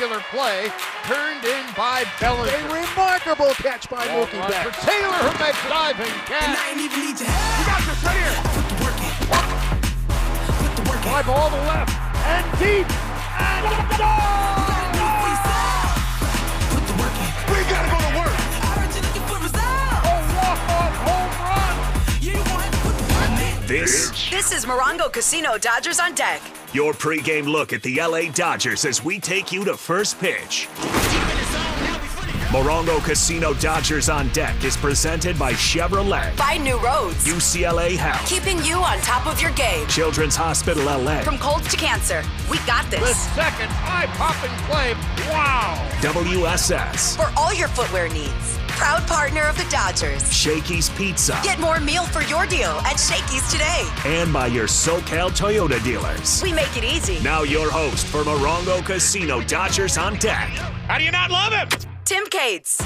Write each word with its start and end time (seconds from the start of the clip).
A 0.00 0.02
spectacular 0.02 0.24
play 0.30 0.72
turned 1.04 1.44
in 1.44 1.74
by 1.76 2.04
Bellinger. 2.20 2.56
A 2.56 2.72
remarkable 2.72 3.52
catch 3.56 3.90
by 3.90 4.06
Ball 4.06 4.24
Mookie 4.24 4.40
run 4.40 4.50
Betts. 4.50 4.78
for 4.78 4.86
Taylor 4.86 5.12
who 5.12 5.44
makes 5.44 5.62
diving 5.68 6.06
catch. 6.24 6.58
I 6.58 6.70
ain't 6.70 6.80
even 6.80 7.00
need 7.00 7.20
your 7.20 7.28
help. 7.28 7.58
You 7.58 7.66
got 7.66 7.82
this 7.84 8.04
right 8.04 8.16
here. 8.16 8.32
Put 8.48 8.64
the 8.70 8.76
work 8.80 8.96
in. 8.96 9.12
Put 10.56 10.72
the 10.76 10.82
work 10.88 10.96
in. 10.96 11.02
Fly 11.02 11.22
ball 11.22 11.50
to 11.50 11.56
left 11.68 11.92
and 12.24 12.58
deep 12.58 12.88
and 13.40 13.98
goal! 13.98 14.59
This, 23.70 24.10
This 24.30 24.50
is 24.52 24.64
Morongo 24.64 25.12
Casino 25.12 25.56
Dodgers 25.56 26.00
on 26.00 26.12
deck. 26.16 26.42
your 26.72 26.92
pregame 26.92 27.44
look 27.44 27.72
at 27.72 27.80
the 27.84 28.00
LA 28.00 28.22
Dodgers 28.32 28.84
as 28.84 29.04
we 29.04 29.20
take 29.20 29.52
you 29.52 29.64
to 29.64 29.76
first 29.76 30.18
pitch. 30.18 30.66
Morongo 32.50 32.98
Casino 33.04 33.54
Dodgers 33.54 34.08
on 34.08 34.26
deck 34.30 34.64
is 34.64 34.76
presented 34.76 35.38
by 35.38 35.52
Chevrolet, 35.52 36.32
Find 36.34 36.64
new 36.64 36.78
roads. 36.80 37.24
UCLA 37.24 37.96
Health, 37.96 38.28
Keeping 38.28 38.58
you 38.64 38.74
on 38.74 38.98
top 39.02 39.28
of 39.28 39.40
your 39.40 39.52
game. 39.52 39.86
Children's 39.86 40.34
Hospital 40.34 40.82
LA, 40.86 41.20
From 41.20 41.38
colds 41.38 41.68
to 41.70 41.76
cancer, 41.76 42.24
we 42.50 42.58
got 42.66 42.90
this. 42.90 42.98
The 43.00 43.14
second 43.40 43.70
eye-popping 43.86 44.50
play. 44.66 44.94
Wow. 45.30 45.76
WSS, 46.00 47.16
For 47.16 47.32
all 47.38 47.54
your 47.54 47.68
footwear 47.68 48.08
needs. 48.08 48.49
Proud 48.80 49.06
partner 49.06 49.42
of 49.42 49.58
the 49.58 49.66
Dodgers. 49.70 50.32
Shakey's 50.32 50.88
Pizza, 50.88 51.38
Get 51.44 51.60
more 51.60 51.80
meal 51.80 52.04
for 52.06 52.22
your 52.22 52.46
deal 52.46 52.70
at 52.86 52.96
Shakey's 52.98 53.46
today. 53.52 53.86
and 54.06 54.32
by 54.32 54.46
your 54.46 54.66
SoCal 54.66 55.28
Toyota 55.30 55.82
dealers. 55.84 56.42
We 56.42 56.50
make 56.54 56.74
it 56.78 56.84
easy. 56.84 57.22
Now 57.22 57.42
your 57.42 57.70
host 57.70 58.06
for 58.06 58.22
Morongo 58.24 58.82
Casino 58.82 59.42
Dodgers 59.42 59.98
on 59.98 60.14
deck, 60.16 60.48
How 60.88 60.96
do 60.96 61.04
you 61.04 61.10
not 61.10 61.30
love 61.30 61.52
him? 61.52 61.68
Tim 62.06 62.24
Cates. 62.30 62.80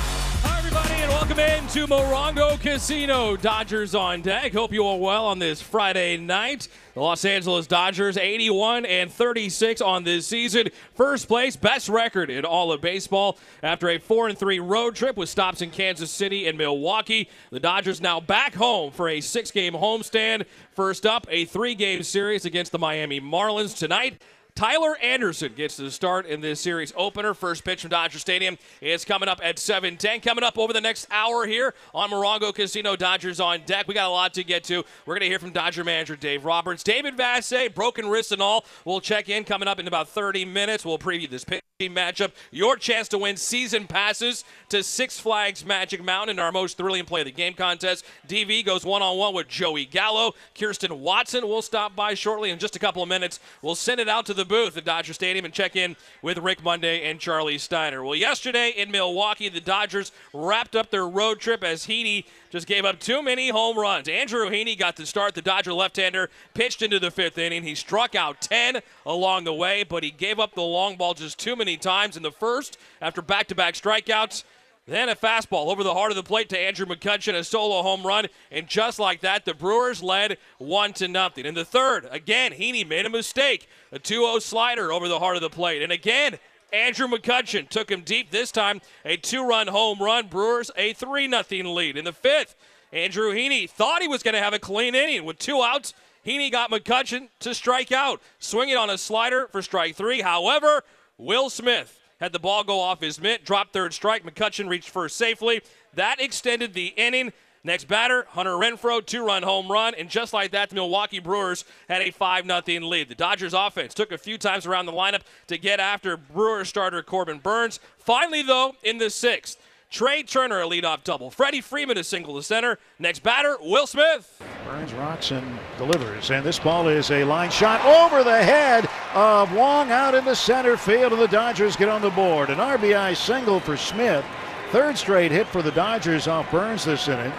And 0.97 1.11
welcome 1.11 1.39
in 1.41 1.67
to 1.69 1.87
Morongo 1.89 2.59
Casino. 2.61 3.37
Dodgers 3.37 3.95
on 3.97 4.23
deck. 4.23 4.53
Hope 4.53 4.73
you 4.73 4.85
all 4.85 5.01
well 5.01 5.27
on 5.27 5.41
this 5.41 5.61
Friday 5.61 6.17
night. 6.17 6.69
The 6.95 7.01
Los 7.01 7.25
Angeles 7.25 7.67
Dodgers 7.67 8.17
81 8.17 8.87
and 8.87 9.13
36 9.13 9.81
on 9.81 10.05
this 10.05 10.27
season. 10.27 10.69
First 10.95 11.27
place, 11.27 11.57
best 11.57 11.89
record 11.89 12.31
in 12.31 12.45
all 12.45 12.71
of 12.71 12.81
baseball 12.81 13.39
after 13.63 13.89
a 13.89 13.99
4 13.99 14.29
and 14.29 14.39
3 14.39 14.61
road 14.61 14.95
trip 14.95 15.17
with 15.17 15.29
stops 15.29 15.63
in 15.63 15.71
Kansas 15.71 16.13
City 16.13 16.47
and 16.47 16.57
Milwaukee. 16.57 17.29
The 17.51 17.61
Dodgers 17.61 18.01
now 18.01 18.21
back 18.21 18.55
home 18.55 18.93
for 18.93 19.09
a 19.09 19.21
six 19.21 19.51
game 19.51 19.75
homestand. 19.75 20.47
First 20.77 21.05
up, 21.05 21.27
a 21.29 21.45
three 21.45 21.75
game 21.75 22.05
series 22.05 22.45
against 22.45 22.71
the 22.71 22.79
Miami 22.79 23.21
Marlins 23.21 23.77
tonight. 23.77 24.23
Tyler 24.57 24.97
Anderson 25.03 25.53
gets 25.57 25.77
the 25.77 25.91
start 25.91 26.27
in 26.27 26.41
this 26.41 26.61
series 26.61 26.93
opener. 26.97 27.35
First 27.35 27.65
pitch 27.65 27.81
from 27.81 27.91
Dodger 27.91 28.21
Stadium 28.21 28.57
is 28.81 29.05
coming 29.05 29.29
up 29.29 29.41
at 29.43 29.57
7:10. 29.57 30.23
Coming 30.23 30.45
up 30.45 30.57
over 30.57 30.73
the 30.73 30.81
next 30.81 31.09
hour 31.11 31.45
here 31.45 31.75
on 31.93 32.11
Morongo 32.11 32.55
Casino 32.55 32.95
Dodgers 32.95 33.41
on 33.41 33.63
deck. 33.67 33.89
We 33.89 33.95
got 33.95 34.07
a 34.07 34.13
lot 34.13 34.33
to 34.35 34.45
get 34.45 34.63
to. 34.65 34.85
We're 35.07 35.15
going 35.15 35.23
to 35.23 35.27
hear 35.27 35.41
from 35.41 35.51
Dodger 35.51 35.83
manager 35.83 36.15
Dave 36.15 36.45
Roberts, 36.45 36.85
David 36.85 37.17
Vassegh, 37.17 37.75
broken 37.75 38.09
wrist 38.09 38.31
and 38.31 38.41
all. 38.41 38.65
We'll 38.85 39.01
check 39.01 39.29
in 39.29 39.43
coming 39.43 39.67
up 39.67 39.81
in 39.81 39.89
about 39.89 40.09
30 40.09 40.45
minutes. 40.45 40.85
We'll 40.85 40.99
preview 40.99 41.29
this 41.29 41.43
pitch 41.45 41.65
matchup. 41.81 42.31
Your 42.53 42.77
chance 42.77 43.09
to 43.09 43.19
win 43.19 43.37
season 43.37 43.89
passes 43.89 44.45
to 44.69 44.81
Six 44.85 45.19
Flags 45.19 45.65
Magic 45.67 46.05
Mountain 46.05 46.37
in 46.37 46.39
our 46.39 46.53
most 46.53 46.77
thrilling 46.77 47.05
play 47.05 47.23
of 47.23 47.25
the 47.25 47.33
game 47.33 47.55
contest. 47.55 48.05
DV 48.29 48.65
goes 48.65 48.85
one 48.85 49.03
on 49.03 49.19
one 49.19 49.35
with 49.35 49.49
Joey 49.49 49.85
Gallo. 49.85 50.35
Kirsten 50.57 51.01
Watson 51.01 51.49
will 51.49 51.63
stop 51.63 51.97
by 51.97 52.15
shortly 52.15 52.51
in 52.51 52.61
just 52.61 52.77
a 52.77 52.79
couple 52.79 53.03
of 53.03 53.09
minutes. 53.09 53.41
We'll 53.61 53.75
send 53.75 53.99
it 53.99 54.09
out 54.09 54.25
to 54.27 54.35
the 54.35 54.45
booth 54.45 54.77
at 54.77 54.85
Dodger 54.85 55.15
Stadium 55.15 55.45
and 55.45 55.53
check 55.53 55.75
in 55.75 55.97
with 56.23 56.39
Rick 56.39 56.63
Monday 56.63 57.11
and 57.11 57.19
Charlie 57.19 57.59
Steiner. 57.59 58.05
Well, 58.05 58.15
yesterday 58.15 58.71
in 58.71 58.93
Milwaukee, 58.93 59.49
the 59.49 59.61
Dodgers 59.61 60.13
wrapped 60.33 60.77
up 60.77 60.91
their 60.91 61.09
road 61.09 61.41
trip 61.41 61.65
as 61.65 61.89
Heaney 61.89 62.25
just 62.55 62.69
gave 62.69 62.85
up 62.85 63.01
too 63.01 63.21
many 63.21 63.49
home 63.49 63.77
runs. 63.77 64.09
Andrew 64.09 64.49
Heaney 64.49 64.79
got 64.79 64.95
to 64.99 65.07
start. 65.07 65.35
The 65.35 65.43
Dodger 65.43 65.73
left-hander 65.73 66.31
pitched 66.55 66.83
into 66.83 67.01
the 67.01 67.11
fifth 67.11 67.37
inning. 67.37 67.65
He 67.65 67.75
struck 67.75 68.15
out 68.15 68.41
10 68.41 68.81
along 69.05 69.43
the 69.43 69.53
way, 69.53 69.83
but 69.83 70.05
he 70.05 70.13
gave 70.13 70.39
up 70.39 70.55
the 70.55 70.63
long 70.63 70.95
ball 70.95 71.15
just 71.15 71.37
too 71.37 71.57
many 71.57 71.77
times 71.77 72.17
in 72.17 72.23
the 72.23 72.31
first 72.31 72.79
after 73.03 73.21
back-to-back 73.21 73.75
strikeouts. 73.75 74.45
Then 74.87 75.09
a 75.09 75.17
fastball 75.17 75.67
over 75.67 75.83
the 75.83 75.95
heart 75.95 76.13
of 76.13 76.17
the 76.17 76.23
plate 76.23 76.49
to 76.51 76.59
Andrew 76.59 76.87
McCutchen, 76.87 77.35
a 77.35 77.43
solo 77.43 77.83
home 77.83 78.07
run, 78.07 78.29
and 78.53 78.69
just 78.69 79.01
like 79.01 79.23
that, 79.23 79.45
the 79.45 79.55
Brewers 79.55 80.01
led 80.01 80.39
one 80.59 80.93
to 80.93 81.09
nothing. 81.09 81.47
In 81.47 81.55
the 81.55 81.65
third, 81.65 82.07
again, 82.09 82.53
Heaney 82.53 82.87
made 82.87 83.05
a 83.05 83.11
mistake, 83.11 83.69
a 83.91 83.99
2-0 83.99 84.41
slider 84.41 84.93
over 84.93 85.09
the 85.09 85.19
heart 85.19 85.35
of 85.35 85.43
the 85.43 85.51
plate, 85.51 85.83
and 85.83 85.91
again. 85.91 86.39
Andrew 86.75 87.07
McCutchen 87.07 87.69
took 87.69 87.89
him 87.89 88.01
deep 88.01 88.33
this 88.33 88.51
time, 88.51 88.81
a 89.05 89.17
two-run 89.17 89.69
home 89.69 90.01
run. 90.01 90.27
Brewers 90.27 90.73
a 90.77 90.93
3-0 90.93 91.73
lead. 91.73 91.97
In 91.97 92.05
the 92.05 92.13
fifth, 92.13 92.57
Andrew 92.93 93.33
Heaney 93.33 93.71
thought 93.71 94.03
he 94.03 94.09
was 94.09 94.25
going 94.25 94.35
to 94.35 94.41
have 94.41 94.55
a 94.55 94.59
clean 94.59 94.97
inning 94.97 95.25
with 95.25 95.39
two 95.39 95.63
outs. 95.63 95.95
Heaney 96.27 96.51
got 96.51 96.73
McCutchen 96.73 97.29
to 97.39 97.55
strike 97.55 97.93
out, 97.93 98.21
swinging 98.41 98.77
on 98.77 98.91
a 98.91 98.99
slider 98.99 99.47
for 99.53 99.63
strike 99.63 99.95
three. 99.95 100.23
However, 100.23 100.83
Will 101.17 101.49
Smith 101.49 102.01
had 102.19 102.33
the 102.33 102.41
ball 102.41 102.65
go 102.65 102.81
off 102.81 103.01
his 103.01 103.21
mitt, 103.21 103.45
dropped 103.45 103.73
third 103.73 103.95
strike. 103.95 104.25
McCutchen 104.25 104.69
reached 104.69 104.89
first 104.89 105.17
safely. 105.17 105.63
That 105.95 106.21
extended 106.21 106.75
the 106.75 106.89
inning. 106.97 107.33
Next 107.67 107.85
batter, 107.85 108.27
Hunter 108.29 108.53
Renfroe, 108.53 109.05
two-run 109.05 109.43
home 109.43 109.73
run, 109.73 109.95
and 109.95 110.11
just 110.11 110.35
like 110.35 110.51
that, 110.51 110.69
the 110.69 110.75
Milwaukee 110.75 111.19
Brewers 111.19 111.65
had 111.89 112.03
a 112.03 112.13
5-0 112.13 112.87
lead. 112.87 113.09
The 113.09 113.15
Dodgers 113.15 113.55
offense 113.55 113.95
took 113.95 114.13
a 114.13 114.19
few 114.19 114.37
times 114.37 114.67
around 114.67 114.85
the 114.85 114.93
lineup 114.93 115.23
to 115.47 115.57
get 115.57 115.81
after 115.81 116.19
Brewers 116.19 116.69
starter 116.69 117.03
Corbin 117.03 117.39
Burnes. 117.39 117.81
Finally, 117.97 118.43
though, 118.43 118.75
in 118.83 118.99
the 118.99 119.09
sixth, 119.09 119.59
Trea 119.91 120.25
Turner 120.25 120.61
a 120.61 120.69
leadoff 120.69 121.05
double. 121.05 121.31
Freddie 121.31 121.63
Freeman 121.63 121.97
a 121.97 122.05
single 122.05 122.37
to 122.37 122.43
center. 122.43 122.79
Next 122.99 123.23
batter, 123.23 123.57
Will 123.63 123.87
Smith. 123.87 124.43
Burnes 124.67 124.93
rocks 124.93 125.31
and 125.31 125.59
delivers, 125.79 126.31
and 126.31 126.45
this 126.45 126.59
ball 126.59 126.89
is 126.89 127.11
a 127.13 127.25
line 127.25 127.51
shot 127.51 127.83
over 127.87 128.23
the 128.23 128.43
head 128.43 128.87
of 129.15 129.55
Wong 129.55 129.91
out 129.91 130.15
in 130.15 130.27
the 130.27 130.35
center 130.37 130.77
field, 130.77 131.13
and 131.13 131.23
the 131.23 131.29
Dodgers 131.29 131.77
get 131.77 131.89
on 131.89 132.03
the 132.03 132.11
board. 132.11 132.51
An 132.51 132.59
RBI 132.59 133.17
single 133.17 133.59
for 133.59 133.79
Smith. 133.79 134.25
Third 134.71 134.99
straight 134.99 135.31
hit 135.31 135.47
for 135.47 135.63
the 135.63 135.71
Dodgers 135.71 136.29
off 136.29 136.51
Burnes 136.51 136.85
this 136.85 137.09
inning. 137.09 137.33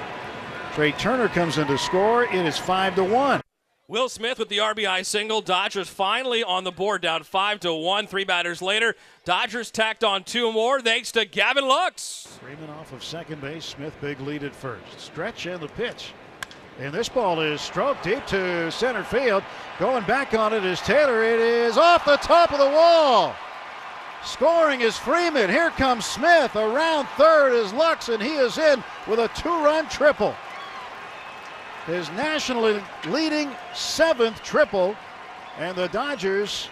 Trea 0.76 0.92
Turner 0.92 1.30
comes 1.30 1.58
in 1.58 1.68
to 1.68 1.78
score. 1.78 2.26
It 2.26 2.46
is 2.46 2.58
five 2.58 2.96
to 2.96 3.04
one. 3.06 3.40
Will 3.88 4.10
Smith 4.10 4.38
with 4.38 4.50
the 4.50 4.58
RBI 4.58 5.06
single. 5.06 5.40
Dodgers 5.40 5.88
finally 5.88 6.44
on 6.44 6.66
the 6.66 6.72
board, 6.72 7.02
down 7.04 7.24
five 7.24 7.62
to 7.62 7.74
one. 7.74 8.08
Three 8.08 8.26
batters 8.26 8.62
later, 8.62 8.94
Dodgers 9.24 9.72
tacked 9.72 10.04
on 10.04 10.26
two 10.26 10.52
more 10.52 10.82
thanks 10.82 11.14
to 11.14 11.24
Gavin 11.24 11.66
Lux. 11.66 12.28
Freeman 12.42 12.70
off 12.72 12.92
of 12.92 13.06
second 13.06 13.40
base. 13.40 13.64
Smith 13.64 13.96
big 14.02 14.20
lead 14.20 14.44
at 14.44 14.54
first. 14.54 15.00
Stretch 15.00 15.46
and 15.46 15.62
the 15.64 15.70
pitch. 15.70 16.12
And 16.78 16.94
this 16.94 17.08
ball 17.08 17.40
is 17.40 17.62
stroked 17.62 18.04
deep 18.04 18.26
to 18.28 18.70
center 18.70 19.06
field. 19.06 19.44
Going 19.80 20.04
back 20.04 20.34
on 20.34 20.52
it 20.52 20.66
is 20.66 20.82
Taylor. 20.82 21.24
It 21.24 21.40
is 21.40 21.78
off 21.78 22.04
the 22.04 22.18
top 22.18 22.52
of 22.52 22.60
the 22.60 22.70
wall. 22.70 23.34
Scoring 24.26 24.82
is 24.82 24.98
Freeman. 24.98 25.50
Here 25.50 25.70
comes 25.70 26.04
Smith. 26.04 26.54
Around 26.58 27.08
third 27.16 27.54
is 27.54 27.72
Lux, 27.72 28.10
and 28.10 28.22
he 28.22 28.34
is 28.34 28.58
in 28.58 28.84
with 29.08 29.20
a 29.20 29.30
two 29.30 29.48
run 29.48 29.88
triple. 29.88 30.36
His 31.86 32.10
nationally 32.12 32.82
leading 33.08 33.52
seventh 33.74 34.42
triple. 34.44 34.96
And 35.58 35.78
the 35.78 35.88
Dodgers 35.88 36.68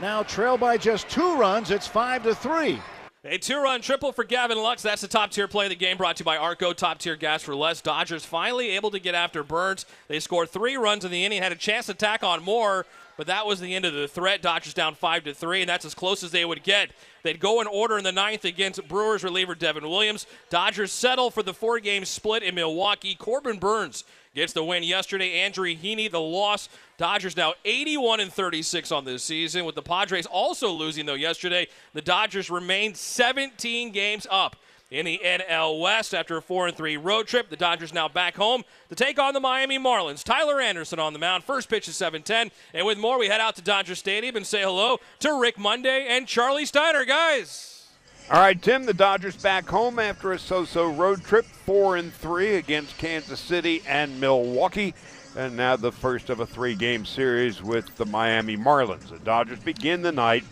now 0.00 0.22
trail 0.22 0.56
by 0.56 0.76
just 0.76 1.08
two 1.08 1.36
runs. 1.36 1.70
It's 1.70 1.86
five 1.86 2.22
to 2.24 2.34
three. 2.34 2.80
A 3.22 3.36
two-run 3.36 3.82
triple 3.82 4.12
for 4.12 4.24
Gavin 4.24 4.56
Lux. 4.56 4.80
That's 4.80 5.02
the 5.02 5.08
top-tier 5.08 5.46
play 5.46 5.66
of 5.66 5.70
the 5.70 5.76
game 5.76 5.98
brought 5.98 6.16
to 6.16 6.22
you 6.22 6.24
by 6.24 6.38
Arco. 6.38 6.72
Top-tier 6.72 7.16
gas 7.16 7.42
for 7.42 7.54
less. 7.54 7.82
Dodgers 7.82 8.24
finally 8.24 8.70
able 8.70 8.90
to 8.92 8.98
get 8.98 9.14
after 9.14 9.42
Burnes. 9.44 9.84
They 10.08 10.20
scored 10.20 10.48
three 10.48 10.76
runs 10.76 11.04
in 11.04 11.10
the 11.10 11.22
inning, 11.22 11.42
had 11.42 11.52
a 11.52 11.56
chance 11.56 11.84
to 11.86 11.94
tack 11.94 12.24
on 12.24 12.42
more, 12.42 12.86
but 13.20 13.26
that 13.26 13.44
was 13.44 13.60
the 13.60 13.74
end 13.74 13.84
of 13.84 13.92
the 13.92 14.08
threat. 14.08 14.40
Dodgers 14.40 14.72
down 14.72 14.94
five 14.94 15.24
to 15.24 15.34
three, 15.34 15.60
and 15.60 15.68
that's 15.68 15.84
as 15.84 15.94
close 15.94 16.22
as 16.22 16.30
they 16.30 16.42
would 16.42 16.62
get. 16.62 16.88
They'd 17.22 17.38
go 17.38 17.60
in 17.60 17.66
order 17.66 17.98
in 17.98 18.04
the 18.04 18.12
ninth 18.12 18.46
against 18.46 18.88
Brewers 18.88 19.22
reliever 19.22 19.54
Devin 19.54 19.86
Williams. 19.86 20.26
Dodgers 20.48 20.90
settle 20.90 21.30
for 21.30 21.42
the 21.42 21.52
four-game 21.52 22.06
split 22.06 22.42
in 22.42 22.54
Milwaukee. 22.54 23.14
Corbin 23.14 23.58
Burnes 23.58 24.04
gets 24.34 24.54
the 24.54 24.64
win 24.64 24.82
yesterday. 24.84 25.40
Andrew 25.40 25.66
Heaney 25.66 26.10
the 26.10 26.18
loss. 26.18 26.70
Dodgers 26.96 27.36
now 27.36 27.52
81 27.66 28.20
and 28.20 28.32
36 28.32 28.90
on 28.90 29.04
this 29.04 29.22
season. 29.22 29.66
With 29.66 29.74
the 29.74 29.82
Padres 29.82 30.24
also 30.24 30.70
losing 30.70 31.04
though 31.04 31.12
yesterday, 31.12 31.68
the 31.92 32.00
Dodgers 32.00 32.48
remain 32.48 32.94
17 32.94 33.92
games 33.92 34.26
up 34.30 34.56
in 34.90 35.06
the 35.06 35.20
NL 35.24 35.80
West 35.80 36.14
after 36.14 36.36
a 36.36 36.42
4 36.42 36.68
and 36.68 36.76
3 36.76 36.96
road 36.96 37.26
trip. 37.26 37.48
The 37.48 37.56
Dodgers 37.56 37.94
now 37.94 38.08
back 38.08 38.36
home 38.36 38.64
to 38.88 38.94
take 38.94 39.18
on 39.18 39.34
the 39.34 39.40
Miami 39.40 39.78
Marlins. 39.78 40.24
Tyler 40.24 40.60
Anderson 40.60 40.98
on 40.98 41.12
the 41.12 41.18
mound. 41.18 41.44
First 41.44 41.68
pitch 41.68 41.88
is 41.88 41.96
7:10. 41.96 42.50
And 42.74 42.86
with 42.86 42.98
more, 42.98 43.18
we 43.18 43.28
head 43.28 43.40
out 43.40 43.56
to 43.56 43.62
Dodger 43.62 43.94
Stadium 43.94 44.36
and 44.36 44.46
say 44.46 44.62
hello 44.62 44.98
to 45.20 45.38
Rick 45.40 45.58
Monday 45.58 46.06
and 46.08 46.26
Charlie 46.26 46.66
Steiner, 46.66 47.04
guys. 47.04 47.88
All 48.30 48.40
right, 48.40 48.60
Tim, 48.60 48.84
the 48.84 48.94
Dodgers 48.94 49.36
back 49.36 49.68
home 49.68 49.98
after 49.98 50.32
a 50.32 50.38
so-so 50.38 50.88
road 50.88 51.24
trip, 51.24 51.44
4 51.44 51.96
and 51.96 52.12
3 52.12 52.54
against 52.56 52.96
Kansas 52.96 53.40
City 53.40 53.82
and 53.88 54.20
Milwaukee. 54.20 54.94
And 55.36 55.56
now 55.56 55.76
the 55.76 55.90
first 55.92 56.30
of 56.30 56.40
a 56.40 56.46
three-game 56.46 57.06
series 57.06 57.62
with 57.62 57.96
the 57.96 58.06
Miami 58.06 58.56
Marlins. 58.56 59.08
The 59.08 59.18
Dodgers 59.18 59.60
begin 59.60 60.02
the 60.02 60.12
night 60.12 60.44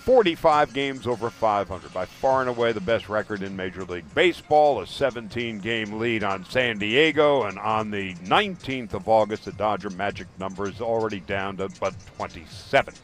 45 0.00 0.72
games 0.72 1.06
over 1.06 1.28
500, 1.28 1.92
by 1.92 2.06
far 2.06 2.40
and 2.40 2.48
away 2.48 2.72
the 2.72 2.80
best 2.80 3.08
record 3.08 3.42
in 3.42 3.54
Major 3.54 3.84
League 3.84 4.14
Baseball. 4.14 4.80
A 4.80 4.86
17 4.86 5.58
game 5.58 5.98
lead 5.98 6.24
on 6.24 6.44
San 6.46 6.78
Diego, 6.78 7.42
and 7.42 7.58
on 7.58 7.90
the 7.90 8.14
19th 8.14 8.94
of 8.94 9.08
August, 9.08 9.44
the 9.44 9.52
Dodger 9.52 9.90
magic 9.90 10.26
number 10.38 10.66
is 10.68 10.80
already 10.80 11.20
down 11.20 11.58
to 11.58 11.68
but 11.80 11.94
27. 12.16 12.94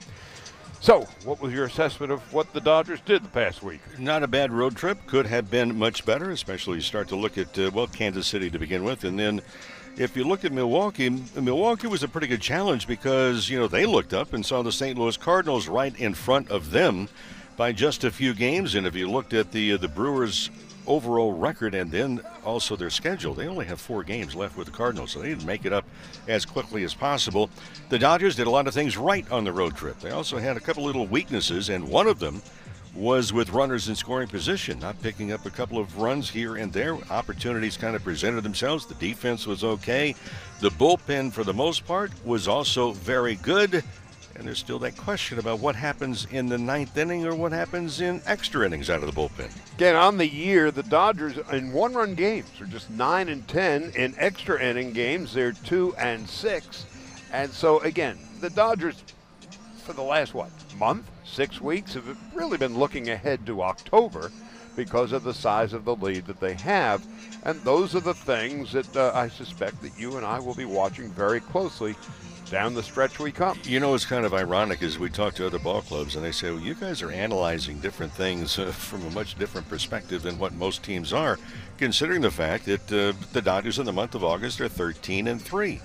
So, 0.80 1.02
what 1.24 1.40
was 1.40 1.52
your 1.52 1.66
assessment 1.66 2.12
of 2.12 2.32
what 2.32 2.52
the 2.52 2.60
Dodgers 2.60 3.00
did 3.00 3.24
the 3.24 3.28
past 3.28 3.62
week? 3.62 3.80
Not 3.98 4.22
a 4.22 4.28
bad 4.28 4.52
road 4.52 4.76
trip. 4.76 4.98
Could 5.06 5.26
have 5.26 5.50
been 5.50 5.76
much 5.76 6.04
better, 6.06 6.30
especially 6.30 6.76
you 6.76 6.82
start 6.82 7.08
to 7.08 7.16
look 7.16 7.36
at, 7.36 7.58
uh, 7.58 7.70
well, 7.74 7.88
Kansas 7.88 8.26
City 8.26 8.50
to 8.50 8.58
begin 8.58 8.84
with. 8.84 9.04
And 9.04 9.18
then 9.18 9.42
if 9.98 10.16
you 10.16 10.24
look 10.24 10.44
at 10.44 10.52
Milwaukee, 10.52 11.08
Milwaukee 11.34 11.86
was 11.86 12.02
a 12.02 12.08
pretty 12.08 12.26
good 12.26 12.42
challenge 12.42 12.86
because, 12.86 13.48
you 13.48 13.58
know, 13.58 13.66
they 13.66 13.86
looked 13.86 14.12
up 14.12 14.34
and 14.34 14.44
saw 14.44 14.62
the 14.62 14.72
St. 14.72 14.98
Louis 14.98 15.16
Cardinals 15.16 15.68
right 15.68 15.98
in 15.98 16.14
front 16.14 16.50
of 16.50 16.70
them 16.70 17.08
by 17.56 17.72
just 17.72 18.04
a 18.04 18.10
few 18.10 18.34
games. 18.34 18.74
And 18.74 18.86
if 18.86 18.94
you 18.94 19.10
looked 19.10 19.32
at 19.32 19.52
the, 19.52 19.72
uh, 19.72 19.76
the 19.78 19.88
Brewers' 19.88 20.50
overall 20.86 21.32
record 21.32 21.74
and 21.74 21.90
then 21.90 22.20
also 22.44 22.76
their 22.76 22.90
schedule. 22.90 23.34
They 23.34 23.48
only 23.48 23.66
have 23.66 23.80
four 23.80 24.04
games 24.04 24.36
left 24.36 24.56
with 24.56 24.66
the 24.66 24.72
Cardinals, 24.72 25.12
so 25.12 25.20
they 25.20 25.30
didn't 25.30 25.46
make 25.46 25.64
it 25.64 25.72
up 25.72 25.84
as 26.28 26.44
quickly 26.44 26.84
as 26.84 26.94
possible. 26.94 27.50
The 27.88 27.98
Dodgers 27.98 28.36
did 28.36 28.46
a 28.46 28.50
lot 28.50 28.68
of 28.68 28.74
things 28.74 28.96
right 28.96 29.28
on 29.32 29.44
the 29.44 29.52
road 29.52 29.76
trip. 29.76 29.98
They 29.98 30.10
also 30.10 30.38
had 30.38 30.56
a 30.56 30.60
couple 30.60 30.84
little 30.84 31.06
weaknesses, 31.06 31.70
and 31.70 31.88
one 31.88 32.06
of 32.06 32.18
them 32.18 32.40
was 32.96 33.32
with 33.32 33.50
runners 33.50 33.88
in 33.88 33.94
scoring 33.94 34.28
position, 34.28 34.78
not 34.78 35.00
picking 35.02 35.32
up 35.32 35.44
a 35.46 35.50
couple 35.50 35.78
of 35.78 35.98
runs 35.98 36.30
here 36.30 36.56
and 36.56 36.72
there. 36.72 36.96
Opportunities 37.10 37.76
kind 37.76 37.94
of 37.94 38.02
presented 38.02 38.42
themselves. 38.42 38.86
The 38.86 38.94
defense 38.94 39.46
was 39.46 39.62
okay. 39.62 40.14
The 40.60 40.70
bullpen, 40.70 41.32
for 41.32 41.44
the 41.44 41.54
most 41.54 41.86
part, 41.86 42.10
was 42.24 42.48
also 42.48 42.92
very 42.92 43.36
good. 43.36 43.84
And 44.34 44.46
there's 44.46 44.58
still 44.58 44.78
that 44.80 44.96
question 44.96 45.38
about 45.38 45.60
what 45.60 45.74
happens 45.74 46.26
in 46.30 46.46
the 46.46 46.58
ninth 46.58 46.96
inning 46.98 47.24
or 47.24 47.34
what 47.34 47.52
happens 47.52 48.02
in 48.02 48.20
extra 48.26 48.66
innings 48.66 48.90
out 48.90 49.02
of 49.02 49.14
the 49.14 49.18
bullpen. 49.18 49.50
Again, 49.76 49.96
on 49.96 50.18
the 50.18 50.28
year, 50.28 50.70
the 50.70 50.82
Dodgers 50.82 51.38
in 51.52 51.72
one-run 51.72 52.14
games 52.14 52.50
are 52.60 52.66
just 52.66 52.90
nine 52.90 53.30
and 53.30 53.48
ten. 53.48 53.92
In 53.96 54.14
extra 54.18 54.62
inning 54.62 54.92
games, 54.92 55.32
they're 55.32 55.52
two 55.52 55.94
and 55.96 56.28
six. 56.28 56.84
And 57.32 57.50
so 57.50 57.80
again, 57.80 58.18
the 58.40 58.50
Dodgers 58.50 59.02
for 59.78 59.94
the 59.94 60.02
last 60.02 60.34
what 60.34 60.50
month, 60.78 61.10
six 61.26 61.60
weeks 61.60 61.94
have 61.94 62.16
really 62.34 62.56
been 62.56 62.78
looking 62.78 63.10
ahead 63.10 63.44
to 63.46 63.62
October 63.62 64.30
because 64.76 65.12
of 65.12 65.24
the 65.24 65.34
size 65.34 65.72
of 65.72 65.84
the 65.84 65.96
lead 65.96 66.26
that 66.26 66.40
they 66.40 66.54
have. 66.54 67.04
And 67.44 67.60
those 67.62 67.94
are 67.94 68.00
the 68.00 68.14
things 68.14 68.72
that 68.72 68.94
uh, 68.96 69.12
I 69.14 69.28
suspect 69.28 69.82
that 69.82 69.98
you 69.98 70.16
and 70.16 70.26
I 70.26 70.38
will 70.38 70.54
be 70.54 70.64
watching 70.64 71.10
very 71.10 71.40
closely 71.40 71.96
down 72.50 72.74
the 72.74 72.82
stretch 72.82 73.18
we 73.18 73.32
come. 73.32 73.58
You 73.64 73.80
know, 73.80 73.94
it's 73.94 74.04
kind 74.04 74.24
of 74.24 74.34
ironic 74.34 74.82
as 74.82 74.98
we 74.98 75.10
talk 75.10 75.34
to 75.34 75.46
other 75.46 75.58
ball 75.58 75.82
clubs 75.82 76.14
and 76.14 76.24
they 76.24 76.30
say, 76.30 76.50
well, 76.50 76.60
you 76.60 76.74
guys 76.74 77.02
are 77.02 77.10
analyzing 77.10 77.80
different 77.80 78.12
things 78.12 78.58
uh, 78.58 78.66
from 78.66 79.04
a 79.06 79.10
much 79.10 79.36
different 79.36 79.68
perspective 79.68 80.22
than 80.22 80.38
what 80.38 80.54
most 80.54 80.82
teams 80.84 81.12
are, 81.12 81.38
considering 81.78 82.20
the 82.20 82.30
fact 82.30 82.66
that 82.66 82.92
uh, 82.92 83.12
the 83.32 83.42
Dodgers 83.42 83.78
in 83.78 83.86
the 83.86 83.92
month 83.92 84.14
of 84.14 84.22
August 84.22 84.60
are 84.60 84.68
13 84.68 85.26
and 85.26 85.42
3. 85.42 85.80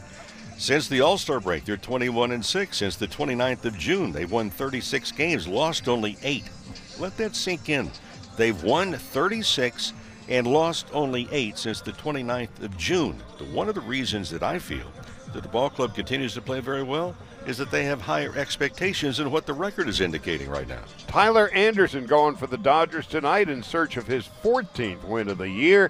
Since 0.61 0.89
the 0.89 1.01
All 1.01 1.17
Star 1.17 1.39
break, 1.39 1.65
they're 1.65 1.75
21 1.75 2.33
and 2.33 2.45
6. 2.45 2.77
Since 2.77 2.95
the 2.95 3.07
29th 3.07 3.65
of 3.65 3.75
June, 3.79 4.11
they've 4.11 4.31
won 4.31 4.51
36 4.51 5.11
games, 5.13 5.47
lost 5.47 5.87
only 5.87 6.19
eight. 6.21 6.43
Let 6.99 7.17
that 7.17 7.35
sink 7.35 7.67
in. 7.67 7.89
They've 8.37 8.61
won 8.61 8.93
36 8.93 9.91
and 10.29 10.45
lost 10.45 10.85
only 10.93 11.27
eight 11.31 11.57
since 11.57 11.81
the 11.81 11.93
29th 11.93 12.61
of 12.61 12.77
June. 12.77 13.17
The, 13.39 13.45
one 13.45 13.69
of 13.69 13.75
the 13.75 13.81
reasons 13.81 14.29
that 14.29 14.43
I 14.43 14.59
feel 14.59 14.85
that 15.33 15.41
the 15.41 15.49
ball 15.49 15.71
club 15.71 15.95
continues 15.95 16.35
to 16.35 16.41
play 16.43 16.59
very 16.59 16.83
well 16.83 17.15
is 17.47 17.57
that 17.57 17.71
they 17.71 17.85
have 17.85 17.99
higher 17.99 18.37
expectations 18.37 19.17
than 19.17 19.31
what 19.31 19.47
the 19.47 19.53
record 19.53 19.89
is 19.89 19.99
indicating 19.99 20.47
right 20.47 20.67
now. 20.67 20.83
Tyler 21.07 21.49
Anderson 21.49 22.05
going 22.05 22.35
for 22.35 22.45
the 22.45 22.57
Dodgers 22.59 23.07
tonight 23.07 23.49
in 23.49 23.63
search 23.63 23.97
of 23.97 24.05
his 24.05 24.29
14th 24.43 25.03
win 25.05 25.27
of 25.27 25.39
the 25.39 25.49
year. 25.49 25.89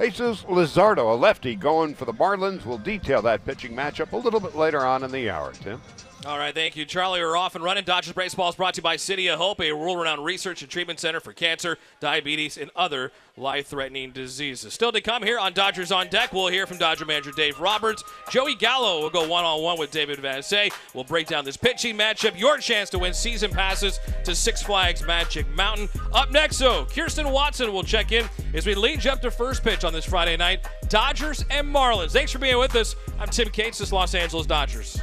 Jesus 0.00 0.42
Luzardo, 0.42 1.12
a 1.12 1.14
lefty, 1.14 1.54
going 1.54 1.94
for 1.94 2.04
the 2.04 2.12
Marlins. 2.12 2.64
We'll 2.66 2.78
detail 2.78 3.22
that 3.22 3.44
pitching 3.44 3.74
matchup 3.74 4.12
a 4.12 4.16
little 4.16 4.40
bit 4.40 4.56
later 4.56 4.84
on 4.84 5.04
in 5.04 5.12
the 5.12 5.30
hour, 5.30 5.52
Tim. 5.52 5.80
All 6.26 6.38
right, 6.38 6.54
thank 6.54 6.74
you, 6.74 6.86
Charlie. 6.86 7.20
We're 7.20 7.36
off 7.36 7.54
and 7.54 7.62
running. 7.62 7.84
Dodgers 7.84 8.14
Baseball 8.14 8.48
is 8.48 8.54
brought 8.54 8.72
to 8.74 8.78
you 8.78 8.82
by 8.82 8.96
City 8.96 9.28
of 9.28 9.38
Hope, 9.38 9.60
a 9.60 9.72
world-renowned 9.72 10.24
research 10.24 10.62
and 10.62 10.70
treatment 10.70 10.98
center 10.98 11.20
for 11.20 11.34
cancer, 11.34 11.76
diabetes, 12.00 12.56
and 12.56 12.70
other 12.74 13.12
life-threatening 13.36 14.10
diseases. 14.10 14.72
Still 14.72 14.90
to 14.92 15.02
come 15.02 15.22
here 15.22 15.38
on 15.38 15.52
Dodgers 15.52 15.92
on 15.92 16.08
Deck, 16.08 16.32
we'll 16.32 16.46
hear 16.46 16.66
from 16.66 16.78
Dodger 16.78 17.04
manager 17.04 17.30
Dave 17.36 17.60
Roberts. 17.60 18.02
Joey 18.30 18.54
Gallo 18.54 19.02
will 19.02 19.10
go 19.10 19.28
one-on-one 19.28 19.78
with 19.78 19.90
David 19.90 20.18
Vassegh. 20.18 20.72
We'll 20.94 21.04
break 21.04 21.26
down 21.26 21.44
this 21.44 21.58
pitching 21.58 21.94
matchup. 21.94 22.38
Your 22.40 22.56
chance 22.56 22.88
to 22.90 22.98
win 22.98 23.12
season 23.12 23.50
passes 23.50 24.00
to 24.24 24.34
Six 24.34 24.62
Flags 24.62 25.04
Magic 25.04 25.46
Mountain. 25.50 25.90
Up 26.14 26.30
next, 26.30 26.58
though, 26.58 26.86
Kirsten 26.86 27.30
Watson 27.32 27.70
will 27.70 27.84
check 27.84 28.12
in 28.12 28.26
as 28.54 28.64
we 28.64 28.74
lead 28.74 29.04
you 29.04 29.10
up 29.10 29.20
to 29.20 29.30
first 29.30 29.62
pitch 29.62 29.84
on 29.84 29.92
this 29.92 30.06
Friday 30.06 30.38
night. 30.38 30.66
Dodgers 30.88 31.44
and 31.50 31.68
Marlins. 31.68 32.12
Thanks 32.12 32.32
for 32.32 32.38
being 32.38 32.58
with 32.58 32.74
us. 32.76 32.96
I'm 33.18 33.28
Tim 33.28 33.50
Cates, 33.50 33.76
this 33.76 33.92
Los 33.92 34.14
Angeles 34.14 34.46
Dodgers 34.46 35.02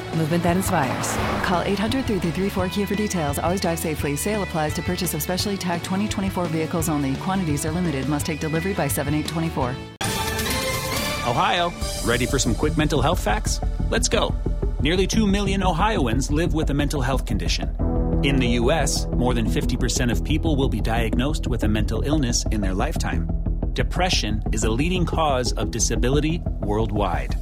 movement 0.15 0.43
that 0.43 0.57
inspires. 0.57 1.15
Call 1.45 1.61
800 1.61 2.05
334 2.05 2.69
Kia 2.69 2.87
for 2.87 2.95
details. 2.95 3.39
Always 3.39 3.61
drive 3.61 3.79
safely. 3.79 4.15
Sale 4.15 4.43
applies 4.43 4.73
to 4.75 4.81
purchase 4.81 5.13
of 5.13 5.21
specially 5.21 5.57
tagged 5.57 5.83
2024 5.83 6.45
vehicles 6.45 6.89
only. 6.89 7.15
Quantities 7.15 7.65
are 7.65 7.71
limited. 7.71 8.07
Must 8.07 8.25
take 8.25 8.39
delivery 8.39 8.73
by 8.73 8.87
7824. 8.87 9.75
Ohio, 11.27 11.71
ready 12.03 12.25
for 12.25 12.39
some 12.39 12.55
quick 12.55 12.77
mental 12.77 13.01
health 13.01 13.23
facts? 13.23 13.61
Let's 13.89 14.09
go. 14.09 14.35
Nearly 14.81 15.05
2 15.05 15.27
million 15.27 15.63
Ohioans 15.63 16.31
live 16.31 16.53
with 16.53 16.71
a 16.71 16.73
mental 16.73 17.01
health 17.01 17.25
condition. 17.25 17.69
In 18.23 18.37
the 18.37 18.47
U.S., 18.61 19.05
more 19.07 19.33
than 19.33 19.45
50% 19.45 20.11
of 20.11 20.23
people 20.23 20.55
will 20.55 20.69
be 20.69 20.81
diagnosed 20.81 21.47
with 21.47 21.63
a 21.63 21.67
mental 21.67 22.01
illness 22.01 22.43
in 22.51 22.61
their 22.61 22.73
lifetime. 22.73 23.29
Depression 23.73 24.41
is 24.51 24.63
a 24.63 24.69
leading 24.69 25.05
cause 25.05 25.53
of 25.53 25.71
disability 25.71 26.41
worldwide. 26.59 27.35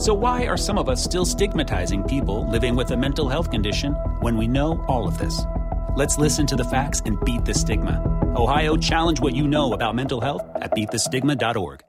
So, 0.00 0.14
why 0.14 0.46
are 0.46 0.56
some 0.56 0.78
of 0.78 0.88
us 0.88 1.04
still 1.04 1.26
stigmatizing 1.26 2.04
people 2.04 2.50
living 2.50 2.74
with 2.74 2.90
a 2.92 2.96
mental 2.96 3.28
health 3.28 3.50
condition 3.50 3.92
when 4.20 4.38
we 4.38 4.48
know 4.48 4.82
all 4.88 5.06
of 5.06 5.18
this? 5.18 5.42
Let's 5.94 6.16
listen 6.16 6.46
to 6.46 6.56
the 6.56 6.64
facts 6.64 7.02
and 7.04 7.22
beat 7.22 7.44
the 7.44 7.52
stigma. 7.52 8.00
Ohio, 8.34 8.78
challenge 8.78 9.20
what 9.20 9.34
you 9.36 9.46
know 9.46 9.74
about 9.74 9.94
mental 9.94 10.18
health 10.18 10.40
at 10.56 10.70
beatthestigma.org. 10.70 11.82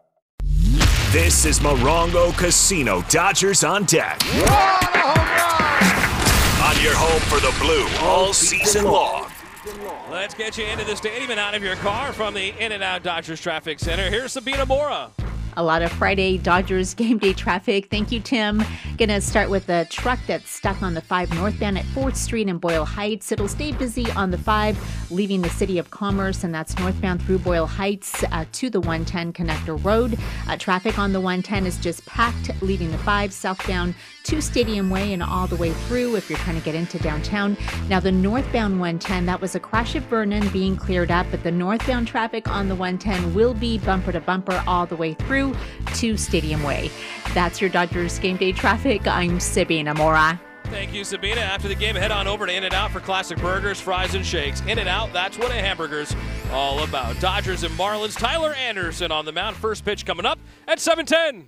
This 1.13 1.45
is 1.45 1.61
Morongo 1.61 2.37
Casino 2.37 3.01
Dodgers 3.03 3.63
on 3.63 3.85
deck. 3.85 4.21
On 4.25 4.43
your 6.83 6.95
home 6.95 7.21
for 7.29 7.39
the 7.39 7.55
blue 7.61 7.87
all 8.05 8.33
season 8.33 8.83
long. 8.83 9.31
Let's 10.11 10.33
get 10.33 10.57
you 10.57 10.65
into 10.65 10.83
the 10.83 10.97
stadium 10.97 11.31
and 11.31 11.39
out 11.39 11.55
of 11.55 11.63
your 11.63 11.77
car 11.77 12.11
from 12.11 12.33
the 12.33 12.53
In 12.59 12.73
and 12.73 12.83
Out 12.83 13.03
Dodgers 13.03 13.39
Traffic 13.39 13.79
Center. 13.79 14.09
Here's 14.09 14.33
Sabina 14.33 14.65
Mora. 14.65 15.11
A 15.57 15.63
lot 15.63 15.81
of 15.81 15.91
Friday 15.91 16.37
Dodgers 16.37 16.93
game 16.93 17.17
day 17.17 17.33
traffic. 17.33 17.89
Thank 17.89 18.11
you, 18.11 18.21
Tim. 18.21 18.63
Gonna 18.97 19.19
start 19.19 19.49
with 19.49 19.67
a 19.67 19.85
truck 19.85 20.19
that's 20.27 20.49
stuck 20.49 20.81
on 20.81 20.93
the 20.93 21.01
5 21.01 21.33
northbound 21.35 21.77
at 21.77 21.85
4th 21.85 22.15
Street 22.15 22.47
in 22.47 22.57
Boyle 22.57 22.85
Heights. 22.85 23.31
It'll 23.31 23.49
stay 23.49 23.73
busy 23.73 24.09
on 24.11 24.31
the 24.31 24.37
5, 24.37 25.11
leaving 25.11 25.41
the 25.41 25.49
City 25.49 25.77
of 25.77 25.91
Commerce, 25.91 26.45
and 26.45 26.53
that's 26.53 26.77
northbound 26.79 27.21
through 27.23 27.39
Boyle 27.39 27.67
Heights 27.67 28.23
uh, 28.31 28.45
to 28.53 28.69
the 28.69 28.79
110 28.79 29.33
Connector 29.33 29.83
Road. 29.83 30.17
Uh, 30.47 30.55
traffic 30.55 30.97
on 30.97 31.11
the 31.11 31.19
110 31.19 31.65
is 31.65 31.77
just 31.77 32.05
packed, 32.05 32.51
leaving 32.61 32.91
the 32.91 32.97
5 32.99 33.33
southbound 33.33 33.93
to 34.23 34.41
Stadium 34.41 34.89
Way 34.89 35.13
and 35.13 35.23
all 35.23 35.47
the 35.47 35.55
way 35.55 35.71
through 35.71 36.15
if 36.15 36.29
you're 36.29 36.39
trying 36.39 36.57
to 36.57 36.63
get 36.63 36.75
into 36.75 36.97
downtown. 36.99 37.57
Now, 37.89 37.99
the 37.99 38.11
northbound 38.11 38.79
110, 38.79 39.25
that 39.25 39.41
was 39.41 39.55
a 39.55 39.59
crash 39.59 39.95
at 39.95 40.03
Vernon 40.03 40.47
being 40.49 40.77
cleared 40.77 41.11
up, 41.11 41.27
but 41.31 41.43
the 41.43 41.51
northbound 41.51 42.07
traffic 42.07 42.47
on 42.47 42.69
the 42.69 42.75
110 42.75 43.33
will 43.33 43.53
be 43.53 43.79
bumper 43.79 44.11
to 44.11 44.21
bumper 44.21 44.63
all 44.67 44.85
the 44.85 44.95
way 44.95 45.13
through 45.13 45.40
to 45.95 46.17
Stadium 46.17 46.63
Way. 46.63 46.91
That's 47.33 47.61
your 47.61 47.69
Dodgers 47.69 48.19
game 48.19 48.37
day 48.37 48.51
traffic. 48.51 49.07
I'm 49.07 49.39
Sabina 49.39 49.93
Mora. 49.93 50.39
Thank 50.65 50.93
you, 50.93 51.03
Sabina. 51.03 51.41
After 51.41 51.67
the 51.67 51.75
game, 51.75 51.95
head 51.95 52.11
on 52.11 52.27
over 52.27 52.45
to 52.45 52.53
In 52.53 52.63
N 52.63 52.73
Out 52.73 52.91
for 52.91 53.01
classic 53.01 53.37
burgers, 53.39 53.81
fries, 53.81 54.15
and 54.15 54.25
shakes. 54.25 54.61
In 54.61 54.79
N 54.79 54.87
Out, 54.87 55.11
that's 55.11 55.37
what 55.37 55.51
a 55.51 55.55
hamburger's 55.55 56.15
all 56.51 56.83
about. 56.83 57.19
Dodgers 57.19 57.63
and 57.63 57.73
Marlins. 57.75 58.17
Tyler 58.17 58.53
Anderson 58.53 59.11
on 59.11 59.25
the 59.25 59.33
mound. 59.33 59.57
First 59.57 59.83
pitch 59.83 60.05
coming 60.05 60.25
up 60.25 60.39
at 60.67 60.79
7:10. 60.79 61.47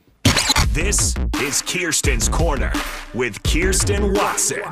This 0.73 1.13
is 1.39 1.61
Kirsten's 1.61 2.27
Corner 2.27 2.73
with 3.13 3.43
Kirsten 3.43 4.11
Watson. 4.11 4.63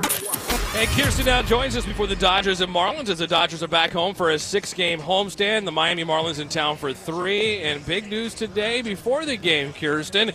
And 0.75 0.89
Kirsten 0.97 1.27
now 1.27 1.43
joins 1.43 1.77
us 1.77 1.85
before 1.85 2.07
the 2.07 2.15
Dodgers 2.15 2.59
and 2.59 2.73
Marlins 2.73 3.09
as 3.09 3.19
the 3.19 3.27
Dodgers 3.27 3.61
are 3.61 3.67
back 3.67 3.91
home 3.91 4.15
for 4.15 4.31
a 4.31 4.39
six 4.39 4.73
game 4.73 4.99
homestand. 4.99 5.65
The 5.65 5.71
Miami 5.71 6.03
Marlins 6.03 6.39
in 6.39 6.49
town 6.49 6.77
for 6.77 6.91
three. 6.91 7.61
And 7.61 7.85
big 7.85 8.09
news 8.09 8.33
today 8.33 8.81
before 8.81 9.27
the 9.27 9.37
game, 9.37 9.73
Kirsten. 9.73 10.31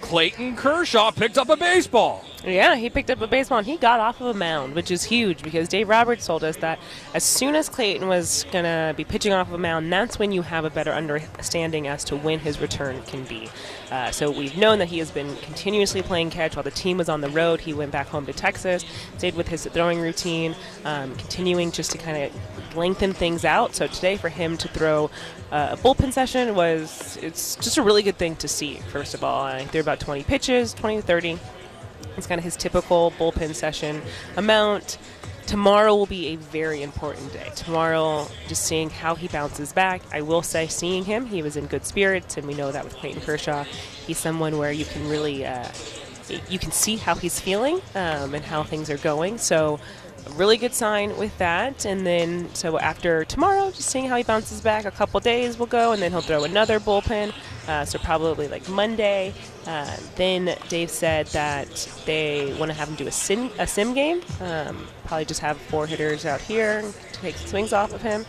Clayton 0.00 0.56
Kershaw 0.56 1.10
picked 1.10 1.36
up 1.36 1.50
a 1.50 1.56
baseball. 1.58 2.24
Yeah, 2.46 2.76
he 2.76 2.90
picked 2.90 3.10
up 3.10 3.22
a 3.22 3.26
baseball 3.26 3.58
and 3.58 3.66
he 3.66 3.78
got 3.78 4.00
off 4.00 4.20
of 4.20 4.26
a 4.26 4.34
mound, 4.34 4.74
which 4.74 4.90
is 4.90 5.02
huge 5.02 5.42
because 5.42 5.66
Dave 5.66 5.88
Roberts 5.88 6.26
told 6.26 6.44
us 6.44 6.56
that 6.58 6.78
as 7.14 7.24
soon 7.24 7.54
as 7.54 7.70
Clayton 7.70 8.06
was 8.06 8.44
going 8.52 8.64
to 8.64 8.92
be 8.94 9.02
pitching 9.02 9.32
off 9.32 9.48
of 9.48 9.54
a 9.54 9.58
mound, 9.58 9.90
that's 9.90 10.18
when 10.18 10.30
you 10.30 10.42
have 10.42 10.66
a 10.66 10.70
better 10.70 10.92
understanding 10.92 11.88
as 11.88 12.04
to 12.04 12.16
when 12.16 12.38
his 12.38 12.60
return 12.60 13.00
can 13.06 13.24
be. 13.24 13.48
Uh, 13.90 14.10
so 14.10 14.30
we've 14.30 14.58
known 14.58 14.78
that 14.78 14.88
he 14.88 14.98
has 14.98 15.10
been 15.10 15.34
continuously 15.36 16.02
playing 16.02 16.28
catch 16.28 16.54
while 16.54 16.62
the 16.62 16.70
team 16.70 16.98
was 16.98 17.08
on 17.08 17.22
the 17.22 17.30
road. 17.30 17.62
He 17.62 17.72
went 17.72 17.92
back 17.92 18.08
home 18.08 18.26
to 18.26 18.32
Texas, 18.34 18.84
stayed 19.16 19.36
with 19.36 19.48
his 19.48 19.64
throwing 19.64 19.98
routine, 19.98 20.54
um, 20.84 21.16
continuing 21.16 21.72
just 21.72 21.92
to 21.92 21.98
kind 21.98 22.24
of 22.24 22.76
lengthen 22.76 23.14
things 23.14 23.46
out. 23.46 23.74
So 23.74 23.86
today 23.86 24.18
for 24.18 24.28
him 24.28 24.58
to 24.58 24.68
throw 24.68 25.10
uh, 25.50 25.68
a 25.72 25.76
bullpen 25.78 26.12
session 26.12 26.54
was 26.54 27.16
it's 27.22 27.56
just 27.56 27.78
a 27.78 27.82
really 27.82 28.02
good 28.02 28.18
thing 28.18 28.36
to 28.36 28.48
see. 28.48 28.80
First 28.90 29.14
of 29.14 29.24
all, 29.24 29.44
I 29.44 29.64
threw 29.64 29.80
about 29.80 30.00
20 30.00 30.24
pitches, 30.24 30.74
20 30.74 30.96
to 30.96 31.02
30. 31.02 31.38
It's 32.16 32.26
kind 32.26 32.38
of 32.38 32.44
his 32.44 32.56
typical 32.56 33.12
bullpen 33.18 33.54
session 33.54 34.02
amount. 34.36 34.98
Tomorrow 35.46 35.94
will 35.94 36.06
be 36.06 36.28
a 36.28 36.36
very 36.36 36.82
important 36.82 37.32
day. 37.32 37.50
Tomorrow, 37.54 38.26
just 38.48 38.64
seeing 38.64 38.88
how 38.88 39.14
he 39.14 39.28
bounces 39.28 39.74
back. 39.74 40.00
I 40.10 40.22
will 40.22 40.42
say, 40.42 40.66
seeing 40.68 41.04
him, 41.04 41.26
he 41.26 41.42
was 41.42 41.56
in 41.56 41.66
good 41.66 41.84
spirits, 41.84 42.38
and 42.38 42.46
we 42.46 42.54
know 42.54 42.72
that 42.72 42.82
with 42.82 42.94
Clayton 42.94 43.20
Kershaw, 43.20 43.64
he's 44.06 44.16
someone 44.16 44.56
where 44.56 44.72
you 44.72 44.86
can 44.86 45.06
really, 45.08 45.44
uh, 45.44 45.68
you 46.48 46.58
can 46.58 46.72
see 46.72 46.96
how 46.96 47.14
he's 47.14 47.38
feeling 47.38 47.82
um, 47.94 48.34
and 48.34 48.42
how 48.42 48.62
things 48.62 48.88
are 48.88 48.96
going. 48.96 49.36
So, 49.36 49.80
really 50.32 50.56
good 50.56 50.74
sign 50.74 51.16
with 51.16 51.36
that. 51.38 51.84
And 51.84 52.06
then, 52.06 52.52
so 52.54 52.78
after 52.78 53.24
tomorrow, 53.24 53.70
just 53.70 53.88
seeing 53.90 54.06
how 54.06 54.16
he 54.16 54.22
bounces 54.22 54.60
back, 54.60 54.84
a 54.84 54.90
couple 54.90 55.20
days 55.20 55.58
will 55.58 55.66
go, 55.66 55.92
and 55.92 56.02
then 56.02 56.10
he'll 56.10 56.20
throw 56.20 56.44
another 56.44 56.80
bullpen. 56.80 57.32
Uh, 57.68 57.84
so 57.84 57.98
probably 57.98 58.48
like 58.48 58.68
Monday. 58.68 59.32
Uh, 59.66 59.96
then 60.16 60.56
Dave 60.68 60.90
said 60.90 61.26
that 61.28 61.68
they 62.04 62.54
want 62.58 62.70
to 62.70 62.74
have 62.76 62.88
him 62.88 62.94
do 62.96 63.06
a 63.06 63.12
sim, 63.12 63.50
a 63.58 63.66
sim 63.66 63.94
game. 63.94 64.20
Um, 64.40 64.86
probably 65.04 65.24
just 65.24 65.40
have 65.40 65.56
four 65.56 65.86
hitters 65.86 66.26
out 66.26 66.40
here 66.40 66.82
to 66.82 67.20
take 67.20 67.36
swings 67.36 67.72
off 67.72 67.92
of 67.92 68.02
him. 68.02 68.26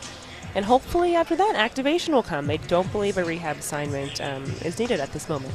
And 0.55 0.63
hopefully 0.63 1.15
after 1.15 1.35
that, 1.35 1.55
activation 1.55 2.13
will 2.13 2.23
come. 2.23 2.47
They 2.47 2.57
don't 2.57 2.89
believe 2.93 3.17
a 3.17 3.25
rehab 3.25 3.57
assignment 3.57 4.21
um, 4.21 4.43
is 4.63 4.79
needed 4.79 5.01
at 5.01 5.11
this 5.11 5.27
moment. 5.27 5.53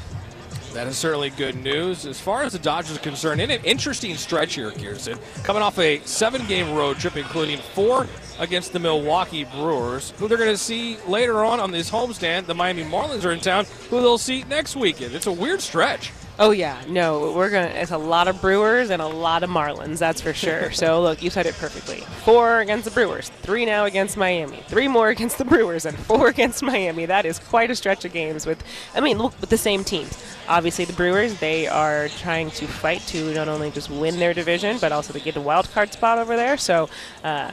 That 0.73 0.87
is 0.87 0.97
certainly 0.97 1.31
good 1.31 1.57
news. 1.57 2.07
As 2.07 2.21
far 2.21 2.43
as 2.43 2.53
the 2.53 2.59
Dodgers 2.59 2.97
are 2.97 3.01
concerned, 3.01 3.41
in 3.41 3.51
an 3.51 3.65
interesting 3.65 4.15
stretch 4.17 4.55
here, 4.55 4.71
Kirsten, 4.71 5.19
coming 5.43 5.63
off 5.63 5.79
a 5.81 6.01
seven 6.05 6.47
game 6.47 6.75
road 6.77 6.99
trip, 6.99 7.17
including 7.17 7.59
four 7.75 8.07
against 8.39 8.73
the 8.73 8.79
Milwaukee 8.79 9.45
Brewers, 9.45 10.13
who 10.19 10.29
they're 10.29 10.39
going 10.39 10.51
to 10.51 10.57
see 10.57 10.97
later 11.09 11.45
on 11.45 11.59
on 11.59 11.73
this 11.73 11.91
homestand. 11.91 12.47
The 12.47 12.55
Miami 12.55 12.85
Marlins 12.85 13.25
are 13.25 13.33
in 13.33 13.41
town, 13.41 13.67
who 13.91 14.01
they'll 14.01 14.17
see 14.17 14.45
next 14.45 14.77
weekend. 14.77 15.15
It's 15.15 15.27
a 15.27 15.33
weird 15.33 15.61
stretch. 15.61 16.13
Oh 16.43 16.53
yeah, 16.53 16.81
no, 16.89 17.33
we're 17.33 17.51
gonna. 17.51 17.67
It's 17.67 17.91
a 17.91 17.99
lot 17.99 18.27
of 18.27 18.41
Brewers 18.41 18.89
and 18.89 19.03
a 19.03 19.07
lot 19.07 19.43
of 19.43 19.51
Marlins, 19.51 19.99
that's 19.99 20.23
for 20.23 20.33
sure. 20.33 20.71
so 20.71 21.03
look, 21.03 21.23
you 21.23 21.29
said 21.29 21.45
it 21.45 21.55
perfectly. 21.57 22.01
Four 22.25 22.61
against 22.61 22.87
the 22.87 22.91
Brewers, 22.91 23.29
three 23.43 23.67
now 23.67 23.85
against 23.85 24.17
Miami, 24.17 24.65
three 24.67 24.89
more 24.89 25.11
against 25.11 25.37
the 25.37 25.45
Brewers, 25.45 25.85
and 25.85 25.99
four 25.99 26.29
against 26.35 26.63
Miami. 26.63 27.05
That 27.05 27.27
is 27.27 27.39
quite 27.39 27.71
a 27.71 27.77
stretch 27.77 28.07
of 28.07 28.15
games 28.15 28.47
with. 28.47 28.65
I 28.95 29.01
mean, 29.01 29.19
look 29.19 29.39
with 29.39 29.51
the 29.51 29.59
same 29.59 29.85
teams. 29.85 30.17
Obviously, 30.49 30.87
the 30.87 30.95
Brewers 30.95 31.39
they 31.41 31.67
are 31.67 32.09
trying 32.09 32.51
to 32.53 32.67
fight 32.67 33.03
to 33.09 33.35
not 33.35 33.49
only 33.49 33.71
just 33.71 33.91
win 33.91 34.19
their 34.19 34.33
division, 34.33 34.79
but 34.81 34.93
also 34.93 35.13
to 35.13 35.21
get 35.21 35.37
a 35.37 35.43
wild 35.43 35.71
card 35.73 35.93
spot 35.93 36.19
over 36.19 36.37
there. 36.37 36.57
So. 36.57 36.89
Uh, 37.23 37.51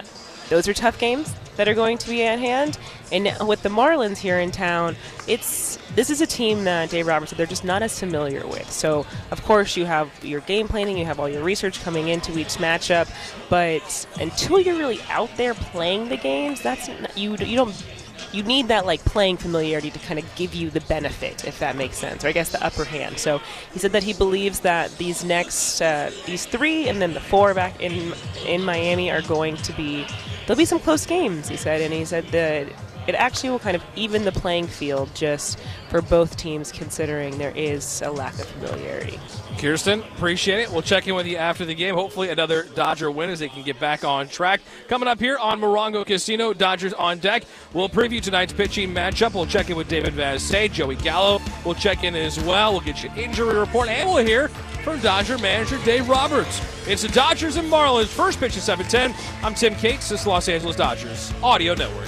those 0.50 0.68
are 0.68 0.74
tough 0.74 0.98
games 1.00 1.34
that 1.58 1.68
are 1.68 1.74
going 1.74 1.98
to 1.98 2.10
be 2.10 2.24
at 2.24 2.40
hand. 2.40 2.78
And 3.12 3.32
with 3.48 3.64
the 3.64 3.70
Marlins 3.70 4.18
here 4.18 4.40
in 4.40 4.52
town, 4.52 4.96
it's 5.28 5.78
this 5.96 6.10
is 6.10 6.22
a 6.22 6.28
team 6.28 6.64
that 6.66 6.90
Dave 6.90 7.08
Roberts 7.08 7.32
said 7.32 7.40
they're 7.40 7.46
just 7.46 7.64
not 7.64 7.82
as 7.82 8.00
familiar 8.00 8.46
with. 8.46 8.72
So 8.72 9.06
of 9.32 9.44
course 9.44 9.76
you 9.76 9.86
have 9.86 10.10
your 10.24 10.42
game 10.42 10.68
planning, 10.68 10.98
you 10.98 11.06
have 11.06 11.20
all 11.20 11.30
your 11.30 11.44
research 11.44 11.82
coming 11.84 12.10
into 12.10 12.38
each 12.38 12.56
matchup, 12.58 13.10
but 13.50 14.08
until 14.20 14.60
you're 14.60 14.78
really 14.78 15.02
out 15.10 15.30
there 15.38 15.54
playing 15.54 16.10
the 16.10 16.18
games, 16.18 16.62
that's 16.62 16.90
you 17.16 17.36
you 17.38 17.56
don't 17.56 17.86
you 18.32 18.44
need 18.44 18.68
that 18.68 18.86
like 18.86 19.04
playing 19.06 19.38
familiarity 19.38 19.90
to 19.92 20.00
kind 20.00 20.20
of 20.20 20.36
give 20.36 20.54
you 20.54 20.70
the 20.70 20.82
benefit, 20.82 21.46
if 21.46 21.60
that 21.60 21.76
makes 21.76 21.98
sense, 21.98 22.24
or 22.24 22.28
I 22.28 22.32
guess 22.32 22.52
the 22.52 22.64
upper 22.64 22.84
hand. 22.84 23.18
So 23.20 23.40
he 23.74 23.80
said 23.80 23.92
that 23.94 24.04
he 24.04 24.14
believes 24.14 24.62
that 24.62 24.96
these 24.98 25.24
next 25.24 25.82
uh, 25.82 26.12
these 26.26 26.46
three 26.46 26.88
and 26.88 27.02
then 27.02 27.14
the 27.14 27.20
four 27.20 27.54
back 27.54 27.80
in 27.82 28.14
in 28.46 28.64
Miami 28.64 29.12
are 29.12 29.22
going 29.22 29.58
to 29.58 29.74
be 29.74 30.06
there'll 30.46 30.58
be 30.58 30.66
some 30.66 30.80
close 30.80 31.06
games. 31.06 31.48
He 31.48 31.58
said, 31.58 31.82
and 31.82 31.94
he 31.94 32.06
said 32.06 32.26
that 32.28 32.68
it 33.08 33.16
actually 33.16 33.50
will 33.50 33.60
kind 33.60 33.76
of 33.76 33.84
even 33.96 34.26
the 34.26 34.32
playing 34.32 34.68
field 34.68 35.10
just 35.16 35.60
for 35.90 36.02
both 36.02 36.36
teams, 36.36 36.72
considering 36.72 37.38
there 37.38 37.56
is 37.56 38.02
a 38.02 38.12
lack 38.12 38.34
of 38.40 38.46
familiarity. 38.48 39.20
Kirsten, 39.58 40.02
appreciate 40.02 40.60
it. 40.60 40.72
We'll 40.72 40.82
check 40.82 41.08
in 41.08 41.16
with 41.16 41.26
you 41.26 41.38
after 41.38 41.66
the 41.66 41.74
game. 41.74 41.96
Hopefully, 41.96 42.30
another 42.30 42.64
Dodger 42.76 43.10
win 43.10 43.30
as 43.30 43.40
they 43.40 43.50
can 43.50 43.64
get 43.64 43.80
back 43.80 44.04
on 44.04 44.28
track. 44.28 44.62
Coming 44.88 45.08
up 45.08 45.20
here 45.20 45.38
on 45.38 45.60
Morongo 45.60 46.06
Casino, 46.06 46.54
Dodgers 46.54 46.94
on 46.94 47.20
deck. 47.20 47.44
We'll 47.74 47.90
preview 47.90 48.22
tonight's 48.22 48.54
pitching 48.54 48.94
matchup. 48.94 49.34
We'll 49.34 49.46
check 49.46 49.70
in 49.70 49.76
with 49.76 49.88
David 49.88 50.14
Vassegh, 50.14 50.72
Joey 50.72 50.96
Gallo. 50.96 51.42
We'll 51.66 51.76
check 51.76 52.04
in 52.04 52.16
as 52.16 52.40
well. 52.40 52.72
We'll 52.72 52.82
get 52.82 53.04
you 53.04 53.12
injury 53.16 53.58
report, 53.58 53.90
and 53.90 54.10
we'll 54.10 54.26
hear 54.26 54.48
from 54.84 55.00
Dodger 55.02 55.38
manager 55.38 55.80
Dave 55.84 56.08
Roberts. 56.08 56.62
It's 56.88 57.02
the 57.02 57.10
Dodgers 57.10 57.58
and 57.58 57.70
Marlins. 57.70 58.08
First 58.08 58.40
pitch 58.40 58.56
at 58.58 58.64
7:10. 58.64 59.14
I'm 59.44 59.54
Tim 59.54 59.76
Cates. 59.76 60.10
This 60.10 60.22
is 60.22 60.28
Los 60.28 60.48
Angeles 60.48 60.76
Dodgers 60.76 61.34
Audio 61.42 61.74
Network. 61.74 62.08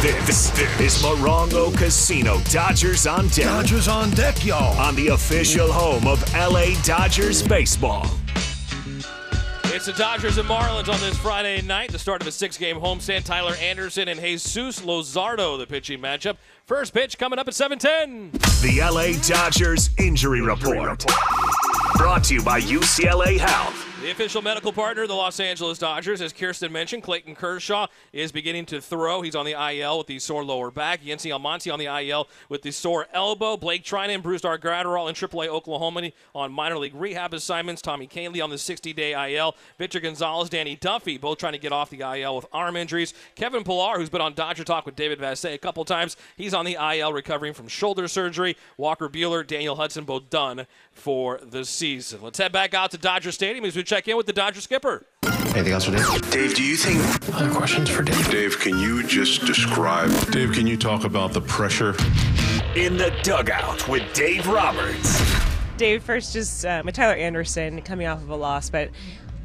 This 0.00 0.50
is 0.80 1.02
Morongo 1.02 1.76
Casino 1.76 2.40
Dodgers 2.50 3.06
on 3.06 3.28
deck. 3.28 3.44
Dodgers 3.44 3.86
on 3.86 4.10
deck, 4.12 4.46
y'all. 4.46 4.74
On 4.80 4.94
the 4.94 5.08
official 5.08 5.70
home 5.70 6.06
of 6.06 6.24
LA 6.32 6.68
Dodgers 6.84 7.42
baseball. 7.42 8.06
It's 9.64 9.84
the 9.84 9.92
Dodgers 9.92 10.38
and 10.38 10.48
Marlins 10.48 10.88
on 10.88 10.98
this 11.00 11.18
Friday 11.18 11.60
night, 11.60 11.92
the 11.92 11.98
start 11.98 12.22
of 12.22 12.28
a 12.28 12.32
six 12.32 12.56
game 12.56 12.76
homestand. 12.76 13.24
Tyler 13.24 13.54
Anderson 13.56 14.08
and 14.08 14.18
Jesus 14.18 14.80
Luzardo, 14.80 15.58
the 15.58 15.66
pitching 15.66 16.00
matchup. 16.00 16.38
First 16.64 16.94
pitch 16.94 17.18
coming 17.18 17.38
up 17.38 17.46
at 17.46 17.52
7:10. 17.52 18.32
The 18.62 18.80
LA 18.80 19.20
Dodgers 19.28 19.90
Injury 19.98 20.40
Report. 20.40 21.04
Brought 21.96 22.24
to 22.24 22.34
you 22.34 22.42
by 22.42 22.62
UCLA 22.62 23.36
Health. 23.36 23.89
The 24.00 24.10
official 24.10 24.40
medical 24.40 24.72
partner 24.72 25.02
of 25.02 25.08
the 25.08 25.14
Los 25.14 25.38
Angeles 25.40 25.76
Dodgers, 25.76 26.22
as 26.22 26.32
Kirsten 26.32 26.72
mentioned, 26.72 27.02
Clayton 27.02 27.34
Kershaw 27.34 27.86
is 28.14 28.32
beginning 28.32 28.64
to 28.66 28.80
throw. 28.80 29.20
He's 29.20 29.34
on 29.34 29.44
the 29.44 29.52
IL 29.52 29.98
with 29.98 30.06
the 30.06 30.18
sore 30.18 30.42
lower 30.42 30.70
back. 30.70 31.02
Yency 31.02 31.30
Almonte 31.30 31.70
on 31.70 31.78
the 31.78 31.84
IL 31.84 32.26
with 32.48 32.62
the 32.62 32.70
sore 32.70 33.08
elbow. 33.12 33.58
Blake 33.58 33.84
Treinen, 33.84 34.22
Brusdar 34.22 34.56
Graterol 34.58 35.10
in 35.10 35.14
AAA 35.14 35.48
Oklahoma 35.48 36.12
on 36.34 36.50
minor 36.50 36.78
league 36.78 36.94
rehab 36.94 37.34
assignments. 37.34 37.82
Tommy 37.82 38.06
Kahnle 38.06 38.42
on 38.42 38.48
the 38.48 38.56
60-day 38.56 39.34
IL. 39.34 39.54
Victor 39.76 40.00
Gonzalez, 40.00 40.48
Danny 40.48 40.76
Duffy, 40.76 41.18
both 41.18 41.36
trying 41.36 41.52
to 41.52 41.58
get 41.58 41.70
off 41.70 41.90
the 41.90 42.00
IL 42.00 42.36
with 42.36 42.46
arm 42.54 42.76
injuries. 42.76 43.12
Kevin 43.34 43.64
Pillar, 43.64 43.98
who's 43.98 44.08
been 44.08 44.22
on 44.22 44.32
Dodger 44.32 44.64
Talk 44.64 44.86
with 44.86 44.96
David 44.96 45.18
Vassegh 45.18 45.52
a 45.52 45.58
couple 45.58 45.84
times, 45.84 46.16
he's 46.38 46.54
on 46.54 46.64
the 46.64 46.78
IL 46.96 47.12
recovering 47.12 47.52
from 47.52 47.68
shoulder 47.68 48.08
surgery. 48.08 48.56
Walker 48.78 49.10
Buehler, 49.10 49.46
Daniel 49.46 49.76
Hudson, 49.76 50.04
both 50.04 50.30
done 50.30 50.66
for 50.90 51.38
the 51.42 51.66
season. 51.66 52.22
Let's 52.22 52.38
head 52.38 52.50
back 52.50 52.72
out 52.72 52.90
to 52.92 52.98
Dodger 52.98 53.30
Stadium 53.30 53.66
as 53.66 53.76
we 53.76 53.89
check 53.90 54.06
in 54.06 54.16
with 54.16 54.26
the 54.26 54.32
Dodger 54.32 54.60
skipper. 54.60 55.04
Anything 55.24 55.72
else 55.72 55.84
for 55.86 55.90
Dave? 55.90 56.30
Dave, 56.30 56.54
do 56.54 56.62
you 56.62 56.76
think 56.76 57.34
Other 57.34 57.52
questions 57.52 57.90
for 57.90 58.04
Dave? 58.04 58.30
Dave, 58.30 58.56
can 58.60 58.78
you 58.78 59.02
just 59.02 59.44
describe 59.46 60.10
Dave, 60.30 60.52
can 60.52 60.64
you 60.64 60.76
talk 60.76 61.02
about 61.02 61.32
the 61.32 61.40
pressure? 61.40 61.96
In 62.76 62.96
the 62.96 63.12
dugout 63.24 63.88
with 63.88 64.04
Dave 64.14 64.46
Roberts. 64.46 65.20
Dave, 65.76 66.04
first 66.04 66.32
just 66.32 66.64
uh, 66.64 66.82
with 66.84 66.94
Tyler 66.94 67.16
Anderson 67.16 67.82
coming 67.82 68.06
off 68.06 68.22
of 68.22 68.30
a 68.30 68.36
loss, 68.36 68.70
but 68.70 68.90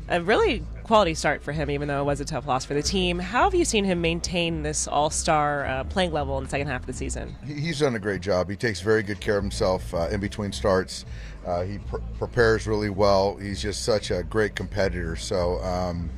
a 0.10 0.22
really 0.22 0.64
quality 0.84 1.16
start 1.16 1.42
for 1.42 1.52
him, 1.52 1.72
even 1.72 1.88
though 1.88 2.02
it 2.02 2.06
was 2.06 2.22
a 2.22 2.26
tough 2.26 2.46
loss 2.46 2.66
for 2.66 2.76
the 2.76 2.84
team. 2.84 3.18
How 3.18 3.46
have 3.46 3.56
you 3.56 3.66
seen 3.66 3.84
him 3.84 4.00
maintain 4.02 4.62
this 4.62 4.88
all 4.88 5.10
star 5.10 5.66
uh, 5.66 5.84
playing 5.86 6.12
level 6.12 6.38
in 6.38 6.44
the 6.44 6.50
second 6.52 6.68
half 6.68 6.82
of 6.82 6.88
the 6.88 6.94
season? 6.94 7.36
He's 7.44 7.80
done 7.80 7.96
a 7.96 8.00
great 8.00 8.22
job. 8.22 8.48
He 8.48 8.56
takes 8.56 8.82
very 8.82 9.02
good 9.02 9.20
care 9.20 9.38
of 9.38 9.44
himself 9.44 9.92
uh, 9.96 10.10
in 10.12 10.20
between 10.20 10.52
starts. 10.52 11.06
Uh, 11.46 11.64
he 11.64 11.78
pr- 11.78 11.98
prepares 12.18 12.66
really 12.66 12.90
well. 12.90 13.36
He's 13.38 13.62
just 13.62 13.84
such 13.84 14.12
a 14.12 14.24
great 14.24 14.56
competitor. 14.56 15.16
So, 15.16 15.62
um, 15.64 16.10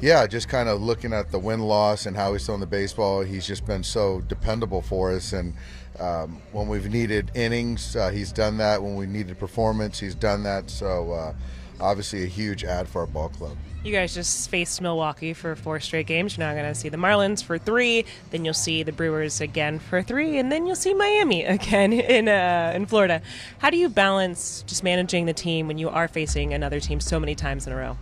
yeah, 0.00 0.26
just 0.26 0.48
kind 0.48 0.68
of 0.68 0.82
looking 0.82 1.12
at 1.12 1.30
the 1.30 1.38
win 1.38 1.60
loss 1.60 2.04
and 2.04 2.14
how 2.14 2.32
he's 2.34 2.44
throwing 2.44 2.60
the 2.60 2.66
baseball, 2.66 3.22
he's 3.22 3.46
just 3.46 3.64
been 3.64 3.82
so 3.82 4.20
dependable 4.22 4.82
for 4.82 5.12
us. 5.12 5.32
And 5.32 5.54
um, 5.98 6.42
when 6.52 6.68
we've 6.68 6.90
needed 6.90 7.30
innings, 7.34 7.96
uh, 7.96 8.10
he's 8.10 8.32
done 8.32 8.58
that. 8.58 8.82
When 8.82 8.96
we 8.96 9.06
needed 9.06 9.38
performance, 9.38 9.98
he's 9.98 10.14
done 10.14 10.42
that. 10.42 10.68
So, 10.68 11.12
uh, 11.12 11.34
obviously, 11.80 12.24
a 12.24 12.26
huge 12.26 12.64
ad 12.64 12.88
for 12.88 13.00
our 13.00 13.06
ball 13.06 13.28
club. 13.28 13.56
You 13.84 13.92
guys 13.92 14.14
just 14.14 14.50
faced 14.50 14.82
Milwaukee 14.82 15.32
for 15.32 15.54
four 15.54 15.78
straight 15.78 16.08
games. 16.08 16.36
You're 16.36 16.44
now 16.46 16.54
going 16.54 16.66
to 16.66 16.74
see 16.74 16.88
the 16.88 16.96
Marlins 16.96 17.44
for 17.44 17.56
three. 17.56 18.04
Then 18.32 18.44
you'll 18.44 18.52
see 18.52 18.82
the 18.82 18.90
Brewers 18.90 19.40
again 19.40 19.78
for 19.78 20.02
three, 20.02 20.38
and 20.38 20.50
then 20.50 20.66
you'll 20.66 20.74
see 20.74 20.92
Miami 20.92 21.44
again 21.56 21.92
in 21.92 22.28
uh, 22.28 22.72
in 22.74 22.86
Florida. 22.86 23.22
How 23.58 23.70
do 23.70 23.76
you 23.76 23.88
balance 23.88 24.64
just 24.66 24.82
managing 24.82 25.26
the 25.26 25.32
team 25.32 25.68
when 25.68 25.78
you 25.78 25.88
are 25.88 26.08
facing 26.08 26.52
another 26.52 26.80
team 26.80 26.98
so 26.98 27.20
many 27.20 27.34
times 27.34 27.66
in 27.66 27.72
a 27.72 27.76
row? 27.76 27.96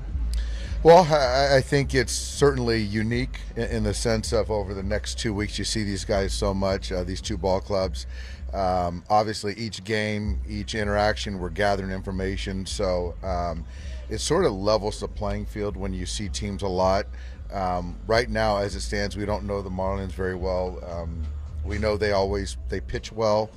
Well, 0.82 1.04
I, 1.10 1.56
I 1.56 1.60
think 1.62 1.94
it's 1.94 2.12
certainly 2.12 2.80
unique 2.82 3.40
in, 3.56 3.62
in 3.64 3.82
the 3.84 3.94
sense 3.94 4.32
of 4.32 4.50
over 4.50 4.74
the 4.74 4.82
next 4.82 5.18
two 5.18 5.32
weeks, 5.32 5.58
you 5.58 5.64
see 5.64 5.82
these 5.82 6.04
guys 6.04 6.34
so 6.34 6.52
much, 6.52 6.92
uh, 6.92 7.04
these 7.04 7.22
two 7.22 7.38
ball 7.38 7.60
clubs. 7.60 8.06
Um, 8.54 9.02
obviously, 9.10 9.54
each 9.54 9.82
game, 9.82 10.40
each 10.48 10.74
interaction, 10.74 11.38
we're 11.38 11.50
gathering 11.50 11.90
information. 11.90 12.64
So 12.64 13.14
um, 13.22 13.64
it 14.08 14.18
sort 14.18 14.44
of 14.44 14.52
levels 14.52 15.00
the 15.00 15.08
playing 15.08 15.46
field 15.46 15.76
when 15.76 15.92
you 15.92 16.06
see 16.06 16.28
teams 16.28 16.62
a 16.62 16.68
lot. 16.68 17.06
Um, 17.52 17.96
right 18.06 18.30
now, 18.30 18.58
as 18.58 18.76
it 18.76 18.80
stands, 18.80 19.16
we 19.16 19.26
don't 19.26 19.44
know 19.44 19.60
the 19.60 19.70
Marlins 19.70 20.12
very 20.12 20.36
well. 20.36 20.78
Um, 20.88 21.22
we 21.64 21.78
know 21.78 21.96
they 21.96 22.12
always 22.12 22.56
they 22.68 22.80
pitch 22.80 23.10
well. 23.10 23.50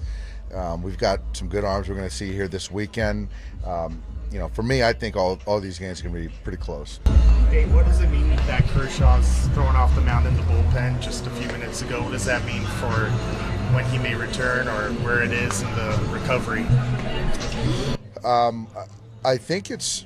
Um, 0.54 0.82
we've 0.82 0.98
got 0.98 1.20
some 1.34 1.48
good 1.48 1.64
arms 1.64 1.90
we're 1.90 1.96
going 1.96 2.10
to 2.10 2.16
see 2.16 2.32
here 2.32 2.48
this 2.48 2.72
weekend. 2.72 3.30
Um, 3.66 4.02
you 4.32 4.40
know, 4.40 4.48
for 4.50 4.64
me, 4.64 4.84
I 4.84 4.94
think 4.94 5.16
all, 5.16 5.40
all 5.46 5.60
these 5.60 5.78
games 5.78 6.00
are 6.00 6.10
going 6.10 6.24
to 6.24 6.30
be 6.30 6.36
pretty 6.44 6.58
close. 6.58 7.00
Dave, 7.50 7.74
what 7.74 7.86
does 7.86 8.02
it 8.02 8.10
mean 8.10 8.30
that 8.30 8.64
Kershaw's 8.68 9.48
throwing 9.50 9.76
off 9.76 9.94
the 9.96 10.02
mound 10.02 10.28
in 10.28 10.36
the 10.36 10.44
bullpen 10.44 11.00
just 11.02 11.28
a 11.28 11.30
few 11.32 11.48
minutes 11.48 11.82
ago? 11.82 12.02
What 12.02 12.12
does 12.12 12.26
that 12.26 12.46
mean 12.46 12.64
for 12.64 13.12
when 13.74 13.86
he 13.86 13.98
may 13.98 14.16
return 14.16 14.68
or 14.68 14.92
where 15.04 15.24
it 15.24 15.32
is 15.32 15.62
in 15.62 15.72
the 15.76 16.10
recovery? 16.12 16.66
Um, 18.24 18.68
I 19.24 19.38
think 19.38 19.72
it's 19.72 20.06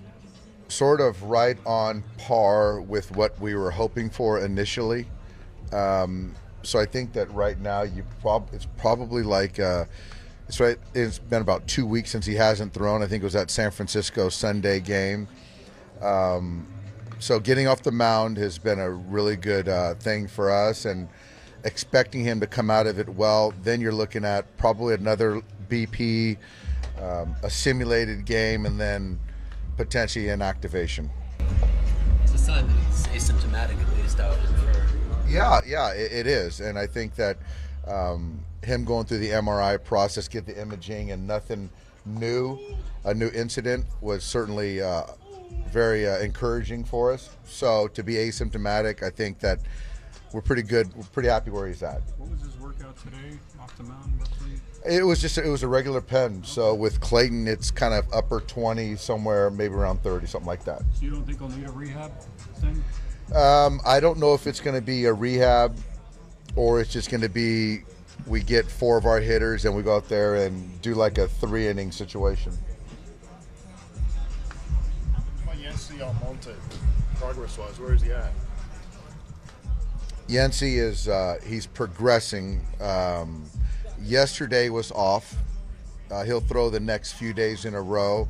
sort 0.68 1.02
of 1.02 1.22
right 1.24 1.58
on 1.66 2.04
par 2.18 2.82
with 2.82 3.12
what 3.16 3.40
we 3.40 3.56
were 3.56 3.72
hoping 3.72 4.10
for 4.10 4.40
initially. 4.40 5.06
Um, 5.74 6.34
so 6.64 6.80
I 6.80 6.86
think 6.86 7.14
that 7.14 7.32
right 7.32 7.60
now 7.60 7.82
you 7.82 8.06
prob 8.22 8.50
it's 8.54 8.68
probably 8.78 9.24
like 9.24 9.60
uh, 9.60 9.86
it's 10.48 10.60
right. 10.60 10.78
It's 10.94 11.18
been 11.18 11.42
about 11.42 11.68
two 11.68 11.86
weeks 11.86 12.12
since 12.12 12.26
he 12.26 12.36
hasn't 12.36 12.74
thrown. 12.74 13.02
I 13.02 13.08
think 13.08 13.24
it 13.24 13.26
was 13.26 13.34
that 13.34 13.50
San 13.50 13.72
Francisco 13.72 14.30
Sunday 14.30 14.80
game. 14.80 15.28
Um, 16.02 16.68
so 17.20 17.40
getting 17.40 17.68
off 17.68 17.84
the 17.84 17.92
mound 17.92 18.38
has 18.38 18.58
been 18.58 18.80
a 18.80 18.90
really 18.90 19.36
good 19.36 19.70
uh, 19.70 19.94
thing 19.96 20.28
for 20.28 20.52
us, 20.52 20.86
and 20.86 21.08
expecting 21.64 22.24
him 22.24 22.40
to 22.40 22.48
come 22.48 22.70
out 22.70 22.88
of 22.88 23.00
it 23.00 23.10
well. 23.10 23.54
Then 23.64 23.82
you're 23.82 23.94
looking 23.94 24.26
at 24.26 24.58
probably 24.58 24.94
another 24.94 25.42
BP, 25.70 26.38
um, 27.00 27.36
a 27.44 27.50
simulated 27.50 28.26
game, 28.26 28.66
and 28.66 28.80
then 28.80 29.20
potentially 29.78 30.30
an 30.30 30.42
activation. 30.42 31.10
It's 32.24 32.34
a 32.34 32.38
sign 32.38 32.68
that 32.68 32.74
he's 32.88 33.30
asymptomatic 33.30 33.82
at 33.82 33.98
least 34.02 34.20
out 34.20 34.36
for 34.36 35.30
Yeah, 35.30 35.62
yeah, 35.66 35.92
it, 35.94 36.12
it 36.12 36.28
is, 36.28 36.60
and 36.60 36.78
I 36.78 36.88
think 36.88 37.16
that 37.16 37.38
um, 37.88 38.44
him 38.64 38.86
going 38.86 39.06
through 39.06 39.20
the 39.20 39.30
MRI 39.30 39.84
process, 39.84 40.28
get 40.28 40.46
the 40.46 40.60
imaging, 40.60 41.12
and 41.12 41.26
nothing 41.26 41.70
new, 42.06 42.60
a 43.04 43.14
new 43.14 43.30
incident 43.30 43.86
was 44.02 44.24
certainly 44.24 44.82
uh, 44.82 45.04
very 45.70 46.08
uh, 46.08 46.20
encouraging 46.20 46.84
for 46.84 47.12
us. 47.12 47.30
So 47.46 47.88
to 47.90 48.04
be 48.04 48.16
asymptomatic, 48.16 49.04
I 49.04 49.10
think 49.10 49.40
that 49.40 49.60
we're 50.34 50.42
pretty 50.42 50.64
good. 50.64 50.94
We're 50.96 51.04
pretty 51.04 51.30
happy 51.30 51.52
where 51.52 51.68
he's 51.68 51.84
at. 51.84 52.02
What 52.18 52.30
was 52.30 52.42
his 52.42 52.58
workout 52.60 52.98
today 52.98 53.38
off 53.60 53.76
the 53.78 53.84
mound 53.84 54.14
roughly? 54.20 54.52
It 54.86 55.04
was 55.04 55.22
just 55.22 55.38
it 55.38 55.48
was 55.48 55.64
a 55.64 55.68
regular 55.68 56.02
pen. 56.02 56.44
So 56.44 56.74
with 56.74 57.00
Clayton, 57.02 57.48
it's 57.48 57.70
kind 57.70 57.94
of 57.94 58.06
upper 58.14 58.40
20, 58.40 58.96
somewhere 58.96 59.50
maybe 59.52 59.74
around 59.74 60.02
30, 60.04 60.28
something 60.28 60.48
like 60.48 60.64
that. 60.66 60.82
So 60.96 61.06
you 61.06 61.12
don't 61.12 61.26
think 61.26 61.40
he'll 61.40 61.50
need 61.50 61.68
a 61.68 61.72
rehab 61.72 62.12
thing? 62.56 62.84
Um, 63.36 63.80
I 63.86 64.00
don't 64.00 64.18
know 64.20 64.34
if 64.34 64.48
it's 64.48 64.60
going 64.60 64.76
to 64.76 64.82
be 64.82 65.06
a 65.06 65.14
rehab 65.14 65.78
or 66.56 66.82
it's 66.82 66.92
just 66.92 67.10
going 67.10 67.22
to 67.22 67.30
be 67.30 67.82
we 68.28 68.42
get 68.42 68.70
four 68.70 68.98
of 68.98 69.06
our 69.06 69.20
hitters 69.20 69.66
and 69.66 69.76
we 69.76 69.84
go 69.84 69.96
out 69.96 70.10
there 70.10 70.36
and 70.36 70.82
do 70.82 70.94
like 70.94 71.18
a 71.18 71.28
three 71.28 71.68
inning 71.68 71.92
situation. 71.92 72.52
Yency 75.62 76.02
Almonte, 76.02 76.54
progress 77.16 77.58
wise, 77.58 77.80
where 77.80 77.94
is 77.94 78.02
he 78.02 78.12
at? 78.12 78.32
Yency 80.28 80.78
is 80.78 81.08
uh, 81.08 81.38
he's 81.46 81.66
progressing. 81.66 82.62
Um, 82.80 83.46
yesterday 84.02 84.70
was 84.70 84.92
off. 84.92 85.36
Uh, 86.10 86.24
he'll 86.24 86.42
throw 86.42 86.70
the 86.70 86.80
next 86.80 87.14
few 87.14 87.34
days 87.34 87.66
in 87.66 87.74
a 87.74 87.82
row. 87.82 88.28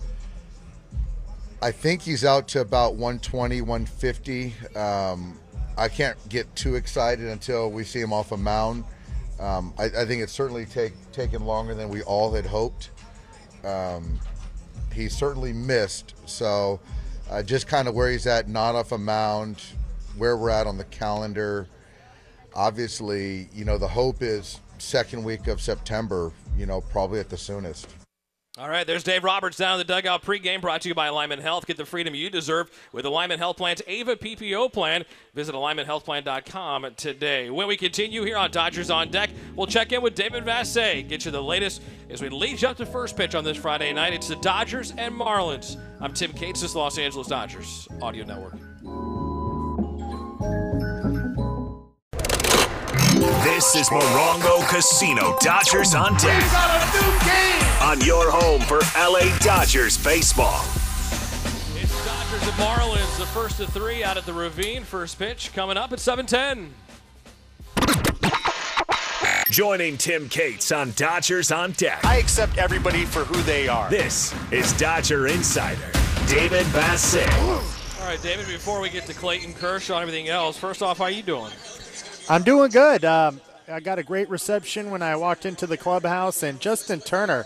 I 1.61 1.71
think 1.71 2.01
he's 2.01 2.25
out 2.25 2.47
to 2.49 2.61
about 2.61 2.95
120, 2.95 3.61
150. 3.61 4.53
Um, 4.75 5.39
I 5.77 5.87
can't 5.87 6.17
get 6.29 6.53
too 6.55 6.75
excited 6.75 7.27
until 7.27 7.71
we 7.71 7.83
see 7.83 8.01
him 8.01 8.13
off 8.13 8.31
a 8.31 8.37
mound. 8.37 8.83
Um, 9.39 9.73
I, 9.77 9.85
I 9.85 10.05
think 10.05 10.21
it's 10.21 10.33
certainly 10.33 10.65
take, 10.65 10.93
taken 11.11 11.45
longer 11.45 11.73
than 11.73 11.89
we 11.89 12.01
all 12.03 12.31
had 12.33 12.45
hoped. 12.45 12.89
Um, 13.63 14.19
he 14.93 15.07
certainly 15.07 15.53
missed. 15.53 16.15
So 16.27 16.79
uh, 17.29 17.43
just 17.43 17.67
kind 17.67 17.87
of 17.87 17.95
where 17.95 18.09
he's 18.09 18.27
at, 18.27 18.47
not 18.49 18.75
off 18.75 18.91
a 18.91 18.97
mound, 18.97 19.61
where 20.17 20.37
we're 20.37 20.49
at 20.49 20.67
on 20.67 20.77
the 20.77 20.83
calendar. 20.85 21.67
Obviously, 22.53 23.47
you 23.53 23.65
know, 23.65 23.77
the 23.77 23.87
hope 23.87 24.21
is 24.21 24.59
second 24.77 25.23
week 25.23 25.47
of 25.47 25.61
September, 25.61 26.31
you 26.57 26.65
know, 26.65 26.81
probably 26.81 27.19
at 27.19 27.29
the 27.29 27.37
soonest. 27.37 27.87
All 28.57 28.69
right, 28.69 28.85
there's 28.85 29.03
Dave 29.03 29.23
Roberts 29.23 29.55
down 29.55 29.79
in 29.79 29.87
the 29.87 29.93
dugout 29.93 30.23
pregame 30.23 30.59
brought 30.59 30.81
to 30.81 30.89
you 30.89 30.93
by 30.93 31.07
Alignment 31.07 31.41
Health. 31.41 31.65
Get 31.65 31.77
the 31.77 31.85
freedom 31.85 32.13
you 32.13 32.29
deserve 32.29 32.69
with 32.91 33.05
Alignment 33.05 33.39
Health 33.39 33.55
Plan's 33.55 33.81
AVA 33.87 34.17
PPO 34.17 34.73
plan. 34.73 35.05
Visit 35.33 35.55
alignmenthealthplan.com 35.55 36.87
today. 36.97 37.49
When 37.49 37.69
we 37.69 37.77
continue 37.77 38.25
here 38.25 38.35
on 38.35 38.51
Dodgers 38.51 38.89
on 38.89 39.09
Deck, 39.09 39.29
we'll 39.55 39.67
check 39.67 39.93
in 39.93 40.01
with 40.01 40.15
David 40.15 40.43
Vassegh, 40.43 41.07
get 41.07 41.23
you 41.23 41.31
the 41.31 41.41
latest 41.41 41.81
as 42.09 42.21
we 42.21 42.27
lead 42.27 42.61
you 42.61 42.67
up 42.67 42.75
to 42.77 42.85
first 42.85 43.15
pitch 43.15 43.35
on 43.35 43.45
this 43.45 43.55
Friday 43.55 43.93
night. 43.93 44.13
It's 44.13 44.27
the 44.27 44.35
Dodgers 44.35 44.93
and 44.97 45.15
Marlins. 45.15 45.79
I'm 46.01 46.13
Tim 46.13 46.33
Cates, 46.33 46.59
this 46.59 46.75
Los 46.75 46.97
Angeles 46.97 47.27
Dodgers 47.27 47.87
Audio 48.01 48.25
Network. 48.25 48.70
This 53.43 53.75
is 53.75 53.89
Morongo 53.89 54.67
Casino 54.69 55.35
Dodgers 55.39 55.95
on 55.95 56.13
deck. 56.17 56.43
On 57.81 57.99
your 58.01 58.29
home 58.29 58.61
for 58.61 58.81
LA 58.95 59.35
Dodgers 59.39 59.97
baseball. 60.03 60.63
It's 61.75 62.05
Dodgers 62.05 62.43
and 62.43 62.57
Marlins, 62.59 63.17
the 63.17 63.25
first 63.25 63.59
of 63.59 63.69
three 63.69 64.03
out 64.03 64.17
at 64.17 64.27
the 64.27 64.33
Ravine. 64.33 64.83
First 64.83 65.17
pitch 65.17 65.53
coming 65.55 65.75
up 65.75 65.91
at 65.91 65.99
710. 65.99 66.71
Joining 69.49 69.97
Tim 69.97 70.29
Cates 70.29 70.71
on 70.71 70.91
Dodgers 70.95 71.51
on 71.51 71.71
deck. 71.71 72.05
I 72.05 72.17
accept 72.17 72.59
everybody 72.59 73.05
for 73.05 73.23
who 73.23 73.41
they 73.41 73.67
are. 73.67 73.89
This 73.89 74.35
is 74.51 74.71
Dodger 74.73 75.25
Insider, 75.25 75.91
David 76.27 76.67
Vassegh. 76.67 77.27
All 77.99 78.07
right, 78.07 78.21
David, 78.21 78.45
before 78.45 78.79
we 78.79 78.91
get 78.91 79.07
to 79.07 79.15
Clayton 79.15 79.55
Kershaw 79.55 79.95
and 79.95 80.03
everything 80.03 80.29
else, 80.29 80.57
first 80.57 80.83
off, 80.83 80.99
how 80.99 81.07
you 81.07 81.23
doing? 81.23 81.51
I'm 82.29 82.43
doing 82.43 82.71
good. 82.71 83.03
Um, 83.03 83.41
I 83.67 83.79
got 83.79 83.99
a 83.99 84.03
great 84.03 84.29
reception 84.29 84.91
when 84.91 85.01
I 85.01 85.15
walked 85.15 85.45
into 85.45 85.67
the 85.67 85.77
clubhouse, 85.77 86.43
and 86.43 86.59
Justin 86.59 86.99
Turner, 86.99 87.45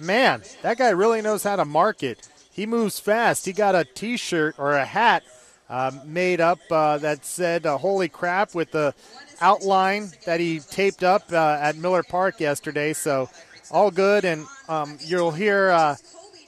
man, 0.00 0.42
that 0.62 0.78
guy 0.78 0.90
really 0.90 1.20
knows 1.20 1.42
how 1.42 1.56
to 1.56 1.64
market. 1.64 2.28
He 2.52 2.66
moves 2.66 2.98
fast. 2.98 3.44
He 3.44 3.52
got 3.52 3.74
a 3.74 3.84
T-shirt 3.84 4.54
or 4.58 4.74
a 4.74 4.84
hat 4.84 5.24
uh, 5.68 5.90
made 6.04 6.40
up 6.40 6.60
uh, 6.70 6.98
that 6.98 7.24
said 7.24 7.66
uh, 7.66 7.78
"Holy 7.78 8.08
crap" 8.08 8.54
with 8.54 8.70
the 8.70 8.94
outline 9.40 10.12
that 10.26 10.40
he 10.40 10.60
taped 10.60 11.02
up 11.02 11.32
uh, 11.32 11.58
at 11.60 11.76
Miller 11.76 12.02
Park 12.02 12.38
yesterday. 12.38 12.92
So 12.92 13.28
all 13.70 13.90
good, 13.90 14.24
and 14.24 14.46
um, 14.68 14.98
you'll 15.00 15.32
hear 15.32 15.70
uh, 15.70 15.96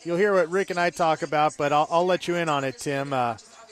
you'll 0.04 0.18
hear 0.18 0.34
what 0.34 0.48
Rick 0.50 0.70
and 0.70 0.78
I 0.78 0.90
talk 0.90 1.22
about, 1.22 1.56
but 1.56 1.72
I'll, 1.72 1.88
I'll 1.90 2.06
let 2.06 2.28
you 2.28 2.36
in 2.36 2.48
on 2.48 2.62
it, 2.64 2.78
Tim. 2.78 3.12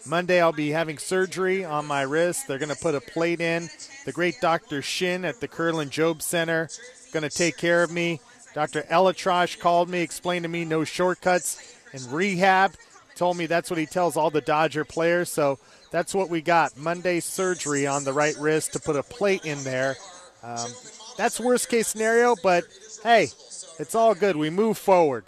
Monday, 0.07 0.41
I'll 0.41 0.53
be 0.53 0.71
having 0.71 0.99
surgery 0.99 1.65
on 1.65 1.87
my 1.87 2.03
wrist. 2.03 2.47
They're 2.47 2.59
going 2.59 2.75
to 2.75 2.81
put 2.81 2.95
a 2.95 3.01
plate 3.01 3.41
in. 3.41 3.71
The 4.05 4.13
great 4.13 4.41
Dr. 4.41 4.83
Shin 4.83 5.25
at 5.25 5.41
the 5.41 5.49
Kerlan-Jobe 5.49 6.21
Center 6.21 6.69
going 7.15 7.23
to 7.23 7.31
take 7.31 7.57
care 7.57 7.83
of 7.83 7.91
me. 7.91 8.21
Dr. 8.55 8.83
ElAttrache 8.83 9.59
called 9.61 9.89
me, 9.89 10.01
explained 10.01 10.43
to 10.43 10.49
me 10.49 10.65
no 10.65 10.85
shortcuts 10.85 11.77
in 11.93 12.11
rehab. 12.11 12.75
Told 13.17 13.37
me 13.37 13.47
that's 13.47 13.71
what 13.71 13.79
he 13.79 13.87
tells 13.87 14.17
all 14.17 14.31
the 14.31 14.41
Dodger 14.41 14.85
players. 14.85 15.31
So 15.31 15.59
that's 15.91 16.15
what 16.15 16.29
we 16.29 16.43
got. 16.43 16.77
Monday 16.77 17.21
surgery 17.21 17.87
on 17.87 18.05
the 18.05 18.13
right 18.13 18.37
wrist 18.39 18.73
to 18.75 18.81
put 18.81 18.97
a 18.97 19.03
plate 19.03 19.45
in 19.45 19.63
there. 19.65 19.97
Um, 20.43 20.69
that's 21.17 21.41
worst 21.41 21.69
case 21.69 21.89
scenario, 21.89 22.35
but 22.43 22.65
hey, 23.03 23.29
it's 23.79 23.95
all 23.95 24.15
good. 24.15 24.37
We 24.37 24.51
move 24.51 24.77
forward. 24.77 25.25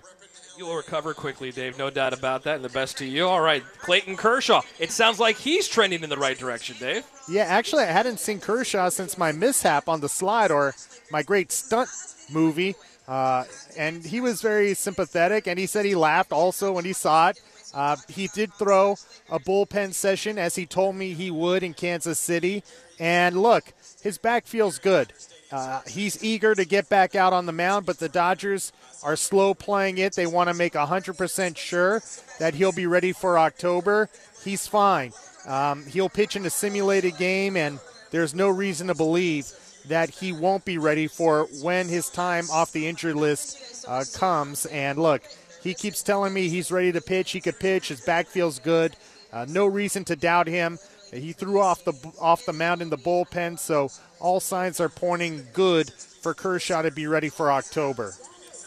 You'll 0.58 0.74
recover 0.74 1.12
quickly, 1.12 1.52
Dave. 1.52 1.76
No 1.78 1.90
doubt 1.90 2.14
about 2.14 2.44
that. 2.44 2.56
And 2.56 2.64
the 2.64 2.70
best 2.70 2.96
to 2.98 3.06
you. 3.06 3.26
All 3.26 3.40
right, 3.40 3.62
Clayton 3.78 4.16
Kershaw. 4.16 4.62
It 4.78 4.90
sounds 4.90 5.20
like 5.20 5.36
he's 5.36 5.68
trending 5.68 6.02
in 6.02 6.08
the 6.08 6.16
right 6.16 6.38
direction, 6.38 6.76
Dave. 6.80 7.04
Yeah, 7.28 7.42
actually, 7.42 7.84
I 7.84 7.92
hadn't 7.92 8.20
seen 8.20 8.40
Kershaw 8.40 8.88
since 8.88 9.18
my 9.18 9.32
mishap 9.32 9.88
on 9.88 10.00
the 10.00 10.08
slide 10.08 10.50
or 10.50 10.74
my 11.10 11.22
great 11.22 11.52
stunt 11.52 11.90
movie. 12.32 12.74
Uh, 13.06 13.44
and 13.76 14.04
he 14.04 14.20
was 14.20 14.42
very 14.42 14.74
sympathetic, 14.74 15.46
and 15.46 15.58
he 15.58 15.66
said 15.66 15.84
he 15.84 15.94
laughed 15.94 16.32
also 16.32 16.72
when 16.72 16.84
he 16.84 16.92
saw 16.92 17.28
it. 17.28 17.40
Uh, 17.74 17.96
he 18.08 18.28
did 18.28 18.52
throw 18.54 18.96
a 19.30 19.38
bullpen 19.38 19.92
session 19.92 20.38
as 20.38 20.56
he 20.56 20.64
told 20.64 20.96
me 20.96 21.12
he 21.12 21.30
would 21.30 21.62
in 21.62 21.74
Kansas 21.74 22.18
City. 22.18 22.62
And 22.98 23.42
look, 23.42 23.74
his 24.02 24.16
back 24.16 24.46
feels 24.46 24.78
good. 24.78 25.12
Uh, 25.56 25.80
he's 25.86 26.22
eager 26.22 26.54
to 26.54 26.64
get 26.64 26.88
back 26.88 27.14
out 27.14 27.32
on 27.32 27.46
the 27.46 27.52
mound, 27.52 27.86
but 27.86 27.98
the 27.98 28.08
Dodgers 28.08 28.72
are 29.02 29.16
slow 29.16 29.54
playing 29.54 29.98
it. 29.98 30.14
They 30.14 30.26
want 30.26 30.48
to 30.48 30.54
make 30.54 30.74
100% 30.74 31.56
sure 31.56 32.02
that 32.38 32.54
he'll 32.54 32.72
be 32.72 32.86
ready 32.86 33.12
for 33.12 33.38
October. 33.38 34.10
He's 34.44 34.66
fine. 34.66 35.12
Um, 35.46 35.86
he'll 35.86 36.08
pitch 36.08 36.36
in 36.36 36.44
a 36.44 36.50
simulated 36.50 37.16
game, 37.16 37.56
and 37.56 37.78
there's 38.10 38.34
no 38.34 38.48
reason 38.48 38.88
to 38.88 38.94
believe 38.94 39.50
that 39.88 40.10
he 40.10 40.32
won't 40.32 40.64
be 40.64 40.78
ready 40.78 41.06
for 41.06 41.48
when 41.62 41.88
his 41.88 42.10
time 42.10 42.44
off 42.52 42.72
the 42.72 42.86
injury 42.86 43.12
list 43.14 43.84
uh, 43.88 44.04
comes. 44.14 44.66
And 44.66 44.98
look, 44.98 45.22
he 45.62 45.74
keeps 45.74 46.02
telling 46.02 46.34
me 46.34 46.48
he's 46.48 46.70
ready 46.70 46.92
to 46.92 47.00
pitch. 47.00 47.30
He 47.30 47.40
could 47.40 47.58
pitch. 47.58 47.88
His 47.88 48.00
back 48.00 48.26
feels 48.26 48.58
good. 48.58 48.96
Uh, 49.32 49.46
no 49.48 49.66
reason 49.66 50.04
to 50.04 50.16
doubt 50.16 50.48
him. 50.48 50.78
He 51.20 51.33
threw 51.33 51.61
off 51.61 51.85
the 51.85 51.94
off 52.20 52.44
the 52.46 52.52
mound 52.52 52.83
in 52.83 52.90
the 52.90 52.98
bullpen, 52.98 53.59
so 53.59 53.90
all 54.20 54.40
signs 54.40 54.81
are 54.81 54.88
pointing 54.88 55.46
good 55.52 55.92
for 55.92 56.35
Kershaw 56.35 56.83
to 56.83 56.90
be 56.90 57.07
ready 57.07 57.29
for 57.29 57.50
October. 57.50 58.14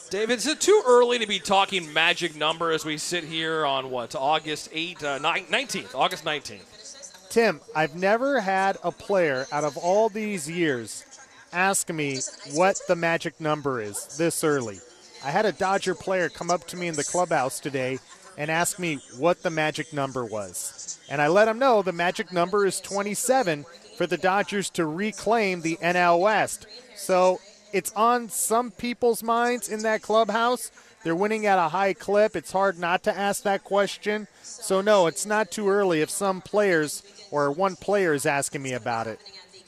David, 0.10 0.40
is 0.40 0.48
it 0.48 0.60
too 0.60 0.82
early 0.88 1.20
to 1.20 1.28
be 1.28 1.38
talking 1.38 1.94
magic 1.94 2.36
number 2.36 2.72
as 2.72 2.84
we 2.84 2.98
sit 2.98 3.24
here 3.24 3.64
on 3.64 3.92
what 3.92 4.16
August 4.16 4.70
8, 4.74 5.04
uh, 5.04 5.20
19th, 5.20 5.94
August 5.94 6.26
19th? 6.26 7.30
Tim, 7.30 7.62
I've 7.76 7.96
never 7.96 8.40
had 8.40 8.80
a 8.84 8.92
player 8.92 9.46
out 9.52 9.64
of 9.64 9.78
all 9.78 10.10
these 10.10 10.50
years 10.50 11.06
ask 11.54 11.90
me 11.90 12.20
what 12.54 12.80
the 12.88 12.96
magic 12.96 13.40
number 13.40 13.82
is 13.82 14.18
this 14.18 14.44
early. 14.44 14.80
I 15.24 15.32
had 15.32 15.46
a 15.46 15.52
Dodger 15.52 15.96
player 15.96 16.30
come 16.30 16.50
up 16.50 16.66
to 16.68 16.78
me 16.78 16.88
in 16.88 16.96
the 16.96 17.04
clubhouse 17.04 17.60
today 17.60 18.00
and 18.40 18.50
ask 18.50 18.80
me 18.80 18.96
what 19.18 19.44
the 19.44 19.50
magic 19.50 19.92
number 19.92 20.24
was. 20.24 20.98
And 21.10 21.22
I 21.22 21.28
let 21.28 21.50
him 21.50 21.60
know 21.60 21.82
the 21.82 21.92
magic 21.92 22.32
number 22.32 22.66
is 22.66 22.80
27 22.80 23.66
for 23.98 24.08
the 24.08 24.18
Dodgers 24.18 24.70
to 24.72 24.86
reclaim 24.86 25.60
the 25.62 25.76
NL 25.84 26.22
West. 26.22 26.66
So 26.96 27.42
it's 27.74 27.92
on 27.94 28.30
some 28.30 28.72
people's 28.72 29.22
minds 29.22 29.68
in 29.68 29.84
that 29.84 30.02
clubhouse. 30.02 30.72
They're 31.04 31.16
winning 31.16 31.46
at 31.46 31.60
a 31.60 31.70
high 31.70 31.94
clip. 31.94 32.36
It's 32.36 32.54
hard 32.54 32.80
not 32.80 33.04
to 33.04 33.16
ask 33.16 33.44
that 33.44 33.66
question. 33.66 34.28
So, 34.42 34.80
no, 34.80 35.08
it's 35.08 35.26
not 35.26 35.52
too 35.52 35.70
early 35.70 36.02
if 36.02 36.10
some 36.10 36.42
players 36.42 37.04
or 37.32 37.52
one 37.52 37.76
player 37.76 38.14
is 38.14 38.26
asking 38.26 38.62
me 38.62 38.72
about 38.72 39.08
it. 39.08 39.20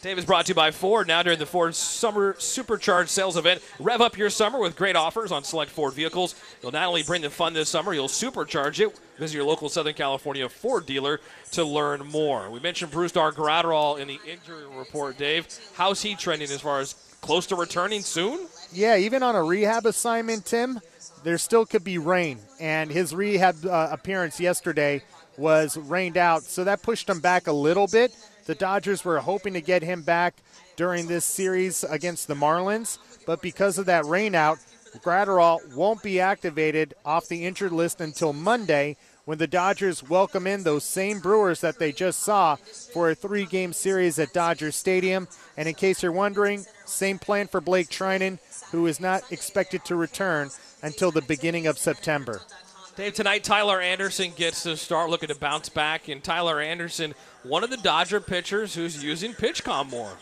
Dave 0.01 0.17
is 0.17 0.25
brought 0.25 0.47
to 0.47 0.49
you 0.49 0.55
by 0.55 0.71
Ford. 0.71 1.07
Now 1.07 1.21
during 1.21 1.37
the 1.37 1.45
Ford 1.45 1.75
Summer 1.75 2.35
Supercharged 2.39 3.09
Sales 3.11 3.37
Event, 3.37 3.61
rev 3.79 4.01
up 4.01 4.17
your 4.17 4.31
summer 4.31 4.57
with 4.57 4.75
great 4.75 4.95
offers 4.95 5.31
on 5.31 5.43
select 5.43 5.69
Ford 5.69 5.93
vehicles. 5.93 6.33
You'll 6.63 6.71
not 6.71 6.87
only 6.87 7.03
bring 7.03 7.21
the 7.21 7.29
fun 7.29 7.53
this 7.53 7.69
summer, 7.69 7.93
you'll 7.93 8.07
supercharge 8.07 8.79
it. 8.79 8.99
Visit 9.19 9.35
your 9.35 9.45
local 9.45 9.69
Southern 9.69 9.93
California 9.93 10.49
Ford 10.49 10.87
dealer 10.87 11.19
to 11.51 11.63
learn 11.63 12.07
more. 12.07 12.49
We 12.49 12.59
mentioned 12.59 12.91
Brusdar 12.91 13.31
Graterol 13.31 13.99
in 13.99 14.07
the 14.07 14.19
injury 14.27 14.65
report, 14.75 15.19
Dave. 15.19 15.47
How's 15.75 16.01
he 16.01 16.15
trending 16.15 16.49
as 16.49 16.61
far 16.61 16.79
as 16.79 16.95
close 17.21 17.45
to 17.47 17.55
returning 17.55 18.01
soon? 18.01 18.47
Yeah, 18.73 18.97
even 18.97 19.21
on 19.21 19.35
a 19.35 19.43
rehab 19.43 19.85
assignment, 19.85 20.47
Tim, 20.47 20.79
there 21.23 21.37
still 21.37 21.67
could 21.67 21.83
be 21.83 21.99
rain. 21.99 22.39
And 22.59 22.89
his 22.89 23.13
rehab 23.13 23.63
uh, 23.67 23.89
appearance 23.91 24.39
yesterday 24.39 25.03
was 25.37 25.77
rained 25.77 26.17
out, 26.17 26.41
so 26.41 26.63
that 26.63 26.81
pushed 26.81 27.07
him 27.07 27.19
back 27.19 27.45
a 27.45 27.51
little 27.51 27.85
bit. 27.85 28.15
The 28.45 28.55
Dodgers 28.55 29.05
were 29.05 29.19
hoping 29.19 29.53
to 29.53 29.61
get 29.61 29.83
him 29.83 30.01
back 30.01 30.35
during 30.75 31.07
this 31.07 31.25
series 31.25 31.83
against 31.83 32.27
the 32.27 32.33
Marlins, 32.33 32.97
but 33.25 33.41
because 33.41 33.77
of 33.77 33.85
that 33.85 34.05
rainout, 34.05 34.59
Graterol 34.99 35.73
won't 35.73 36.03
be 36.03 36.19
activated 36.19 36.93
off 37.05 37.27
the 37.27 37.45
injured 37.45 37.71
list 37.71 38.01
until 38.01 38.33
Monday 38.33 38.97
when 39.25 39.37
the 39.37 39.47
Dodgers 39.47 40.07
welcome 40.07 40.47
in 40.47 40.63
those 40.63 40.83
same 40.83 41.19
Brewers 41.19 41.61
that 41.61 41.79
they 41.79 41.91
just 41.91 42.19
saw 42.19 42.55
for 42.93 43.09
a 43.09 43.15
three 43.15 43.45
game 43.45 43.71
series 43.71 44.19
at 44.19 44.33
Dodger 44.33 44.71
Stadium. 44.71 45.27
And 45.55 45.69
in 45.69 45.75
case 45.75 46.03
you're 46.03 46.11
wondering, 46.11 46.65
same 46.85 47.19
plan 47.19 47.47
for 47.47 47.61
Blake 47.61 47.89
Treinen, 47.89 48.39
who 48.71 48.87
is 48.87 48.99
not 48.99 49.31
expected 49.31 49.85
to 49.85 49.95
return 49.95 50.49
until 50.81 51.11
the 51.11 51.21
beginning 51.21 51.67
of 51.67 51.77
September. 51.77 52.41
Dave, 52.97 53.13
tonight 53.13 53.43
Tyler 53.45 53.79
Anderson 53.79 54.33
gets 54.35 54.63
to 54.63 54.75
start 54.75 55.09
looking 55.09 55.29
to 55.29 55.35
bounce 55.35 55.69
back, 55.69 56.09
and 56.09 56.21
Tyler 56.21 56.59
Anderson, 56.59 57.13
one 57.43 57.63
of 57.63 57.69
the 57.69 57.77
Dodger 57.77 58.19
pitchers 58.19 58.75
who's 58.75 59.03
using 59.03 59.33
PitchCom 59.33 59.89
more. 59.89 60.13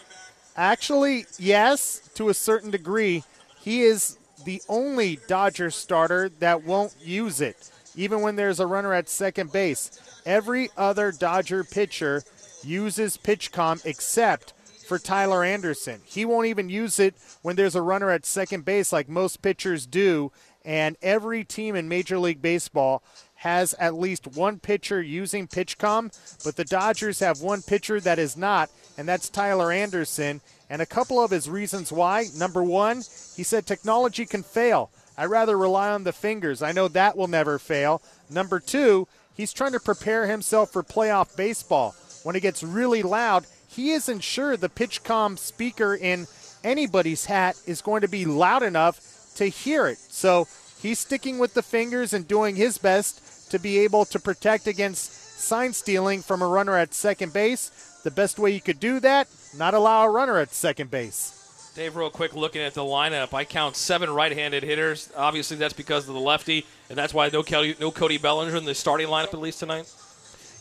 Actually, 0.56 1.26
yes, 1.38 2.10
to 2.16 2.30
a 2.30 2.34
certain 2.34 2.72
degree. 2.72 3.24
He 3.62 3.82
is 3.82 4.18
the 4.46 4.62
only 4.70 5.20
Dodger 5.28 5.70
starter 5.70 6.30
that 6.40 6.64
won't 6.64 6.96
use 7.02 7.42
it, 7.42 7.72
even 7.96 8.22
when 8.22 8.36
there's 8.36 8.60
a 8.60 8.68
runner 8.68 8.94
at 8.94 9.10
second 9.10 9.52
base. 9.52 10.00
Every 10.26 10.70
other 10.78 11.12
Dodger 11.12 11.64
pitcher 11.64 12.24
uses 12.64 13.18
PitchCom 13.18 13.86
except 13.86 14.54
for 14.88 14.98
Tyler 14.98 15.44
Anderson. 15.44 16.02
He 16.06 16.26
won't 16.26 16.48
even 16.48 16.68
use 16.68 17.00
it 17.00 17.16
when 17.42 17.56
there's 17.56 17.76
a 17.76 17.82
runner 17.82 18.10
at 18.10 18.26
second 18.26 18.66
base 18.66 18.92
like 18.92 19.08
most 19.08 19.42
pitchers 19.42 19.86
do. 19.86 20.32
And 20.66 20.98
every 21.02 21.44
team 21.44 21.76
in 21.76 21.88
Major 21.88 22.20
League 22.20 22.42
Baseball 22.42 23.04
has 23.40 23.74
at 23.76 23.96
least 23.96 24.28
one 24.28 24.60
pitcher 24.60 25.02
using 25.02 25.48
PitchCom, 25.48 26.12
but 26.44 26.58
the 26.58 26.66
Dodgers 26.66 27.20
have 27.22 27.42
one 27.42 27.62
pitcher 27.62 28.00
that 28.02 28.20
is 28.20 28.36
not, 28.36 28.70
and 28.98 29.08
that's 29.08 29.30
Tyler 29.30 29.72
Anderson. 29.72 30.42
And 30.70 30.82
a 30.82 30.86
couple 30.86 31.24
of 31.24 31.32
his 31.32 31.50
reasons 31.50 31.92
why. 31.92 32.26
Number 32.36 32.62
one, 32.64 32.98
he 33.36 33.44
said 33.44 33.66
technology 33.66 34.26
can 34.26 34.44
fail. 34.44 34.92
I 35.18 35.26
rather 35.26 35.58
rely 35.58 35.90
on 35.90 36.04
the 36.04 36.12
fingers. 36.12 36.62
I 36.62 36.74
know 36.74 36.88
that 36.90 37.18
will 37.18 37.28
never 37.28 37.58
fail. 37.60 38.02
Number 38.30 38.60
two, 38.60 39.08
he's 39.34 39.54
trying 39.54 39.72
to 39.72 39.80
prepare 39.80 40.28
himself 40.28 40.72
for 40.72 40.84
playoff 40.84 41.36
baseball. 41.36 41.96
When 42.24 42.36
it 42.36 42.42
gets 42.42 42.62
really 42.62 43.02
loud, 43.02 43.46
he 43.68 43.92
isn't 43.92 44.20
sure 44.20 44.58
the 44.58 44.70
PitchCom 44.70 45.40
speaker 45.40 45.96
in 45.96 46.28
anybody's 46.64 47.26
hat 47.26 47.56
is 47.66 47.82
going 47.82 48.02
to 48.02 48.08
be 48.10 48.26
loud 48.26 48.64
enough 48.64 49.00
to 49.36 49.46
hear 49.46 49.88
it. 49.88 49.98
So 49.98 50.48
he's 50.82 51.00
sticking 51.00 51.40
with 51.40 51.54
the 51.54 51.64
fingers 51.64 52.14
and 52.14 52.28
doing 52.28 52.58
his 52.58 52.78
best 52.78 53.22
to 53.50 53.60
be 53.60 53.80
able 53.80 54.06
to 54.06 54.20
protect 54.20 54.68
against 54.68 55.40
sign 55.40 55.74
stealing 55.74 56.22
from 56.22 56.42
a 56.42 56.48
runner 56.48 56.78
at 56.78 56.94
second 56.94 57.34
base. 57.34 58.00
The 58.04 58.12
best 58.12 58.40
way 58.40 58.52
you 58.52 58.62
could 58.62 58.80
do 58.80 59.00
that, 59.02 59.28
not 59.58 59.74
allow 59.74 60.06
a 60.06 60.10
runner 60.10 60.38
at 60.38 60.54
second 60.54 60.92
base. 60.92 61.72
Dave, 61.76 61.96
real 61.96 62.10
quick, 62.10 62.36
looking 62.36 62.62
at 62.62 62.74
the 62.74 62.82
lineup, 62.82 63.34
I 63.34 63.46
count 63.46 63.76
seven 63.76 64.10
right-handed 64.10 64.64
hitters. 64.64 65.12
Obviously, 65.16 65.58
that's 65.58 65.74
because 65.74 66.08
of 66.08 66.14
the 66.14 66.20
lefty, 66.20 66.66
and 66.90 66.98
that's 66.98 67.14
why 67.14 67.30
no 67.32 67.44
Cody, 67.44 67.76
no 67.80 67.92
Cody 67.92 68.18
Bellinger 68.18 68.58
in 68.58 68.66
the 68.66 68.76
starting 68.76 69.08
lineup 69.08 69.34
at 69.34 69.40
least 69.40 69.60
tonight. 69.60 69.94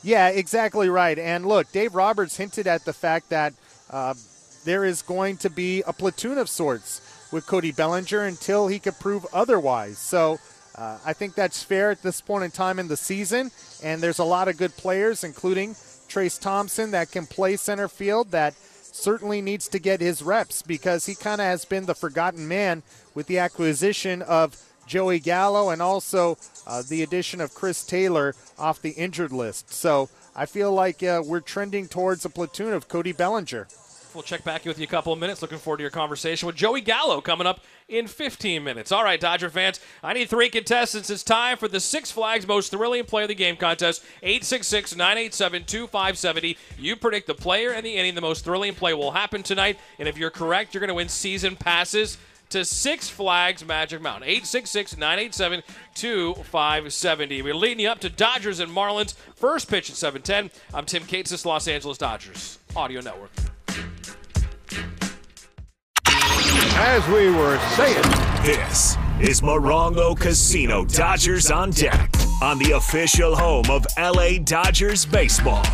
Yeah, 0.03 0.29
exactly 0.29 0.88
right. 0.88 1.18
And 1.18 1.46
look, 1.46 1.72
Dave 1.72 1.94
Roberts 1.94 2.37
hinted 2.37 2.66
at 2.66 2.85
the 2.85 2.92
fact 2.92 3.31
that 3.31 3.55
uh, 3.90 4.14
there 4.64 4.85
is 4.85 5.03
going 5.03 5.38
to 5.38 5.51
be 5.51 5.83
a 5.83 5.92
platoon 5.92 6.38
of 6.38 6.48
sorts 6.48 7.01
with 7.33 7.46
Cody 7.46 7.72
Bellinger 7.72 8.24
until 8.24 8.68
he 8.68 8.79
could 8.79 8.98
prove 9.01 9.27
otherwise. 9.33 9.98
So 9.98 10.38
uh, 10.79 10.99
I 11.05 11.12
think 11.12 11.35
that's 11.35 11.62
fair 11.62 11.91
at 11.91 12.03
this 12.03 12.21
point 12.21 12.45
in 12.45 12.51
time 12.53 12.79
in 12.79 12.87
the 12.87 12.97
season. 12.97 13.51
And 13.83 14.01
there's 14.01 14.21
a 14.21 14.25
lot 14.25 14.47
of 14.47 14.57
good 14.57 14.77
players, 14.77 15.25
including 15.25 15.75
Trayce 16.09 16.41
Thompson, 16.41 16.93
that 16.93 17.11
can 17.11 17.27
play 17.27 17.57
center 17.57 17.88
field 17.88 18.31
that 18.31 18.55
certainly 18.55 19.43
needs 19.43 19.69
to 19.69 19.79
get 19.79 20.01
his 20.01 20.23
reps 20.23 20.62
because 20.62 21.07
he 21.07 21.14
kind 21.14 21.41
of 21.41 21.47
has 21.47 21.64
been 21.64 21.87
the 21.87 21.95
forgotten 21.95 22.47
man 22.47 22.83
with 23.14 23.27
the 23.27 23.38
acquisition 23.38 24.23
of 24.23 24.57
Joey 24.87 25.19
Gallo 25.19 25.71
and 25.71 25.83
also 25.83 26.38
uh, 26.67 26.83
the 26.88 27.03
addition 27.03 27.41
of 27.41 27.55
Chris 27.55 27.85
Taylor 27.85 28.35
off 28.59 28.81
the 28.81 28.91
injured 28.91 29.33
list. 29.33 29.73
So 29.73 30.09
I 30.35 30.47
feel 30.47 30.73
like 30.73 31.03
uh, 31.03 31.23
we're 31.25 31.41
trending 31.41 31.88
towards 31.88 32.25
a 32.25 32.31
platoon 32.31 32.73
of 32.73 32.88
Cody 32.88 33.12
Bellinger. 33.12 33.67
We'll 34.14 34.23
check 34.23 34.43
back 34.45 34.64
with 34.64 34.79
you 34.79 34.85
a 34.85 34.88
couple 34.88 35.12
of 35.12 35.19
minutes. 35.19 35.43
Looking 35.43 35.59
forward 35.59 35.79
to 35.79 35.83
your 35.83 35.91
conversation 35.91 36.47
with 36.47 36.57
Joey 36.57 36.81
Gallo 36.81 37.21
coming 37.21 37.47
up 37.47 37.61
in 37.88 38.07
15 38.07 38.62
minutes. 38.62 38.92
All 38.92 39.03
right, 39.03 39.18
Dodger 39.18 39.51
fans, 39.51 39.81
I 40.03 40.12
need 40.12 40.29
three 40.29 40.51
contestants. 40.51 41.09
It's 41.11 41.22
time 41.22 41.57
for 41.57 41.68
the 41.68 41.81
Six 41.81 42.11
Flags 42.11 42.46
Most 42.46 42.70
Thrilling 42.70 43.05
Play 43.05 43.22
of 43.22 43.29
the 43.29 43.35
Game 43.35 43.57
contest. 43.57 44.05
866 44.22 44.94
987 44.94 45.64
2570. 45.64 46.59
You 46.79 46.96
predict 46.96 47.27
the 47.27 47.35
player 47.35 47.72
and 47.72 47.85
the 47.85 47.94
inning 47.94 48.14
the 48.14 48.20
most 48.20 48.44
thrilling 48.44 48.74
play 48.74 48.92
will 48.94 49.12
happen 49.12 49.42
tonight. 49.42 49.79
And 49.98 50.09
if 50.09 50.18
you're 50.18 50.31
correct, 50.31 50.74
you're 50.74 50.81
going 50.81 50.88
to 50.88 50.94
win 50.94 51.09
season 51.09 51.57
passes 51.57 52.18
to 52.51 52.64
Six 52.64 53.09
Flags 53.09 53.64
Magic 53.64 54.01
Mountain. 54.01 54.24
866 54.24 54.96
987 54.96 55.62
2570. 55.94 57.42
We're 57.42 57.55
leading 57.55 57.81
you 57.81 57.88
up 57.88 58.01
to 58.01 58.11
Dodgers 58.11 58.61
and 58.61 58.70
Marlins. 58.70 59.14
First 59.35 59.68
pitch 59.68 59.90
at 59.90 59.96
710. 59.96 60.51
I'm 60.74 60.85
Tim 60.85 61.05
Cates, 61.05 61.44
Los 61.44 61.68
Angeles 61.68 61.98
Dodgers 61.98 62.59
Audio 62.77 63.01
Network. 63.01 63.31
As 66.77 67.07
we 67.09 67.31
were 67.31 67.59
saying, 67.77 68.03
This 68.45 68.97
is 69.21 69.41
Morongo 69.41 70.19
Casino 70.19 70.85
Dodgers 70.85 71.51
on 71.51 71.71
Deck 71.71 72.11
on 72.43 72.59
the 72.59 72.73
official 72.73 73.35
home 73.35 73.69
of 73.71 73.87
LA 73.99 74.39
Dodgers 74.45 75.05
baseball. 75.05 75.65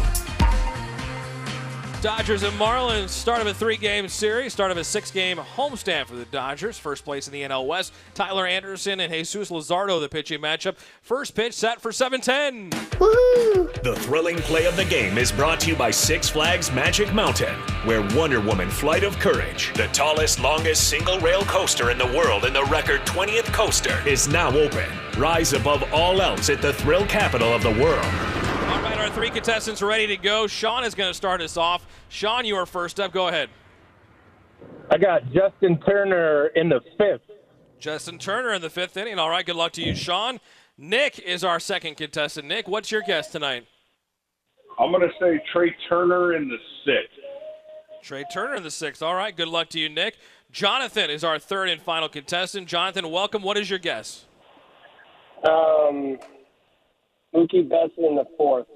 Dodgers 2.04 2.42
and 2.42 2.52
Marlins 2.58 3.08
start 3.08 3.40
of 3.40 3.46
a 3.46 3.54
three-game 3.54 4.08
series, 4.08 4.52
start 4.52 4.70
of 4.70 4.76
a 4.76 4.84
six-game 4.84 5.38
homestand 5.38 6.04
for 6.04 6.16
the 6.16 6.26
Dodgers. 6.26 6.76
First 6.76 7.02
place 7.02 7.26
in 7.26 7.32
the 7.32 7.40
NL 7.40 7.66
West, 7.66 7.94
Tyler 8.12 8.46
Anderson 8.46 9.00
and 9.00 9.10
Jesus 9.10 9.50
Luzardo, 9.50 9.98
the 9.98 10.08
pitching 10.10 10.38
matchup. 10.38 10.76
First 11.00 11.34
pitch 11.34 11.54
set 11.54 11.80
for 11.80 11.92
7-10. 11.92 12.72
The 13.82 13.96
thrilling 14.00 14.36
play 14.36 14.66
of 14.66 14.76
the 14.76 14.84
game 14.84 15.16
is 15.16 15.32
brought 15.32 15.60
to 15.60 15.70
you 15.70 15.76
by 15.76 15.90
Six 15.90 16.28
Flags 16.28 16.70
Magic 16.70 17.14
Mountain, 17.14 17.54
where 17.86 18.02
Wonder 18.14 18.38
Woman 18.42 18.68
Flight 18.68 19.02
of 19.02 19.18
Courage, 19.18 19.72
the 19.72 19.86
tallest, 19.86 20.38
longest 20.40 20.90
single 20.90 21.18
rail 21.20 21.40
coaster 21.44 21.90
in 21.90 21.96
the 21.96 22.06
world 22.08 22.44
and 22.44 22.54
the 22.54 22.64
record 22.64 23.00
20th 23.06 23.50
coaster, 23.50 24.06
is 24.06 24.28
now 24.28 24.54
open. 24.54 24.90
Rise 25.16 25.54
above 25.54 25.82
all 25.90 26.20
else 26.20 26.50
at 26.50 26.60
the 26.60 26.74
thrill 26.74 27.06
capital 27.06 27.54
of 27.54 27.62
the 27.62 27.82
world. 27.82 28.43
All 29.04 29.10
right, 29.10 29.18
our 29.18 29.22
three 29.22 29.30
contestants 29.30 29.82
are 29.82 29.86
ready 29.86 30.06
to 30.06 30.16
go. 30.16 30.46
Sean 30.46 30.82
is 30.82 30.94
going 30.94 31.10
to 31.10 31.14
start 31.14 31.42
us 31.42 31.58
off. 31.58 31.86
Sean, 32.08 32.46
you 32.46 32.56
are 32.56 32.64
first 32.64 32.98
up. 32.98 33.12
Go 33.12 33.28
ahead. 33.28 33.50
I 34.90 34.96
got 34.96 35.30
Justin 35.30 35.78
Turner 35.86 36.46
in 36.54 36.70
the 36.70 36.80
fifth. 36.96 37.36
Justin 37.78 38.16
Turner 38.18 38.54
in 38.54 38.62
the 38.62 38.70
fifth 38.70 38.96
inning. 38.96 39.18
All 39.18 39.28
right, 39.28 39.44
good 39.44 39.56
luck 39.56 39.72
to 39.72 39.82
you, 39.82 39.94
Sean. 39.94 40.40
Nick 40.78 41.18
is 41.18 41.44
our 41.44 41.60
second 41.60 41.98
contestant. 41.98 42.48
Nick, 42.48 42.66
what's 42.66 42.90
your 42.90 43.02
guess 43.02 43.30
tonight? 43.30 43.66
I'm 44.78 44.90
going 44.90 45.02
to 45.02 45.14
say 45.20 45.38
Trea 45.52 45.70
Turner 45.86 46.34
in 46.34 46.48
the 46.48 46.56
sixth. 46.86 47.18
Trea 48.02 48.24
Turner 48.32 48.54
in 48.54 48.62
the 48.62 48.70
sixth. 48.70 49.02
All 49.02 49.14
right, 49.14 49.36
good 49.36 49.48
luck 49.48 49.68
to 49.70 49.78
you, 49.78 49.90
Nick. 49.90 50.16
Jonathan 50.50 51.10
is 51.10 51.22
our 51.22 51.38
third 51.38 51.68
and 51.68 51.82
final 51.82 52.08
contestant. 52.08 52.68
Jonathan, 52.68 53.10
welcome. 53.10 53.42
What 53.42 53.58
is 53.58 53.68
your 53.68 53.80
guess? 53.80 54.24
Um, 55.46 56.16
Mookie 57.34 57.68
Betts 57.68 57.92
in 57.98 58.16
the 58.16 58.24
fourth. 58.38 58.66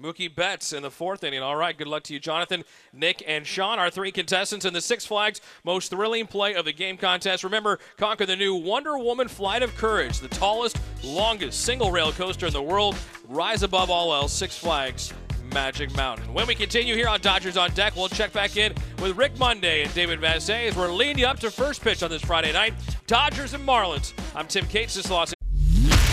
Mookie 0.00 0.34
Betts 0.34 0.72
in 0.72 0.82
the 0.82 0.90
fourth 0.90 1.22
inning. 1.22 1.42
All 1.42 1.56
right, 1.56 1.76
good 1.76 1.86
luck 1.86 2.02
to 2.04 2.14
you, 2.14 2.20
Jonathan, 2.20 2.64
Nick, 2.92 3.22
and 3.26 3.46
Sean, 3.46 3.78
our 3.78 3.90
three 3.90 4.10
contestants 4.10 4.64
in 4.64 4.72
the 4.72 4.80
Six 4.80 5.04
Flags 5.04 5.40
most 5.64 5.90
thrilling 5.90 6.26
play 6.26 6.54
of 6.54 6.64
the 6.64 6.72
game 6.72 6.96
contest. 6.96 7.44
Remember, 7.44 7.78
conquer 7.96 8.26
the 8.26 8.36
new 8.36 8.54
Wonder 8.54 8.96
Woman 8.98 9.28
Flight 9.28 9.62
of 9.62 9.76
Courage, 9.76 10.20
the 10.20 10.28
tallest, 10.28 10.78
longest 11.04 11.60
single 11.60 11.90
rail 11.90 12.12
coaster 12.12 12.46
in 12.46 12.52
the 12.52 12.62
world. 12.62 12.96
Rise 13.28 13.62
above 13.62 13.90
all 13.90 14.14
else, 14.14 14.32
Six 14.32 14.56
Flags 14.56 15.12
Magic 15.52 15.94
Mountain. 15.94 16.32
When 16.32 16.46
we 16.46 16.54
continue 16.54 16.94
here 16.94 17.08
on 17.08 17.20
Dodgers 17.20 17.58
on 17.58 17.70
Deck, 17.72 17.94
we'll 17.94 18.08
check 18.08 18.32
back 18.32 18.56
in 18.56 18.72
with 19.00 19.16
Rick 19.16 19.38
Monday 19.38 19.82
and 19.82 19.92
David 19.94 20.20
Vassegh 20.20 20.68
as 20.68 20.76
we're 20.76 20.90
leading 20.90 21.18
you 21.18 21.26
up 21.26 21.38
to 21.40 21.50
first 21.50 21.82
pitch 21.82 22.02
on 22.02 22.10
this 22.10 22.22
Friday 22.22 22.52
night. 22.52 22.72
Dodgers 23.06 23.52
and 23.52 23.66
Marlins. 23.66 24.14
I'm 24.34 24.46
Tim 24.46 24.66
Cates, 24.66 24.94
this 24.94 25.04
is 25.04 25.10
Los 25.10 25.34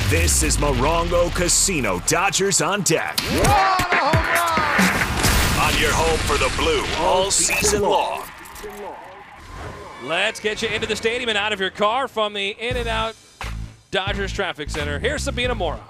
This 0.09 0.41
is 0.41 0.57
Morongo 0.57 1.31
Casino 1.35 1.99
Dodgers 2.07 2.61
on 2.61 2.81
Deck. 2.81 3.21
On 3.21 3.39
your 5.79 5.93
home 5.93 6.17
for 6.21 6.35
the 6.39 6.51
blue 6.57 6.83
all 6.97 7.29
season 7.29 7.83
long. 7.83 8.23
Let's 10.03 10.39
get 10.39 10.63
you 10.63 10.69
into 10.69 10.87
the 10.87 10.95
stadium 10.95 11.29
and 11.29 11.37
out 11.37 11.53
of 11.53 11.59
your 11.59 11.69
car 11.69 12.07
from 12.07 12.33
the 12.33 12.55
In 12.59 12.75
and 12.75 12.89
Out 12.89 13.15
Dodgers 13.91 14.33
Traffic 14.33 14.71
Center. 14.71 14.97
Here's 14.97 15.21
Sabina 15.21 15.53
Mora. 15.53 15.83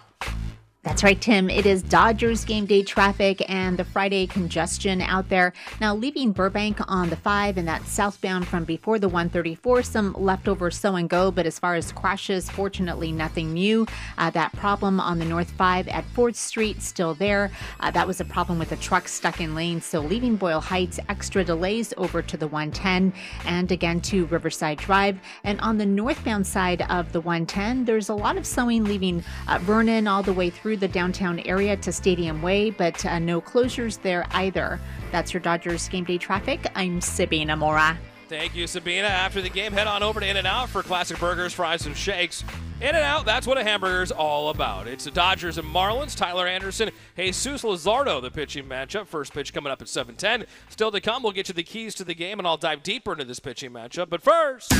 That's 0.90 1.04
right, 1.04 1.22
Tim. 1.22 1.52
It 1.52 1.68
is 1.68 1.84
Dodgers 1.84 2.44
game 2.44 2.66
day 2.66 2.82
traffic 2.82 3.48
and 3.48 3.78
the 3.78 3.84
Friday 3.84 4.26
congestion 4.26 5.02
out 5.02 5.30
there. 5.30 5.54
Now, 5.80 5.94
leaving 5.94 6.32
Burbank 6.32 6.80
on 6.88 7.12
the 7.12 7.16
5, 7.16 7.58
and 7.60 7.68
that's 7.68 7.92
southbound 7.92 8.48
from 8.48 8.64
before 8.64 8.98
the 8.98 9.08
134, 9.08 9.84
some 9.84 10.14
leftover 10.14 10.72
so 10.72 10.96
and 10.96 11.08
go, 11.08 11.30
but 11.30 11.46
as 11.46 11.60
far 11.60 11.76
as 11.76 11.92
crashes, 11.92 12.50
fortunately, 12.50 13.12
nothing 13.12 13.54
new. 13.54 13.86
Uh, 14.18 14.32
that 14.32 14.52
problem 14.54 15.00
on 15.00 15.20
the 15.20 15.26
North 15.26 15.52
5 15.52 15.88
at 15.90 16.06
4th 16.16 16.36
Street, 16.36 16.82
still 16.82 17.14
there. 17.14 17.52
Uh, 17.80 17.92
that 17.92 18.08
was 18.08 18.20
a 18.20 18.26
problem 18.26 18.58
with 18.58 18.72
a 18.72 18.78
truck 18.78 19.08
stuck 19.08 19.40
in 19.40 19.54
lane. 19.54 19.80
So, 19.80 20.02
leaving 20.02 20.38
Boyle 20.38 20.60
Heights, 20.60 21.00
extra 21.08 21.44
delays 21.44 21.94
over 21.98 22.24
to 22.24 22.36
the 22.36 22.48
110 22.48 23.14
and 23.46 23.72
again 23.72 24.02
to 24.02 24.26
Riverside 24.26 24.80
Drive. 24.80 25.20
And 25.44 25.62
on 25.62 25.78
the 25.78 25.86
northbound 25.86 26.48
side 26.48 26.82
of 26.90 27.12
the 27.12 27.22
110, 27.22 27.86
there's 27.86 28.10
a 28.10 28.16
lot 28.16 28.38
of 28.38 28.46
sewing 28.46 28.86
leaving 28.86 29.24
uh, 29.48 29.60
Vernon 29.60 30.08
all 30.08 30.24
the 30.24 30.34
way 30.34 30.50
through 30.50 30.79
the 30.80 30.88
downtown 30.88 31.40
area 31.40 31.78
to 31.78 31.92
Stadium 31.92 32.42
Way, 32.42 32.72
but 32.72 33.06
uh, 33.06 33.20
no 33.20 33.42
closures 33.42 34.02
there 34.02 34.26
either. 34.32 34.80
That's 35.12 35.34
your 35.34 35.42
Dodgers 35.42 35.88
game 35.90 36.06
day 36.06 36.18
traffic. 36.18 36.66
I'm 36.76 37.02
Sabina 37.02 37.56
Mora. 37.56 37.98
Thank 38.30 38.56
you, 38.56 38.68
Sabina. 38.68 39.08
After 39.08 39.42
the 39.42 39.50
game, 39.50 39.74
head 39.74 39.88
on 39.88 40.04
over 40.04 40.20
to 40.20 40.28
In 40.28 40.38
N 40.38 40.46
Out 40.46 40.70
for 40.70 40.84
classic 40.84 41.20
burgers, 41.20 41.52
fries, 41.52 41.88
and 41.88 41.98
shakes. 41.98 42.44
In 42.80 42.90
and 42.90 42.98
Out, 42.98 43.26
that's 43.26 43.48
what 43.48 43.58
a 43.58 43.64
hamburger's 43.64 44.12
all 44.12 44.52
about. 44.52 44.88
It's 44.88 45.06
the 45.06 45.12
Dodgers 45.12 45.58
and 45.58 45.68
Marlins. 45.68 46.16
Tyler 46.16 46.46
Anderson, 46.46 46.92
Jesus 47.18 47.64
Luzardo, 47.64 48.22
the 48.22 48.30
pitching 48.30 48.66
matchup. 48.66 49.08
First 49.08 49.34
pitch 49.34 49.52
coming 49.52 49.72
up 49.72 49.82
at 49.82 49.88
7:10. 49.90 50.46
Still 50.70 50.92
to 50.92 51.02
come, 51.02 51.24
we'll 51.24 51.32
get 51.32 51.48
you 51.48 51.56
the 51.56 51.64
keys 51.64 51.96
to 51.96 52.04
the 52.04 52.14
game, 52.14 52.38
and 52.38 52.48
I'll 52.48 52.56
dive 52.56 52.84
deeper 52.84 53.14
into 53.14 53.26
this 53.26 53.40
pitching 53.40 53.72
matchup. 53.72 54.10
But 54.10 54.22
first, 54.22 54.72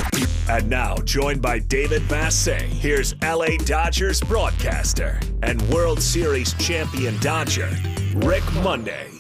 And 0.48 0.70
now, 0.70 0.96
joined 0.98 1.42
by 1.42 1.60
David 1.60 2.04
Vassegh, 2.04 2.62
here's 2.62 3.14
LA 3.22 3.58
Dodgers 3.66 4.22
broadcaster 4.22 5.20
and 5.42 5.62
World 5.70 6.02
Series 6.02 6.54
champion 6.54 7.20
Dodger, 7.20 7.70
Rick 8.16 8.44
Monday. 8.64 9.19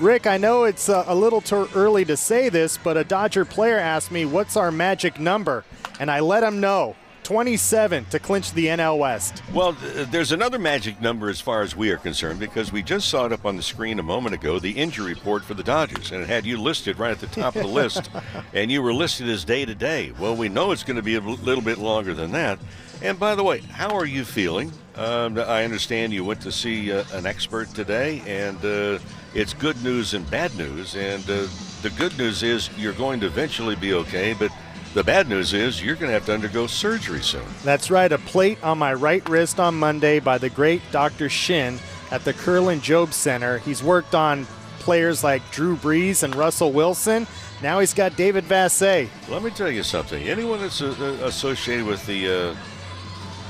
Rick, 0.00 0.28
I 0.28 0.36
know 0.36 0.62
it's 0.62 0.88
uh, 0.88 1.04
a 1.08 1.14
little 1.14 1.40
too 1.40 1.68
early 1.74 2.04
to 2.04 2.16
say 2.16 2.48
this, 2.50 2.78
but 2.78 2.96
a 2.96 3.02
Dodger 3.02 3.44
player 3.44 3.78
asked 3.78 4.12
me, 4.12 4.24
What's 4.24 4.56
our 4.56 4.70
magic 4.70 5.18
number? 5.18 5.64
And 5.98 6.08
I 6.08 6.20
let 6.20 6.44
him 6.44 6.60
know 6.60 6.94
27 7.24 8.04
to 8.06 8.20
clinch 8.20 8.52
the 8.52 8.66
NL 8.66 8.96
West. 8.96 9.42
Well, 9.52 9.72
there's 9.72 10.30
another 10.30 10.58
magic 10.58 11.00
number 11.00 11.28
as 11.28 11.40
far 11.40 11.62
as 11.62 11.74
we 11.74 11.90
are 11.90 11.96
concerned 11.96 12.38
because 12.38 12.70
we 12.70 12.80
just 12.80 13.08
saw 13.08 13.26
it 13.26 13.32
up 13.32 13.44
on 13.44 13.56
the 13.56 13.62
screen 13.62 13.98
a 13.98 14.02
moment 14.04 14.36
ago 14.36 14.60
the 14.60 14.70
injury 14.70 15.14
report 15.14 15.42
for 15.42 15.54
the 15.54 15.64
Dodgers, 15.64 16.12
and 16.12 16.22
it 16.22 16.28
had 16.28 16.46
you 16.46 16.62
listed 16.62 16.98
right 17.00 17.10
at 17.10 17.18
the 17.18 17.26
top 17.26 17.56
of 17.56 17.62
the 17.62 17.68
list, 17.68 18.08
and 18.54 18.70
you 18.70 18.80
were 18.80 18.94
listed 18.94 19.28
as 19.28 19.44
day 19.44 19.64
to 19.64 19.74
day. 19.74 20.12
Well, 20.18 20.36
we 20.36 20.48
know 20.48 20.70
it's 20.70 20.84
going 20.84 20.96
to 20.96 21.02
be 21.02 21.16
a 21.16 21.20
little 21.20 21.62
bit 21.62 21.78
longer 21.78 22.14
than 22.14 22.30
that. 22.32 22.60
And 23.02 23.18
by 23.18 23.34
the 23.34 23.44
way, 23.44 23.58
how 23.58 23.96
are 23.96 24.06
you 24.06 24.24
feeling? 24.24 24.72
Um, 24.96 25.38
I 25.38 25.64
understand 25.64 26.12
you 26.12 26.24
went 26.24 26.40
to 26.42 26.50
see 26.50 26.90
uh, 26.90 27.04
an 27.12 27.26
expert 27.26 27.68
today, 27.74 28.22
and 28.26 28.56
uh, 28.64 28.98
it's 29.34 29.54
good 29.54 29.82
news 29.82 30.14
and 30.14 30.28
bad 30.30 30.54
news. 30.56 30.96
And 30.96 31.22
uh, 31.24 31.46
the 31.82 31.90
good 31.96 32.16
news 32.18 32.42
is 32.42 32.70
you're 32.76 32.92
going 32.92 33.20
to 33.20 33.26
eventually 33.26 33.76
be 33.76 33.94
okay, 33.94 34.34
but 34.34 34.50
the 34.94 35.04
bad 35.04 35.28
news 35.28 35.52
is 35.52 35.82
you're 35.82 35.94
going 35.94 36.08
to 36.08 36.14
have 36.14 36.26
to 36.26 36.34
undergo 36.34 36.66
surgery 36.66 37.22
soon. 37.22 37.44
That's 37.62 37.90
right, 37.90 38.10
a 38.10 38.18
plate 38.18 38.62
on 38.64 38.78
my 38.78 38.94
right 38.94 39.26
wrist 39.28 39.60
on 39.60 39.74
Monday 39.74 40.18
by 40.18 40.38
the 40.38 40.48
great 40.48 40.82
Dr. 40.90 41.28
Shin 41.28 41.78
at 42.10 42.24
the 42.24 42.32
Kerlan-Jobe 42.32 43.12
Center. 43.12 43.58
He's 43.58 43.82
worked 43.82 44.14
on 44.14 44.46
players 44.78 45.22
like 45.22 45.42
Drew 45.50 45.76
Brees 45.76 46.22
and 46.22 46.34
Russell 46.34 46.72
Wilson. 46.72 47.26
Now 47.62 47.80
he's 47.80 47.92
got 47.92 48.16
David 48.16 48.44
Vassegh. 48.44 49.08
Let 49.28 49.42
me 49.42 49.50
tell 49.50 49.70
you 49.70 49.82
something. 49.82 50.26
Anyone 50.26 50.60
that's 50.60 50.80
uh, 50.80 50.94
uh, 50.98 51.26
associated 51.26 51.84
with 51.84 52.04
the, 52.06 52.26
uh, 52.26 52.56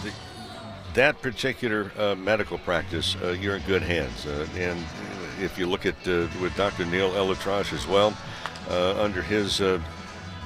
the 0.02 0.12
that 0.94 1.22
particular 1.22 1.92
uh, 1.96 2.14
medical 2.16 2.58
practice, 2.58 3.16
uh, 3.22 3.28
you're 3.28 3.56
in 3.56 3.62
good 3.62 3.82
hands. 3.82 4.26
Uh, 4.26 4.46
and 4.56 4.78
if 5.40 5.58
you 5.58 5.66
look 5.66 5.86
at 5.86 5.96
uh, 6.06 6.26
with 6.40 6.54
Dr. 6.56 6.84
Neal 6.84 7.10
ElAttrache 7.12 7.72
as 7.72 7.86
well, 7.86 8.16
uh, 8.70 9.02
under 9.02 9.22
his 9.22 9.60
uh, 9.60 9.80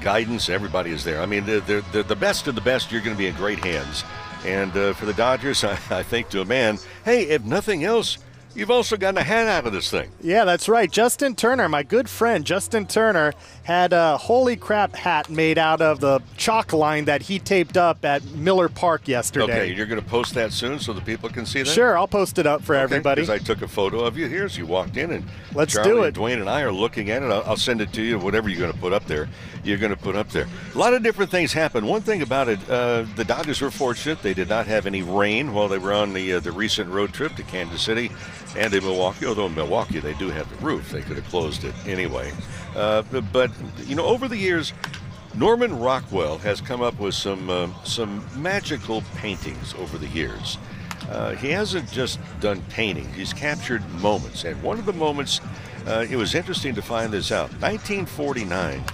guidance, 0.01 0.49
everybody 0.49 0.91
is 0.91 1.05
there. 1.05 1.21
I 1.21 1.27
mean, 1.27 1.45
they're, 1.45 1.61
they're, 1.61 1.81
they're 1.93 2.03
the 2.03 2.17
best 2.17 2.47
of 2.47 2.55
the 2.55 2.61
best. 2.61 2.93
You're 2.93 3.01
going 3.03 3.17
to 3.17 3.19
be 3.19 3.27
in 3.27 3.35
great 3.35 3.65
hands. 3.65 4.05
And 4.45 4.73
for 4.97 5.07
the 5.07 5.15
Dodgers, 5.15 5.65
I, 5.65 5.79
I 5.91 6.03
think 6.03 6.29
to 6.31 6.41
a 6.41 6.45
man, 6.45 6.79
hey, 7.05 7.25
if 7.25 7.45
nothing 7.45 7.85
else, 7.85 8.19
You've 8.55 8.71
also 8.71 8.99
gotten 8.99 9.17
a 9.17 9.23
hat 9.23 9.49
out 9.49 9.67
of 9.67 9.73
this 9.73 9.91
thing. 9.91 10.11
Yeah, 10.21 10.45
that's 10.45 10.69
right. 10.69 10.91
Justin 10.91 11.35
Turner, 11.35 11.69
my 11.69 11.83
good 11.83 12.09
friend 12.09 12.45
Justin 12.45 12.87
Turner, 12.87 13.33
had 13.63 13.93
a 13.95 14.19
holy 14.19 14.57
crap 14.57 14.95
hat 14.95 15.31
made 15.31 15.57
out 15.57 15.81
of 15.81 16.01
the 16.01 16.21
chalk 16.37 16.73
line 16.73 17.07
that 17.07 17.23
he 17.23 17.39
taped 17.39 17.77
up 17.79 18.05
at 18.05 18.23
Miller 18.33 18.69
Park 18.69 19.09
yesterday. 19.09 19.45
Okay, 19.45 19.75
you're 19.75 19.87
going 19.87 20.01
to 20.01 20.07
post 20.07 20.35
that 20.35 20.53
soon 20.53 20.79
so 20.79 20.93
the 20.93 21.01
people 21.01 21.31
can 21.31 21.47
see 21.47 21.63
that? 21.63 21.69
Sure, 21.69 21.97
I'll 21.97 22.09
post 22.09 22.39
it 22.39 22.47
up 22.47 22.63
for 22.63 22.75
everybody. 22.75 23.23
Because 23.23 23.41
I 23.41 23.43
took 23.43 23.63
a 23.63 23.69
photo 23.69 24.01
of 24.05 24.19
you 24.19 24.27
here 24.29 24.45
as 24.45 24.59
you 24.59 24.67
walked 24.67 24.99
in, 24.99 25.13
and 25.13 25.25
Let's 25.55 25.73
Charlie 25.73 25.91
do 25.91 26.03
it. 26.03 26.15
Dwayne 26.15 26.41
and 26.41 26.51
I 26.51 26.63
are 26.63 26.73
looking 26.73 27.11
at 27.11 27.23
it. 27.23 27.31
I'll, 27.31 27.43
I'll 27.45 27.57
send 27.57 27.81
it 27.81 27.93
to 27.95 28.03
you. 28.03 28.19
Whatever 28.19 28.51
you're 28.51 28.61
going 28.61 28.73
to 28.73 28.79
put 28.79 28.93
up 28.93 29.07
there, 29.07 29.29
you're 29.65 29.79
going 29.79 29.95
to 29.95 30.01
put 30.01 30.15
up 30.15 30.29
there. 30.29 30.47
A 30.75 30.79
lot 30.79 30.93
of 30.93 31.03
different 31.03 31.31
things 31.31 31.55
happen. 31.55 31.87
One 31.87 32.03
thing 32.03 32.21
about 32.21 32.49
it, 32.49 32.59
uh, 32.69 33.07
the 33.17 33.25
Dodgers 33.25 33.63
were 33.63 33.71
fortunate; 33.71 34.23
they 34.23 34.35
did 34.35 34.49
not 34.49 34.67
have 34.67 34.87
any 34.87 35.03
rain 35.03 35.55
while 35.55 35.69
they 35.69 35.79
were 35.79 35.95
on 35.95 36.13
the 36.13 36.35
uh, 36.35 36.41
the 36.41 36.53
recent 36.53 36.91
road 36.91 37.15
trip 37.15 37.35
to 37.37 37.43
Kansas 37.45 37.81
City 37.81 38.11
and 38.57 38.73
in 38.73 38.85
Milwaukee. 38.85 39.27
Although 39.27 39.47
in 39.47 39.55
Milwaukee 39.55 40.01
they 40.01 40.15
do 40.15 40.29
have 40.29 40.49
the 40.51 40.65
roof, 40.65 40.91
they 40.91 41.03
could 41.03 41.17
have 41.17 41.29
closed 41.29 41.65
it 41.65 41.75
anyway. 41.87 42.33
Uh, 42.77 43.03
but 43.33 43.51
you 43.87 43.95
know, 43.95 44.07
over 44.07 44.29
the 44.29 44.37
years. 44.37 44.73
Norman 45.35 45.79
Rockwell 45.79 46.37
has 46.39 46.61
come 46.61 46.83
up 46.83 46.99
with 46.99 47.15
some 47.15 47.49
uh, 47.49 47.69
some 47.85 48.23
magical 48.37 49.03
paintings 49.17 49.73
over 49.79 49.97
the 49.97 50.09
years. 50.09 50.59
Uh, 51.11 51.35
he 51.37 51.49
hasn't 51.49 51.91
just 51.91 52.21
done 52.41 52.63
painting; 52.69 53.11
he's 53.15 53.33
captured 53.33 53.83
moments. 54.03 54.45
And 54.45 54.63
one 54.63 54.79
of 54.79 54.85
the 54.85 54.93
moments, 54.93 55.41
uh, 55.87 56.05
it 56.09 56.17
was 56.17 56.35
interesting 56.35 56.75
to 56.75 56.83
find 56.83 57.11
this 57.11 57.33
out. 57.33 57.51
1949, 57.63 58.85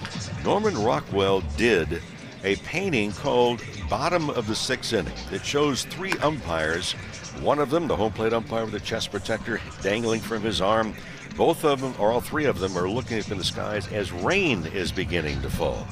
Norman 0.45 0.77
Rockwell 0.81 1.41
did 1.57 2.01
a 2.45 2.55
painting 2.57 3.11
called 3.11 3.61
"Bottom 3.89 4.29
of 4.29 4.47
the 4.47 4.55
Sixth 4.55 4.93
Inning." 4.93 5.13
It 5.31 5.45
shows 5.45 5.83
three 5.83 6.13
umpires. 6.21 6.93
One 7.41 7.59
of 7.59 7.69
them, 7.69 7.87
the 7.87 7.95
home 7.95 8.13
plate 8.13 8.33
umpire 8.33 8.65
with 8.65 8.75
a 8.75 8.79
chest 8.79 9.11
protector 9.11 9.59
dangling 9.81 10.21
from 10.21 10.41
his 10.41 10.61
arm. 10.61 10.93
Both 11.35 11.63
of 11.63 11.81
them, 11.81 11.93
or 11.99 12.11
all 12.11 12.21
three 12.21 12.45
of 12.45 12.59
them, 12.59 12.77
are 12.77 12.89
looking 12.89 13.19
up 13.19 13.31
in 13.31 13.37
the 13.37 13.43
skies 13.43 13.87
as 13.91 14.11
rain 14.11 14.65
is 14.67 14.91
beginning 14.91 15.41
to 15.41 15.49
fall. 15.49 15.87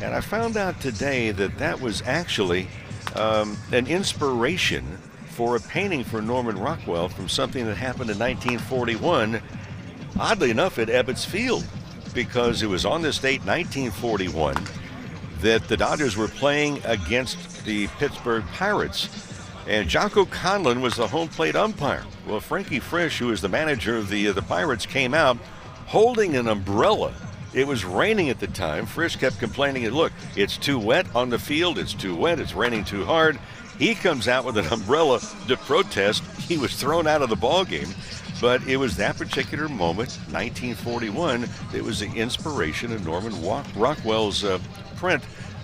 And 0.00 0.14
I 0.14 0.20
found 0.20 0.56
out 0.56 0.80
today 0.80 1.30
that 1.32 1.58
that 1.58 1.80
was 1.80 2.02
actually 2.02 2.68
um, 3.14 3.56
an 3.72 3.86
inspiration 3.86 4.98
for 5.32 5.56
a 5.56 5.60
painting 5.60 6.04
for 6.04 6.20
Norman 6.20 6.58
Rockwell 6.58 7.08
from 7.08 7.28
something 7.28 7.66
that 7.66 7.76
happened 7.76 8.10
in 8.10 8.18
1941, 8.18 9.42
oddly 10.18 10.50
enough, 10.50 10.78
at 10.78 10.88
Ebbets 10.88 11.24
Field, 11.24 11.66
because 12.14 12.62
it 12.62 12.68
was 12.68 12.84
on 12.84 13.02
this 13.02 13.18
date, 13.18 13.40
1941, 13.44 14.54
that 15.42 15.68
the 15.68 15.76
Dodgers 15.76 16.16
were 16.16 16.28
playing 16.28 16.80
against 16.84 17.64
the 17.64 17.88
Pittsburgh 17.98 18.44
Pirates. 18.54 19.08
And 19.68 19.88
Jocko 19.88 20.24
Conlan 20.24 20.80
was 20.80 20.96
the 20.96 21.06
home 21.06 21.28
plate 21.28 21.54
umpire. 21.54 22.04
Well, 22.26 22.40
Frankie 22.40 22.80
Frisch, 22.80 23.18
who 23.18 23.26
was 23.26 23.40
the 23.40 23.48
manager 23.48 23.96
of 23.96 24.08
the, 24.08 24.28
uh, 24.28 24.32
the 24.32 24.42
Pirates, 24.42 24.86
came 24.86 25.14
out 25.14 25.36
holding 25.86 26.36
an 26.36 26.48
umbrella. 26.48 27.12
It 27.54 27.66
was 27.66 27.84
raining 27.84 28.30
at 28.30 28.40
the 28.40 28.46
time. 28.46 28.86
Frisch 28.86 29.16
kept 29.16 29.38
complaining, 29.38 29.88
look, 29.90 30.12
it's 30.36 30.56
too 30.56 30.78
wet 30.78 31.06
on 31.14 31.28
the 31.28 31.38
field, 31.38 31.78
it's 31.78 31.92
too 31.92 32.16
wet, 32.16 32.40
it's 32.40 32.54
raining 32.54 32.84
too 32.84 33.04
hard. 33.04 33.38
He 33.78 33.94
comes 33.94 34.28
out 34.28 34.44
with 34.44 34.56
an 34.56 34.66
umbrella 34.66 35.20
to 35.48 35.56
protest. 35.56 36.22
He 36.40 36.56
was 36.56 36.74
thrown 36.74 37.06
out 37.06 37.22
of 37.22 37.30
the 37.30 37.36
ball 37.36 37.64
game. 37.64 37.88
But 38.40 38.66
it 38.66 38.76
was 38.76 38.96
that 38.96 39.16
particular 39.16 39.68
moment, 39.68 40.10
1941, 40.30 41.48
that 41.72 41.82
was 41.82 42.00
the 42.00 42.12
inspiration 42.12 42.92
of 42.92 43.04
Norman 43.04 43.34
Rockwell's 43.76 44.42
uh, 44.42 44.58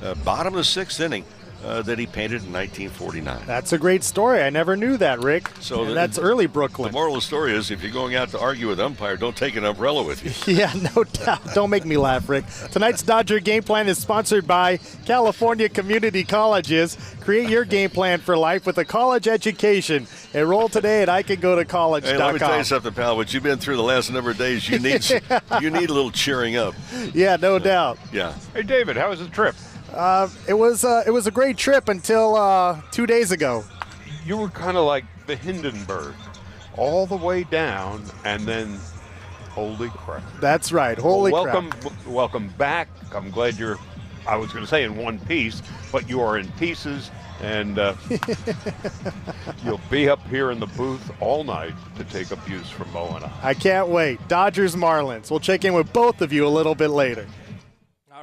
uh, 0.03 0.15
bottom 0.25 0.55
of 0.55 0.59
the 0.59 0.65
sixth 0.65 1.01
inning, 1.01 1.25
uh, 1.65 1.83
that 1.83 1.99
he 1.99 2.07
painted 2.07 2.45
in 2.45 2.53
1949. 2.53 3.43
That's 3.47 3.73
a 3.73 3.79
great 3.79 4.05
story. 4.05 4.43
I 4.43 4.51
never 4.51 4.77
knew 4.77 4.97
that, 4.99 5.21
Rick. 5.23 5.51
So 5.61 5.81
And 5.81 5.91
the- 5.91 5.95
that's 5.95 6.19
early 6.19 6.47
Brooklyn. 6.47 6.89
The 6.93 6.93
moral 6.93 7.15
of 7.17 7.21
the 7.23 7.27
story 7.27 7.53
is 7.55 7.71
if 7.71 7.83
you're 7.83 7.93
going 7.93 8.15
out 8.15 8.29
to 8.31 8.39
argue 8.39 8.69
with 8.69 8.79
umpire, 8.81 9.17
don't 9.17 9.37
take 9.37 9.57
an 9.57 9.65
umbrella 9.65 10.03
with 10.03 10.25
you. 10.25 10.55
Yeah, 10.59 10.73
no 10.95 11.05
doubt. 11.05 11.55
Don't 11.55 11.71
make 11.71 11.85
me 11.85 11.97
laugh, 11.97 12.29
Rick. 12.29 12.45
Tonight's 12.71 13.03
Dodger 13.03 13.39
game 13.41 13.63
plan 13.63 13.89
is 13.89 13.99
sponsored 13.99 14.47
by 14.47 14.79
California 15.07 15.69
Community 15.69 16.25
Colleges. 16.25 16.97
Create 17.21 17.49
your 17.51 17.65
game 17.65 17.91
plan 17.91 18.19
for 18.21 18.37
life 18.37 18.65
with 18.67 18.79
a 18.79 18.85
college 18.85 19.29
education. 19.29 20.07
Enroll 20.35 20.69
today 20.69 21.03
at 21.03 21.09
iCanGoToCollege.com. 21.09 22.03
Hey, 22.03 22.17
let 22.19 22.33
me 22.35 22.39
tell 22.39 22.57
you 22.59 22.65
something, 22.65 22.93
pal. 22.93 23.17
What 23.17 23.33
you've 23.35 23.43
been 23.43 23.59
through 23.59 23.77
the 23.77 23.83
last 23.83 24.11
number 24.11 24.31
of 24.31 24.39
days, 24.39 24.69
you 24.69 24.79
need 24.79 25.05
you 25.61 25.71
need 25.71 25.91
a 25.91 25.93
little 25.93 26.11
cheering 26.11 26.57
up. 26.57 26.75
Yeah, 27.15 27.37
no 27.37 27.59
doubt. 27.59 27.99
Yeah. 28.13 28.35
Hey, 28.55 28.63
David, 28.63 28.97
how 28.97 29.11
was 29.11 29.21
the 29.21 29.29
trip? 29.29 29.55
Uh, 29.99 30.29
it 30.47 30.55
was 30.55 30.85
uh, 30.85 31.03
it 31.09 31.11
was 31.11 31.27
a 31.27 31.31
great 31.31 31.57
trip 31.57 31.89
until 31.89 32.37
uh, 32.37 32.81
two 32.93 33.05
days 33.05 33.33
ago. 33.33 33.65
You 34.25 34.37
were 34.37 34.49
kind 34.49 34.77
of 34.77 34.87
like 34.87 35.05
the 35.27 35.35
Hindenburg, 35.35 36.15
all 36.77 37.05
the 37.05 37.17
way 37.17 37.43
down, 37.43 38.05
and 38.25 38.47
then, 38.47 38.79
holy 39.51 39.89
crap! 39.89 40.23
That's 40.41 40.71
right. 40.71 40.97
Holy 40.97 41.33
well, 41.33 41.43
crap. 41.43 41.55
welcome, 41.55 41.97
welcome 42.07 42.49
back. 42.51 42.89
I'm 43.13 43.33
glad 43.33 43.59
you're. 43.59 43.77
I 44.29 44.37
was 44.37 44.53
going 44.53 44.65
to 44.65 44.71
say 44.71 44.85
in 44.85 44.97
one 44.97 45.19
piece, 45.19 45.63
but 45.91 46.09
you 46.09 46.21
are 46.21 46.39
in 46.39 46.49
pieces, 46.53 47.11
and 47.41 47.81
uh, 47.81 47.95
you'll 49.65 49.81
be 49.91 50.09
up 50.09 50.25
here 50.29 50.53
in 50.53 50.61
the 50.61 50.67
booth 50.67 51.11
all 51.21 51.43
night 51.43 51.75
to 51.97 52.05
take 52.05 52.31
abuse 52.31 52.71
from 52.71 52.93
Mo 52.93 53.17
and 53.17 53.25
I. 53.25 53.33
I 53.43 53.55
can't 53.55 53.89
wait. 53.89 54.21
Dodgers 54.29 54.77
Marlins. 54.77 55.29
We'll 55.29 55.41
check 55.41 55.65
in 55.65 55.75
with 55.75 55.93
both 55.93 56.21
of 56.21 56.33
you 56.33 56.47
a 56.47 56.49
little 56.51 56.77
bit 56.77 56.91
later. 56.91 57.27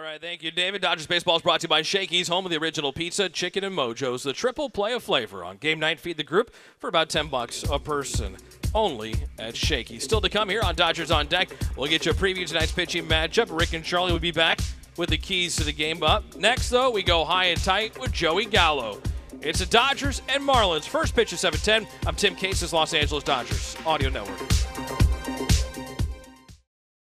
Right, 0.06 0.22
thank 0.22 0.44
you, 0.44 0.52
David. 0.52 0.84
Dodgers 0.84 1.08
baseball 1.08 1.36
is 1.38 1.42
brought 1.42 1.62
to 1.62 1.66
you 1.66 1.70
by 1.70 1.82
Shakey's, 1.82 2.28
home 2.28 2.46
of 2.46 2.52
the 2.52 2.60
original 2.60 2.94
pizza, 2.94 3.28
chicken, 3.28 3.64
and 3.64 3.76
mojos. 3.76 4.22
The 4.22 4.34
triple 4.34 4.70
play 4.70 4.94
of 4.94 5.02
flavor 5.02 5.44
on 5.44 5.58
game 5.58 5.80
night. 5.80 6.00
Feed 6.00 6.18
the 6.18 6.24
group 6.24 6.54
for 6.78 6.88
about 6.88 7.10
ten 7.10 7.26
bucks 7.26 7.64
a 7.64 7.80
person. 7.80 8.38
Only 8.76 9.16
at 9.40 9.56
Shakey's. 9.56 10.04
Still 10.04 10.22
to 10.22 10.30
come 10.30 10.48
here 10.48 10.62
on 10.62 10.76
Dodgers 10.76 11.10
on 11.10 11.26
Deck. 11.26 11.50
We'll 11.76 11.90
get 11.90 12.06
you 12.06 12.12
a 12.12 12.14
preview 12.14 12.46
tonight's 12.46 12.72
pitching 12.72 13.08
matchup. 13.08 13.48
Rick 13.50 13.74
and 13.74 13.84
Charlie 13.84 14.12
will 14.12 14.20
be 14.20 14.30
back 14.30 14.60
with 14.96 15.10
the 15.10 15.18
keys 15.18 15.56
to 15.56 15.64
the 15.64 15.74
game. 15.74 16.04
Up 16.04 16.36
next, 16.36 16.70
though, 16.70 16.92
we 16.92 17.02
go 17.02 17.26
high 17.26 17.46
and 17.46 17.60
tight 17.64 18.00
with 18.00 18.12
Joey 18.12 18.46
Gallo. 18.46 19.02
It's 19.42 19.58
the 19.58 19.66
Dodgers 19.66 20.22
and 20.30 20.48
Marlins. 20.48 20.88
First 20.88 21.16
pitch 21.16 21.34
at 21.34 21.40
7:10. 21.40 21.88
I'm 22.06 22.14
Tim 22.14 22.36
Cates, 22.36 22.72
Los 22.72 22.94
Angeles 22.94 23.24
Dodgers 23.24 23.76
Audio 23.88 24.12
Network. 24.12 24.38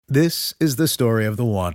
This 0.09 0.55
is 0.59 0.77
the 0.77 0.88
story 0.88 1.27
of 1.27 1.37
the 1.37 1.44
one. 1.44 1.74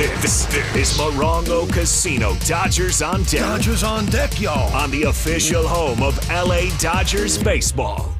This, 0.00 0.48
is 0.74 0.96
Morongo 0.96 1.70
Casino 1.70 2.34
Dodgers 2.46 3.02
on 3.02 3.22
deck. 3.24 3.40
Dodgers 3.40 3.82
on 3.82 4.06
deck, 4.06 4.40
y'all. 4.40 4.74
On 4.74 4.90
the 4.90 5.02
official 5.02 5.68
home 5.68 6.02
of 6.02 6.18
LA 6.30 6.70
Dodgers 6.78 7.36
baseball. 7.36 8.10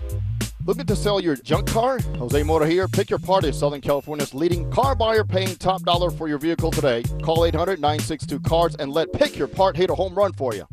Looking 0.67 0.85
to 0.85 0.95
sell 0.95 1.21
your 1.21 1.37
junk 1.37 1.69
car? 1.69 1.99
Jose 2.19 2.43
Mota 2.43 2.67
here. 2.67 2.87
Pick 2.87 3.09
your 3.09 3.19
part 3.19 3.45
is 3.45 3.59
Southern 3.59 3.81
California's 3.81 4.35
leading 4.35 4.71
car 4.71 4.95
buyer 4.95 5.25
paying 5.25 5.57
top 5.57 5.83
dollar 5.85 6.11
for 6.11 6.29
your 6.29 6.37
vehicle 6.37 6.71
today. 6.71 7.03
Call 7.23 7.47
800 7.47 7.81
962 7.81 8.41
CARS 8.41 8.75
and 8.75 8.93
let 8.93 9.11
Pick 9.15 9.39
Your 9.39 9.49
Part 9.49 9.75
hit 9.75 9.89
a 9.89 9.95
home 9.95 10.15
run 10.15 10.35
for 10.35 10.55
you. 10.55 10.67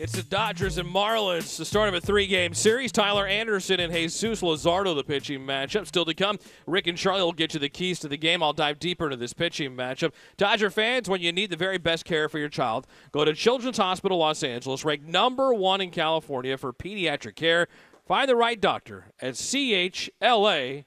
It's 0.00 0.14
the 0.14 0.22
Dodgers 0.22 0.78
and 0.78 0.88
Marlins, 0.88 1.58
the 1.58 1.64
start 1.66 1.90
of 1.90 1.94
a 1.94 2.00
three-game 2.00 2.54
series. 2.54 2.90
Tyler 2.90 3.26
Anderson 3.26 3.80
and 3.80 3.92
Jesus 3.92 4.40
Luzardo, 4.40 4.96
the 4.96 5.04
pitching 5.04 5.40
matchup. 5.40 5.86
Still 5.86 6.06
to 6.06 6.14
come, 6.14 6.38
Rick 6.66 6.86
and 6.86 6.96
Charlie 6.96 7.20
will 7.20 7.34
get 7.34 7.52
you 7.52 7.60
the 7.60 7.68
keys 7.68 7.98
to 7.98 8.08
the 8.08 8.16
game. 8.16 8.42
I'll 8.42 8.54
dive 8.54 8.78
deeper 8.78 9.04
into 9.04 9.18
this 9.18 9.34
pitching 9.34 9.76
matchup. 9.76 10.14
Dodger 10.38 10.70
fans, 10.70 11.10
when 11.10 11.20
you 11.20 11.32
need 11.32 11.50
the 11.50 11.56
very 11.58 11.76
best 11.76 12.06
care 12.06 12.30
for 12.30 12.38
your 12.38 12.48
child, 12.48 12.86
go 13.12 13.26
to 13.26 13.34
Children's 13.34 13.76
Hospital 13.76 14.16
Los 14.16 14.42
Angeles, 14.42 14.86
ranked 14.86 15.06
number 15.06 15.52
one 15.52 15.82
in 15.82 15.90
California 15.90 16.56
for 16.56 16.72
pediatric 16.72 17.36
care. 17.36 17.68
Find 18.06 18.26
the 18.26 18.36
right 18.36 18.58
doctor 18.58 19.12
at 19.20 19.34
chla.org. 19.34 20.84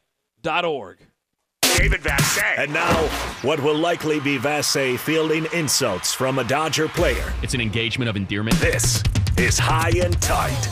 David 1.77 2.01
Vassegh. 2.01 2.59
And 2.59 2.73
now, 2.73 2.93
what 3.41 3.59
will 3.61 3.75
likely 3.77 4.19
be 4.19 4.37
Vassegh 4.37 4.97
fielding 4.99 5.47
insults 5.53 6.13
from 6.13 6.39
a 6.39 6.43
Dodger 6.43 6.87
player. 6.87 7.33
It's 7.41 7.53
an 7.53 7.61
engagement 7.61 8.09
of 8.09 8.15
endearment. 8.15 8.57
This 8.59 9.03
is 9.37 9.57
High 9.59 9.91
and 10.03 10.19
Tight. 10.21 10.67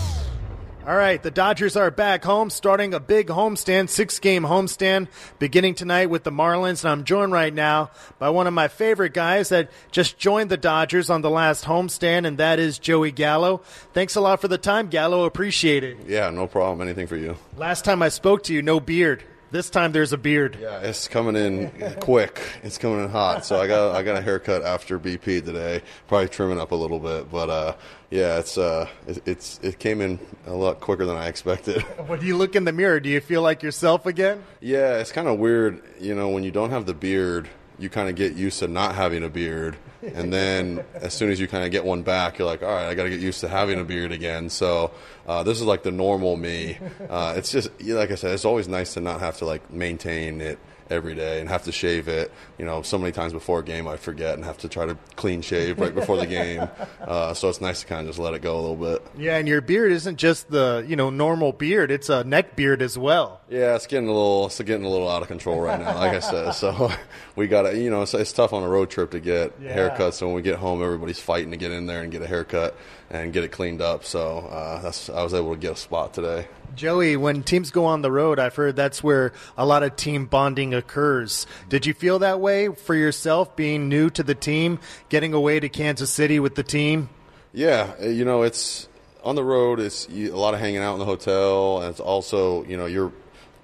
All 0.84 0.92
All 0.92 0.98
right, 0.98 1.24
the 1.24 1.32
Dodgers 1.32 1.78
are 1.78 1.90
back 1.90 2.24
home, 2.24 2.50
starting 2.50 2.94
a 2.94 3.00
big 3.00 3.28
homestand, 3.28 3.88
six 3.90 4.20
game 4.20 4.44
homestand, 4.44 5.08
beginning 5.40 5.76
tonight 5.76 6.10
with 6.10 6.24
the 6.24 6.32
Marlins. 6.32 6.84
And 6.84 6.92
I'm 6.92 7.04
joined 7.06 7.32
right 7.32 7.54
now 7.54 7.92
by 8.20 8.30
one 8.30 8.46
of 8.46 8.54
my 8.54 8.68
favorite 8.68 9.14
guys 9.14 9.50
that 9.50 9.72
just 9.92 10.18
joined 10.18 10.50
the 10.50 10.58
Dodgers 10.58 11.10
on 11.10 11.22
the 11.22 11.30
last 11.30 11.66
homestand, 11.66 12.28
and 12.28 12.38
that 12.40 12.60
is 12.60 12.78
Joey 12.78 13.12
Gallo. 13.12 13.62
Thanks 13.94 14.16
a 14.16 14.22
lot 14.22 14.42
for 14.42 14.48
the 14.48 14.58
time, 14.58 14.90
Gallo. 14.90 15.24
Appreciate 15.26 15.84
it. 15.84 15.98
Yeah, 16.08 16.30
no 16.30 16.46
problem. 16.48 16.86
Anything 16.86 17.08
for 17.08 17.16
you. 17.16 17.38
Last 17.56 17.86
time 17.86 18.02
I 18.02 18.10
spoke 18.10 18.44
to 18.44 18.54
you, 18.54 18.62
no 18.62 18.80
beard. 18.80 19.24
This 19.52 19.70
time 19.70 19.92
there's 19.92 20.14
a 20.14 20.18
beard. 20.18 20.58
Yeah, 20.62 20.80
it's 20.80 21.10
coming 21.10 21.36
in 21.36 21.70
quick. 22.00 22.42
It's 22.64 22.78
coming 22.78 23.04
in 23.04 23.10
hot. 23.10 23.46
So 23.46 23.60
I 23.60 23.68
got 23.68 23.94
I 23.94 24.02
got 24.02 24.16
a 24.16 24.22
haircut 24.22 24.64
after 24.64 24.98
BP 24.98 25.44
today. 25.44 25.82
Probably 26.08 26.30
trimming 26.30 26.58
up 26.58 26.72
a 26.72 26.76
little 26.76 27.00
bit, 27.00 27.30
but 27.30 27.50
uh, 27.50 27.76
yeah, 28.10 28.40
it's 28.40 28.58
uh, 28.58 28.88
it, 29.08 29.22
it's 29.28 29.60
it 29.62 29.78
came 29.78 30.00
in 30.00 30.20
a 30.48 30.54
lot 30.54 30.80
quicker 30.80 31.06
than 31.06 31.18
I 31.18 31.28
expected. 31.28 31.82
When 32.08 32.22
you 32.22 32.38
look 32.38 32.56
in 32.56 32.64
the 32.64 32.72
mirror, 32.72 33.00
do 33.00 33.10
you 33.10 33.20
feel 33.22 33.42
like 33.42 33.62
yourself 33.62 34.06
again? 34.06 34.43
Yeah, 34.60 34.97
it's 34.97 35.12
kind 35.12 35.28
of 35.28 35.38
weird. 35.38 35.82
You 35.99 36.16
know, 36.16 36.30
when 36.30 36.43
you 36.43 36.52
don't 36.52 36.72
have 36.72 36.86
the 36.86 36.93
beard, 36.93 37.49
you 37.82 37.89
kind 37.89 38.09
of 38.09 38.15
get 38.15 38.34
used 38.34 38.59
to 38.59 38.67
not 38.67 38.95
having 38.95 39.23
a 39.23 39.29
beard. 39.29 39.75
And 40.01 40.32
then 40.32 40.84
as 40.95 41.13
soon 41.13 41.32
as 41.32 41.39
you 41.39 41.47
kind 41.47 41.65
of 41.65 41.71
get 41.71 41.86
one 41.86 42.03
back, 42.03 42.38
you're 42.38 42.47
like, 42.47 42.63
all 42.63 42.69
right, 42.69 42.88
I 42.88 42.95
got 42.95 43.03
to 43.03 43.09
get 43.09 43.19
used 43.19 43.41
to 43.41 43.47
having 43.47 43.79
a 43.79 43.84
beard 43.84 44.11
again. 44.11 44.49
So 44.49 44.91
uh, 45.27 45.43
this 45.43 45.59
is 45.59 45.65
like 45.65 45.84
the 45.84 45.91
normal 45.91 46.38
me. 46.38 46.77
Uh, 47.09 47.34
it's 47.38 47.51
just, 47.51 47.69
like 47.84 48.11
I 48.11 48.15
said, 48.15 48.34
it's 48.34 48.45
always 48.45 48.67
nice 48.67 48.93
to 48.93 49.01
not 49.01 49.19
have 49.19 49.38
to 49.38 49.45
like 49.45 49.71
maintain 49.71 50.41
it 50.41 50.59
every 50.91 51.15
day 51.15 51.39
and 51.39 51.49
have 51.49 51.63
to 51.63 51.71
shave 51.71 52.07
it. 52.07 52.32
You 52.57 52.65
know, 52.65 52.82
so 52.82 52.97
many 52.97 53.11
times 53.11 53.34
before 53.34 53.59
a 53.59 53.63
game 53.63 53.88
I 53.88 53.97
forget 53.97 54.36
and 54.36 54.43
have 54.43 54.57
to 54.59 54.69
try 54.69 54.86
to 54.86 54.97
clean 55.15 55.41
shave 55.41 55.79
right 55.79 55.95
before 55.95 56.17
the 56.17 56.27
game. 56.27 56.67
Uh, 57.01 57.34
so 57.34 57.49
it's 57.49 57.61
nice 57.61 57.82
to 57.82 57.88
kind 57.88 58.01
of 58.01 58.07
just 58.07 58.19
let 58.19 58.34
it 58.34 58.41
go 58.41 58.59
a 58.59 58.61
little 58.61 58.75
bit. 58.75 59.05
Yeah, 59.17 59.38
and 59.38 59.47
your 59.47 59.61
beard 59.61 59.91
isn't 59.91 60.17
just 60.17 60.49
the 60.49 60.86
you 60.88 60.95
know 60.95 61.09
normal 61.09 61.51
beard; 61.51 61.91
it's 61.91 62.09
a 62.09 62.23
neck 62.23 62.55
beard 62.55 62.82
as 62.82 62.97
well. 62.97 63.41
Yeah, 63.49 63.75
it's 63.75 63.88
getting 63.88 64.07
a 64.07 64.11
little, 64.11 64.47
it's 64.47 64.59
getting 64.59 64.86
a 64.86 64.89
little 64.89 65.09
out 65.09 65.21
of 65.21 65.27
control 65.27 65.59
right 65.59 65.79
now. 65.79 65.95
Like 65.95 66.13
I 66.13 66.19
said, 66.19 66.51
so 66.51 66.91
we 67.36 67.47
got 67.47 67.63
to, 67.63 67.77
you 67.77 67.89
know, 67.89 68.01
it's, 68.01 68.13
it's 68.13 68.34
tough 68.34 68.53
on 68.53 68.63
a 68.63 68.67
road 68.67 68.89
trip 68.89 69.11
to 69.11 69.19
get 69.19 69.53
Yeah. 69.61 69.75
haircuts. 69.75 70.13
So 70.13 70.27
when 70.27 70.36
we 70.36 70.41
get 70.41 70.55
home, 70.55 70.84
everybody's 70.84 71.19
fighting 71.19 71.51
to 71.51 71.57
get 71.57 71.71
in 71.71 71.86
there 71.86 72.01
and 72.01 72.11
get 72.11 72.21
a 72.21 72.27
haircut 72.27 72.75
and 73.09 73.32
get 73.34 73.43
it 73.43 73.51
cleaned 73.51 73.82
up. 73.82 74.03
So 74.05 74.39
uh, 74.39 74.82
that's, 74.82 75.09
I 75.09 75.23
was 75.23 75.34
able 75.34 75.53
to 75.53 75.59
get 75.59 75.73
a 75.73 75.75
spot 75.75 76.13
today. 76.13 76.47
Joey, 76.75 77.17
when 77.17 77.43
teams 77.43 77.69
go 77.69 77.86
on 77.86 78.01
the 78.01 78.11
road, 78.11 78.39
I've 78.39 78.55
heard 78.55 78.75
that's 78.77 79.03
where 79.03 79.34
a 79.57 79.65
lot 79.65 79.84
of 79.84 79.95
team 79.97 80.25
bonding 80.25 80.73
occurs. 80.73 81.45
Did 81.67 81.86
you 81.86 81.93
feel 81.93 82.19
that 82.19 82.39
way 82.39 82.69
for 82.69 82.95
yourself, 82.95 83.55
being 83.57 83.89
new 83.89 84.09
to 84.11 84.23
the 84.23 84.36
team, 84.36 84.79
getting 85.09 85.34
away 85.34 85.59
to 85.59 85.67
Kansas 85.67 86.09
City 86.09 86.39
with 86.39 86.55
the 86.55 86.63
team? 86.63 87.09
Yeah, 87.53 87.93
uh, 88.01 88.05
you 88.07 88.23
know, 88.23 88.43
it's 88.43 88.88
on 89.23 89.36
the 89.36 89.43
road. 89.43 89.82
It's 89.82 90.07
a 90.07 90.29
lot 90.29 90.53
of 90.53 90.61
hanging 90.61 90.77
out 90.79 90.93
in 90.93 90.99
the 90.99 91.05
hotel, 91.05 91.82
and 91.82 91.89
it's 91.89 91.99
also 91.99 92.63
you 92.63 92.77
know 92.77 92.86
you're 92.86 93.11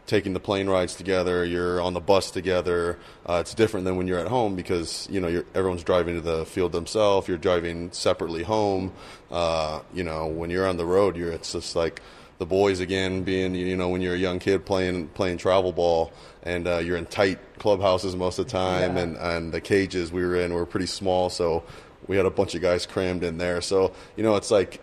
taking 0.07 0.33
the 0.33 0.39
plane 0.39 0.67
rides 0.67 0.95
together. 0.95 1.45
You're 1.45 1.79
on 1.81 1.93
the 1.93 1.99
bus 1.99 2.31
together. 2.31 2.97
Uh, 3.25 3.37
it's 3.41 3.53
different 3.53 3.85
than 3.85 3.95
when 3.97 4.07
you're 4.07 4.19
at 4.19 4.27
home 4.27 4.55
because 4.55 5.07
you 5.11 5.19
know 5.21 5.27
you're, 5.27 5.45
everyone's 5.53 5.83
driving 5.83 6.15
to 6.15 6.21
the 6.21 6.45
field 6.45 6.71
themselves. 6.71 7.27
You're 7.27 7.37
driving 7.37 7.91
separately 7.91 8.43
home. 8.43 8.93
Uh, 9.29 9.81
you 9.93 10.03
know, 10.03 10.25
when 10.27 10.49
you're 10.49 10.67
on 10.67 10.77
the 10.77 10.85
road, 10.85 11.15
you're 11.15 11.31
it's 11.31 11.51
just 11.51 11.75
like 11.75 12.01
the 12.39 12.45
boys 12.45 12.79
again 12.79 13.23
being 13.23 13.53
you 13.55 13.75
know 13.75 13.89
when 13.89 14.01
you're 14.01 14.13
a 14.15 14.17
young 14.17 14.39
kid 14.39 14.65
playing 14.65 15.07
playing 15.09 15.37
travel 15.37 15.71
ball 15.71 16.11
and 16.43 16.67
uh, 16.67 16.77
you're 16.77 16.95
in 16.97 17.05
tight 17.07 17.39
clubhouses 17.57 18.15
most 18.15 18.37
of 18.37 18.45
the 18.45 18.51
time 18.51 18.95
Yeah. 18.95 19.01
and 19.03 19.17
and 19.17 19.51
the 19.51 19.59
cages 19.59 20.11
we 20.11 20.23
were 20.23 20.35
in 20.35 20.53
were 20.53 20.67
pretty 20.67 20.85
small 20.85 21.31
so 21.31 21.63
we 22.05 22.15
had 22.15 22.27
a 22.27 22.29
bunch 22.29 22.53
of 22.53 22.61
guys 22.61 22.85
crammed 22.85 23.23
in 23.23 23.39
there 23.39 23.59
so 23.59 23.91
you 24.15 24.21
know 24.23 24.35
it's 24.35 24.51
like 24.51 24.79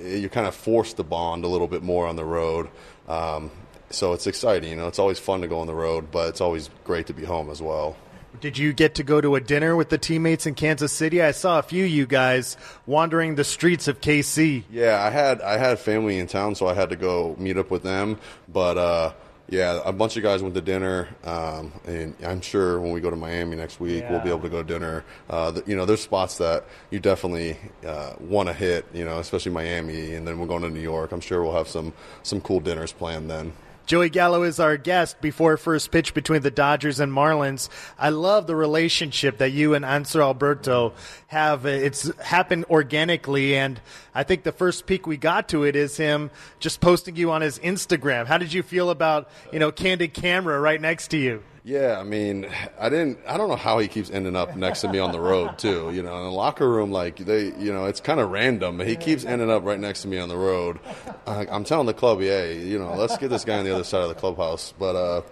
you're 0.00 0.28
kind 0.30 0.46
of 0.46 0.54
forced 0.54 0.96
to 0.98 1.02
bond 1.02 1.44
a 1.44 1.48
little 1.48 1.66
bit 1.66 1.82
more 1.82 2.06
on 2.06 2.14
the 2.14 2.24
road 2.24 2.68
um, 3.08 3.50
so 3.90 4.12
it's 4.12 4.26
exciting 4.26 4.70
you 4.70 4.76
know 4.76 4.88
it's 4.88 4.98
always 4.98 5.18
fun 5.18 5.40
to 5.40 5.48
go 5.48 5.60
on 5.60 5.66
the 5.66 5.74
road 5.74 6.10
but 6.10 6.28
it's 6.28 6.40
always 6.40 6.70
great 6.84 7.06
to 7.06 7.12
be 7.14 7.24
home 7.24 7.50
as 7.50 7.60
well 7.62 7.96
Did 8.40 8.58
you 8.58 8.72
get 8.74 8.96
to 8.96 9.02
go 9.02 9.20
to 9.22 9.34
a 9.36 9.40
dinner 9.40 9.76
with 9.76 9.88
the 9.88 9.96
teammates 9.96 10.44
in 10.46 10.54
Kansas 10.54 10.92
City? 10.92 11.22
I 11.22 11.30
saw 11.32 11.58
a 11.58 11.62
few 11.62 11.84
of 11.84 11.90
you 11.90 12.04
guys 12.06 12.58
wandering 12.84 13.34
the 13.36 13.44
streets 13.44 13.88
of 13.88 14.02
KC. 14.02 14.64
Yeah, 14.70 15.02
I 15.02 15.08
had 15.08 15.40
I 15.40 15.56
had 15.56 15.78
family 15.78 16.18
in 16.18 16.26
town, 16.26 16.54
so 16.54 16.66
I 16.68 16.74
had 16.74 16.90
to 16.90 16.96
go 16.96 17.34
meet 17.38 17.56
up 17.56 17.70
with 17.70 17.82
them. 17.82 18.18
But 18.46 18.76
uh, 18.76 19.12
yeah, 19.48 19.80
a 19.86 19.92
bunch 19.92 20.18
of 20.18 20.22
guys 20.22 20.42
went 20.42 20.54
to 20.54 20.60
dinner, 20.60 21.08
um, 21.24 21.72
and 21.86 22.14
I'm 22.22 22.42
sure 22.42 22.78
when 22.78 22.92
we 22.92 23.00
go 23.00 23.08
to 23.08 23.16
Miami 23.16 23.56
next 23.56 23.80
week, 23.80 24.04
we'll 24.10 24.20
be 24.20 24.28
able 24.28 24.42
to 24.42 24.50
go 24.50 24.62
to 24.62 24.68
dinner. 24.68 25.04
Uh, 25.30 25.52
th- 25.52 25.66
you 25.66 25.74
know, 25.76 25.86
there's 25.86 26.02
spots 26.02 26.36
that 26.36 26.64
you 26.90 26.98
definitely 27.00 27.56
uh, 27.86 28.14
want 28.20 28.48
to 28.48 28.52
hit. 28.52 28.84
You 28.92 29.06
know, 29.06 29.18
especially 29.18 29.52
Miami, 29.52 30.14
and 30.14 30.26
then 30.26 30.38
we're 30.38 30.46
going 30.46 30.62
to 30.62 30.68
New 30.70 30.84
York. 30.84 31.12
I'm 31.12 31.22
sure 31.22 31.42
we'll 31.42 31.56
have 31.56 31.68
some 31.68 31.94
some 32.22 32.42
cool 32.42 32.60
dinners 32.60 32.92
planned 32.92 33.30
then. 33.30 33.54
Joey 33.86 34.10
Gallo 34.10 34.42
is 34.42 34.58
our 34.58 34.76
guest 34.76 35.20
before 35.20 35.56
first 35.56 35.92
pitch 35.92 36.12
between 36.12 36.42
the 36.42 36.50
Dodgers 36.50 36.98
and 36.98 37.12
Marlins. 37.12 37.68
I 37.96 38.08
love 38.08 38.48
the 38.48 38.56
relationship 38.56 39.38
that 39.38 39.50
you 39.50 39.74
and 39.74 39.84
Hanser 39.84 40.20
Alberto 40.20 40.92
have. 41.28 41.66
It's 41.66 42.10
happened 42.18 42.64
organically, 42.68 43.54
and 43.54 43.80
I 44.12 44.24
think 44.24 44.42
the 44.42 44.50
first 44.50 44.86
peek 44.86 45.06
we 45.06 45.16
got 45.16 45.48
to 45.50 45.62
it 45.62 45.76
is 45.76 45.96
him 45.96 46.32
just 46.58 46.80
posting 46.80 47.14
you 47.14 47.30
on 47.30 47.42
his 47.42 47.60
Instagram. 47.60 48.26
How 48.26 48.38
did 48.38 48.52
you 48.52 48.64
feel 48.64 48.90
about 48.90 49.30
you 49.52 49.60
know 49.60 49.70
candid 49.70 50.12
camera 50.12 50.58
right 50.58 50.80
next 50.80 51.12
to 51.12 51.16
you? 51.16 51.44
Yeah, 51.66 51.98
I 51.98 52.04
mean, 52.04 52.46
I 52.78 52.88
didn't. 52.88 53.18
I 53.26 53.36
don't 53.36 53.48
know 53.48 53.56
how 53.56 53.80
he 53.80 53.88
keeps 53.88 54.08
ending 54.08 54.36
up 54.36 54.54
next 54.54 54.82
to 54.82 54.88
me 54.88 55.00
on 55.00 55.10
the 55.10 55.18
road 55.18 55.58
too. 55.58 55.90
You 55.92 56.00
know, 56.00 56.16
in 56.18 56.22
the 56.22 56.30
locker 56.30 56.70
room, 56.70 56.92
like 56.92 57.16
they, 57.16 57.46
you 57.46 57.72
know, 57.72 57.86
it's 57.86 57.98
kind 57.98 58.20
of 58.20 58.30
random. 58.30 58.78
But 58.78 58.86
he 58.86 58.94
keeps 58.94 59.24
ending 59.24 59.50
up 59.50 59.64
right 59.64 59.80
next 59.80 60.02
to 60.02 60.08
me 60.08 60.16
on 60.16 60.28
the 60.28 60.36
road. 60.36 60.78
I, 61.26 61.48
I'm 61.50 61.64
telling 61.64 61.86
the 61.86 61.92
club, 61.92 62.20
hey, 62.20 62.60
you 62.60 62.78
know, 62.78 62.94
let's 62.94 63.18
get 63.18 63.30
this 63.30 63.44
guy 63.44 63.58
on 63.58 63.64
the 63.64 63.74
other 63.74 63.82
side 63.82 64.02
of 64.02 64.08
the 64.08 64.14
clubhouse. 64.14 64.74
But 64.78 64.94
uh, 64.94 65.22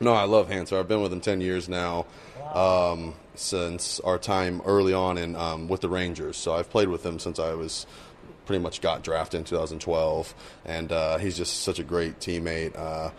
no, 0.00 0.14
I 0.14 0.24
love 0.24 0.48
Hanser. 0.48 0.80
I've 0.80 0.88
been 0.88 1.00
with 1.00 1.12
him 1.12 1.20
ten 1.20 1.40
years 1.40 1.68
now, 1.68 2.06
um, 2.54 3.14
since 3.36 4.00
our 4.00 4.18
time 4.18 4.60
early 4.64 4.94
on 4.94 5.16
in 5.16 5.36
um, 5.36 5.68
with 5.68 5.80
the 5.80 5.88
Rangers. 5.88 6.36
So 6.36 6.54
I've 6.54 6.70
played 6.70 6.88
with 6.88 7.06
him 7.06 7.20
since 7.20 7.38
I 7.38 7.54
was 7.54 7.86
pretty 8.46 8.64
much 8.64 8.80
got 8.80 9.04
drafted 9.04 9.38
in 9.38 9.44
2012, 9.44 10.34
and 10.64 10.90
uh, 10.90 11.18
he's 11.18 11.36
just 11.36 11.60
such 11.60 11.78
a 11.78 11.84
great 11.84 12.18
teammate. 12.18 12.76
Uh, 12.76 13.10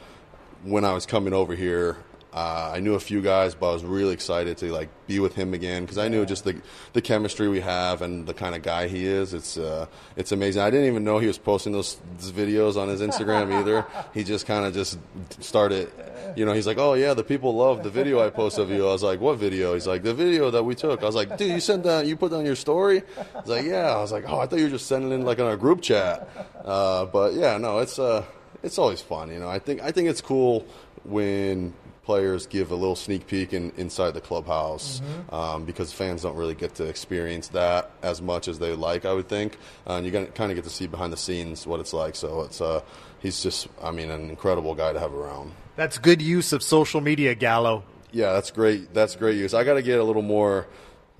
when 0.63 0.83
I 0.83 0.91
was 0.91 1.05
coming 1.05 1.31
over 1.31 1.55
here, 1.55 1.95
uh, 2.31 2.71
I 2.75 2.79
knew 2.79 2.93
a 2.93 2.99
few 2.99 3.21
guys, 3.21 3.55
but 3.55 3.71
I 3.71 3.73
was 3.73 3.83
really 3.83 4.13
excited 4.13 4.57
to 4.57 4.71
like 4.71 4.89
be 5.07 5.19
with 5.19 5.33
him 5.33 5.55
again 5.55 5.83
because 5.83 5.97
I 5.97 6.09
knew 6.09 6.27
just 6.27 6.43
the 6.43 6.61
the 6.93 7.01
chemistry 7.01 7.47
we 7.47 7.59
have 7.61 8.03
and 8.03 8.27
the 8.27 8.35
kind 8.35 8.53
of 8.53 8.61
guy 8.61 8.87
he 8.87 9.05
is. 9.05 9.33
It's 9.33 9.57
uh, 9.57 9.87
it's 10.15 10.31
amazing. 10.31 10.61
I 10.61 10.69
didn't 10.69 10.85
even 10.85 11.03
know 11.03 11.17
he 11.17 11.25
was 11.25 11.39
posting 11.39 11.73
those, 11.73 11.99
those 12.19 12.31
videos 12.31 12.77
on 12.77 12.87
his 12.87 13.01
Instagram 13.01 13.51
either. 13.53 13.85
He 14.13 14.23
just 14.23 14.45
kind 14.45 14.65
of 14.65 14.73
just 14.73 14.97
started. 15.39 15.91
You 16.35 16.45
know, 16.45 16.53
he's 16.53 16.67
like, 16.67 16.77
"Oh 16.77 16.93
yeah, 16.93 17.13
the 17.13 17.23
people 17.23 17.55
love 17.55 17.83
the 17.83 17.89
video 17.89 18.19
I 18.25 18.29
post 18.29 18.57
of 18.57 18.69
you." 18.69 18.87
I 18.87 18.91
was 18.91 19.03
like, 19.03 19.19
"What 19.19 19.37
video?" 19.37 19.73
He's 19.73 19.87
like, 19.87 20.03
"The 20.03 20.13
video 20.13 20.51
that 20.51 20.63
we 20.63 20.75
took." 20.75 21.01
I 21.01 21.05
was 21.05 21.15
like, 21.15 21.37
"Dude, 21.37 21.51
you 21.51 21.59
sent 21.59 21.83
that? 21.83 22.05
You 22.05 22.15
put 22.15 22.31
on 22.33 22.45
your 22.45 22.55
story?" 22.55 23.01
He's 23.39 23.49
like, 23.49 23.65
"Yeah." 23.65 23.89
I 23.95 24.01
was 24.01 24.11
like, 24.11 24.25
"Oh, 24.27 24.39
I 24.39 24.45
thought 24.45 24.59
you 24.59 24.65
were 24.65 24.71
just 24.71 24.87
sending 24.87 25.11
it 25.11 25.23
like 25.23 25.39
in 25.39 25.45
our 25.45 25.57
group 25.57 25.81
chat." 25.81 26.29
Uh, 26.63 27.05
but 27.05 27.33
yeah, 27.33 27.57
no, 27.57 27.79
it's 27.79 27.97
uh, 27.97 28.23
it's 28.61 28.77
always 28.77 29.01
fun. 29.01 29.31
You 29.31 29.39
know, 29.39 29.49
I 29.49 29.59
think 29.59 29.81
I 29.81 29.91
think 29.91 30.09
it's 30.09 30.21
cool 30.21 30.65
when 31.03 31.73
players 32.09 32.47
give 32.47 32.71
a 32.71 32.75
little 32.75 32.95
sneak 32.95 33.27
peek 33.27 33.53
in, 33.53 33.71
inside 33.77 34.15
the 34.15 34.21
clubhouse 34.21 34.99
um, 35.31 35.63
because 35.63 35.93
fans 35.93 36.23
don't 36.23 36.35
really 36.35 36.55
get 36.55 36.73
to 36.73 36.83
experience 36.85 37.49
that 37.49 37.91
as 38.01 38.19
much 38.19 38.47
as 38.47 38.57
they 38.57 38.73
like. 38.73 39.05
I 39.05 39.13
would 39.13 39.29
think, 39.29 39.57
uh, 39.85 39.93
and 39.93 40.07
you 40.07 40.11
kind 40.11 40.51
of 40.51 40.55
get 40.55 40.63
to 40.63 40.71
see 40.71 40.87
behind 40.87 41.13
the 41.13 41.17
scenes 41.17 41.67
what 41.67 41.79
it's 41.79 41.93
like. 41.93 42.15
So 42.15 42.41
it's 42.41 42.61
uh, 42.61 42.81
he's 43.19 43.43
just, 43.43 43.67
I 43.83 43.91
mean, 43.91 44.09
an 44.09 44.31
incredible 44.31 44.73
guy 44.73 44.91
to 44.91 44.99
have 44.99 45.13
around. 45.13 45.51
That's 45.75 45.99
good 45.99 46.19
use 46.19 46.51
of 46.51 46.63
social 46.63 46.99
media, 46.99 47.35
Gallo. 47.35 47.83
Yeah, 48.11 48.33
that's 48.33 48.49
great. 48.49 48.91
That's 48.91 49.15
great 49.15 49.37
use. 49.37 49.53
I 49.53 49.63
got 49.63 49.75
to 49.75 49.83
get 49.83 49.99
a 49.99 50.03
little 50.03 50.23
more 50.23 50.65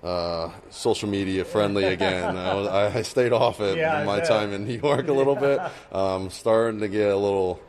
uh, 0.01 0.49
social 0.71 1.07
media 1.07 1.45
friendly 1.45 1.83
again. 1.83 2.35
I, 2.49 2.55
was, 2.55 2.67
I, 2.67 3.01
stayed 3.03 3.31
off 3.31 3.59
it 3.59 3.77
Yeah, 3.77 4.05
my 4.05 4.21
time 4.21 4.53
in 4.53 4.65
New 4.65 4.79
York 4.81 5.07
a 5.07 5.13
little 5.13 5.35
bit. 5.35 5.59
Um, 5.91 6.29
starting 6.31 6.79
to 6.79 6.87
get 6.87 7.09
a 7.09 7.15
little, 7.15 7.59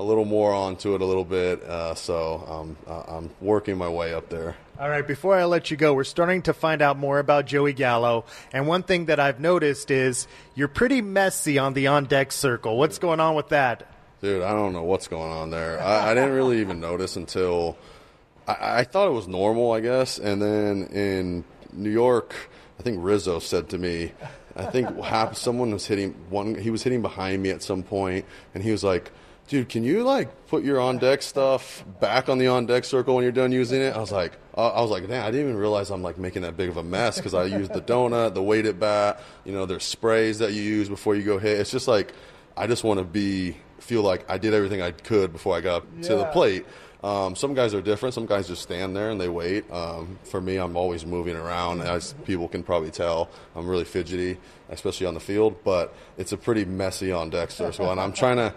a 0.00 0.02
little 0.02 0.24
more 0.24 0.54
onto 0.54 0.94
it 0.94 1.02
a 1.02 1.04
little 1.04 1.26
bit. 1.26 1.62
Uh, 1.62 1.94
so 1.94 2.42
um, 2.48 2.76
uh, 2.86 3.16
I'm 3.16 3.30
working 3.40 3.76
my 3.76 3.88
way 3.88 4.14
up 4.14 4.30
there. 4.30 4.56
All 4.78 4.88
right, 4.88 5.06
before 5.06 5.36
I 5.36 5.44
let 5.44 5.70
you 5.70 5.76
go, 5.76 5.92
we're 5.92 6.04
starting 6.04 6.40
to 6.42 6.54
find 6.54 6.80
out 6.80 6.96
more 6.96 7.18
about 7.18 7.44
Joey 7.44 7.74
Gallo. 7.74 8.24
And 8.50 8.66
one 8.66 8.82
thing 8.82 9.06
that 9.06 9.20
I've 9.20 9.40
noticed 9.40 9.90
is 9.90 10.26
you're 10.54 10.68
pretty 10.68 11.02
messy 11.02 11.58
on 11.58 11.74
the 11.74 11.88
on 11.88 12.06
deck 12.06 12.32
circle. 12.32 12.78
What's 12.78 12.98
going 12.98 13.20
on 13.20 13.34
with 13.34 13.50
that? 13.50 13.86
Dude, 14.22 14.42
I 14.42 14.52
don't 14.52 14.72
know 14.72 14.84
what's 14.84 15.06
going 15.06 15.30
on 15.30 15.50
there. 15.50 15.78
I, 15.82 16.12
I 16.12 16.14
didn't 16.14 16.32
really 16.32 16.60
even 16.60 16.80
notice 16.80 17.16
until 17.16 17.76
I, 18.48 18.80
I 18.80 18.84
thought 18.84 19.06
it 19.06 19.12
was 19.12 19.28
normal, 19.28 19.72
I 19.72 19.80
guess. 19.80 20.18
And 20.18 20.40
then 20.40 20.84
in 20.84 21.44
New 21.74 21.90
York, 21.90 22.34
I 22.78 22.82
think 22.82 22.98
Rizzo 23.02 23.38
said 23.38 23.68
to 23.68 23.78
me, 23.78 24.12
I 24.56 24.64
think 24.64 24.88
someone 25.34 25.72
was 25.72 25.86
hitting 25.86 26.14
one. 26.30 26.54
He 26.54 26.70
was 26.70 26.82
hitting 26.82 27.02
behind 27.02 27.42
me 27.42 27.50
at 27.50 27.62
some 27.62 27.82
point, 27.82 28.24
and 28.54 28.64
he 28.64 28.72
was 28.72 28.82
like, 28.82 29.10
"Dude, 29.50 29.68
can 29.68 29.84
you 29.84 30.02
like 30.02 30.46
put 30.46 30.64
your 30.64 30.80
on 30.80 30.96
deck 30.96 31.20
stuff 31.20 31.84
back 32.00 32.30
on 32.30 32.38
the 32.38 32.46
on 32.48 32.64
deck 32.64 32.84
circle 32.84 33.14
when 33.14 33.22
you're 33.22 33.32
done 33.32 33.52
using 33.52 33.82
it?" 33.82 33.94
I 33.94 33.98
was 33.98 34.12
like, 34.12 34.32
uh, 34.56 34.68
I 34.68 34.80
was 34.80 34.90
like, 34.90 35.06
"Damn, 35.06 35.26
I 35.26 35.30
didn't 35.30 35.48
even 35.48 35.56
realize 35.58 35.90
I'm 35.90 36.02
like 36.02 36.16
making 36.16 36.42
that 36.42 36.56
big 36.56 36.70
of 36.70 36.78
a 36.78 36.82
mess 36.82 37.18
because 37.18 37.34
I 37.34 37.44
used 37.44 37.74
the 37.74 37.82
donut, 37.82 38.32
the 38.32 38.42
weighted 38.42 38.80
bat. 38.80 39.20
You 39.44 39.52
know, 39.52 39.66
there's 39.66 39.84
sprays 39.84 40.38
that 40.38 40.54
you 40.54 40.62
use 40.62 40.88
before 40.88 41.14
you 41.14 41.22
go 41.22 41.38
hit. 41.38 41.60
It's 41.60 41.70
just 41.70 41.86
like." 41.86 42.14
I 42.56 42.66
just 42.66 42.84
want 42.84 42.98
to 42.98 43.04
be 43.04 43.56
feel 43.78 44.02
like 44.02 44.28
I 44.30 44.36
did 44.36 44.52
everything 44.52 44.82
I 44.82 44.90
could 44.90 45.32
before 45.32 45.56
I 45.56 45.62
got 45.62 45.84
to 46.02 46.16
the 46.16 46.26
plate. 46.26 46.66
Um, 47.02 47.34
some 47.34 47.54
guys 47.54 47.72
are 47.72 47.80
different. 47.80 48.14
Some 48.14 48.26
guys 48.26 48.46
just 48.46 48.60
stand 48.60 48.94
there 48.94 49.10
and 49.10 49.18
they 49.18 49.28
wait. 49.28 49.70
Um, 49.72 50.18
for 50.24 50.40
me, 50.40 50.58
I'm 50.58 50.76
always 50.76 51.06
moving 51.06 51.34
around, 51.34 51.80
as 51.80 52.12
people 52.24 52.46
can 52.48 52.62
probably 52.62 52.90
tell. 52.90 53.30
I'm 53.56 53.66
really 53.66 53.86
fidgety, 53.86 54.36
especially 54.68 55.06
on 55.06 55.14
the 55.14 55.20
field. 55.20 55.64
But 55.64 55.94
it's 56.18 56.32
a 56.32 56.36
pretty 56.36 56.66
messy 56.66 57.10
on 57.10 57.30
deck 57.30 57.50
So, 57.50 57.70
and 57.90 57.98
I'm 57.98 58.12
trying 58.12 58.36
to, 58.36 58.52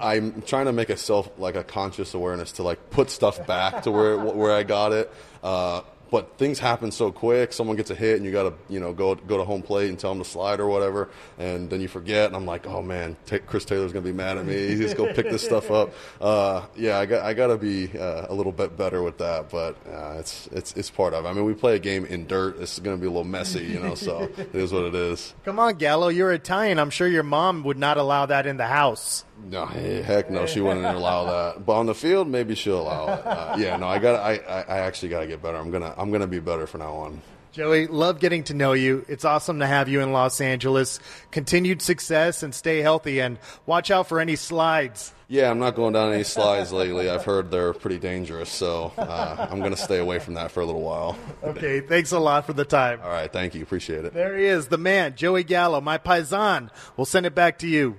I'm 0.00 0.42
trying 0.42 0.66
to 0.66 0.72
make 0.72 0.90
a 0.90 0.96
self 0.96 1.30
like 1.38 1.56
a 1.56 1.64
conscious 1.64 2.14
awareness 2.14 2.52
to 2.52 2.62
like 2.62 2.90
put 2.90 3.10
stuff 3.10 3.46
back 3.46 3.82
to 3.84 3.90
where 3.90 4.18
where 4.18 4.52
I 4.52 4.62
got 4.62 4.92
it. 4.92 5.12
Uh, 5.42 5.82
but 6.14 6.38
things 6.38 6.60
happen 6.60 6.92
so 6.92 7.10
quick. 7.10 7.52
Someone 7.52 7.76
gets 7.76 7.90
a 7.90 7.94
hit, 7.96 8.18
and 8.18 8.24
you 8.24 8.30
got 8.30 8.44
to, 8.44 8.54
you 8.72 8.78
know, 8.78 8.92
go 8.92 9.16
go 9.16 9.36
to 9.36 9.44
home 9.44 9.62
plate 9.62 9.88
and 9.88 9.98
tell 9.98 10.12
them 10.14 10.22
to 10.22 10.28
slide 10.28 10.60
or 10.60 10.68
whatever, 10.68 11.10
and 11.38 11.68
then 11.68 11.80
you 11.80 11.88
forget. 11.88 12.26
And 12.26 12.36
I'm 12.36 12.46
like, 12.46 12.68
oh 12.68 12.82
man, 12.82 13.16
Ta 13.26 13.38
Chris 13.44 13.64
Taylor's 13.64 13.92
gonna 13.92 14.04
be 14.04 14.12
mad 14.12 14.38
at 14.38 14.46
me. 14.46 14.54
He's 14.54 14.78
just 14.78 14.96
go 14.96 15.12
pick 15.12 15.28
this 15.28 15.42
stuff 15.50 15.72
up. 15.72 15.92
Uh, 16.20 16.66
yeah, 16.76 16.98
I 17.00 17.06
got 17.06 17.24
I 17.24 17.34
got 17.34 17.48
to 17.48 17.56
be 17.56 17.90
uh, 17.98 18.26
a 18.28 18.34
little 18.34 18.52
bit 18.52 18.76
better 18.76 19.02
with 19.02 19.18
that, 19.18 19.50
but 19.50 19.76
uh, 19.92 20.16
it's 20.20 20.46
it's 20.52 20.72
it's 20.74 20.88
part 20.88 21.14
of. 21.14 21.24
it. 21.24 21.28
I 21.28 21.32
mean, 21.32 21.46
we 21.46 21.54
play 21.54 21.74
a 21.74 21.80
game 21.80 22.04
in 22.04 22.28
dirt. 22.28 22.60
It's 22.60 22.78
gonna 22.78 22.96
be 22.96 23.06
a 23.06 23.10
little 23.10 23.24
messy, 23.24 23.64
you 23.64 23.80
know. 23.80 23.96
So 23.96 24.30
it 24.38 24.54
is 24.54 24.72
what 24.72 24.84
it 24.84 24.94
is. 24.94 25.34
Come 25.44 25.58
on, 25.58 25.74
Gallo, 25.78 26.08
you're 26.08 26.30
Italian. 26.30 26.78
I'm 26.78 26.90
sure 26.90 27.08
your 27.08 27.24
mom 27.24 27.64
would 27.64 27.78
not 27.78 27.96
allow 27.96 28.26
that 28.26 28.46
in 28.46 28.56
the 28.56 28.68
house. 28.68 29.24
No, 29.42 29.66
heck 29.66 30.30
no, 30.30 30.46
she 30.46 30.60
wouldn't 30.60 30.86
allow 30.86 31.24
that. 31.24 31.66
But 31.66 31.72
on 31.72 31.86
the 31.86 31.94
field, 31.94 32.28
maybe 32.28 32.54
she'll 32.54 32.80
allow 32.80 33.14
it. 33.14 33.26
Uh, 33.26 33.56
yeah, 33.58 33.76
no, 33.76 33.88
I 33.88 33.98
got 33.98 34.20
I, 34.20 34.36
I 34.38 34.78
actually 34.78 35.08
got 35.08 35.20
to 35.20 35.26
get 35.26 35.42
better. 35.42 35.56
I'm 35.56 35.70
gonna 35.70 35.94
I'm 35.96 36.10
gonna 36.10 36.26
be 36.26 36.40
better 36.40 36.66
from 36.66 36.80
now 36.80 36.94
on. 36.94 37.22
Joey, 37.52 37.86
love 37.86 38.18
getting 38.18 38.42
to 38.44 38.54
know 38.54 38.72
you. 38.72 39.04
It's 39.06 39.24
awesome 39.24 39.60
to 39.60 39.66
have 39.66 39.88
you 39.88 40.00
in 40.00 40.12
Los 40.12 40.40
Angeles. 40.40 40.98
Continued 41.30 41.82
success 41.82 42.42
and 42.42 42.52
stay 42.52 42.80
healthy 42.80 43.20
and 43.20 43.38
watch 43.64 43.92
out 43.92 44.08
for 44.08 44.18
any 44.18 44.34
slides. 44.34 45.14
Yeah, 45.28 45.52
I'm 45.52 45.60
not 45.60 45.76
going 45.76 45.92
down 45.92 46.12
any 46.12 46.24
slides 46.24 46.72
lately. 46.72 47.08
I've 47.08 47.24
heard 47.24 47.52
they're 47.52 47.72
pretty 47.72 48.00
dangerous, 48.00 48.50
so 48.50 48.92
uh, 48.98 49.46
I'm 49.50 49.60
going 49.60 49.70
to 49.70 49.76
stay 49.76 49.98
away 49.98 50.18
from 50.18 50.34
that 50.34 50.50
for 50.50 50.62
a 50.62 50.66
little 50.66 50.82
while. 50.82 51.16
Okay, 51.44 51.78
thanks 51.80 52.10
a 52.10 52.18
lot 52.18 52.44
for 52.44 52.54
the 52.54 52.64
time. 52.64 53.00
All 53.04 53.08
right, 53.08 53.32
thank 53.32 53.54
you. 53.54 53.62
Appreciate 53.62 54.04
it. 54.04 54.12
There 54.14 54.36
he 54.36 54.46
is, 54.46 54.66
the 54.66 54.76
man, 54.76 55.14
Joey 55.14 55.44
Gallo, 55.44 55.80
my 55.80 55.96
paisan. 55.96 56.70
We'll 56.96 57.06
send 57.06 57.24
it 57.24 57.36
back 57.36 57.60
to 57.60 57.68
you. 57.68 57.96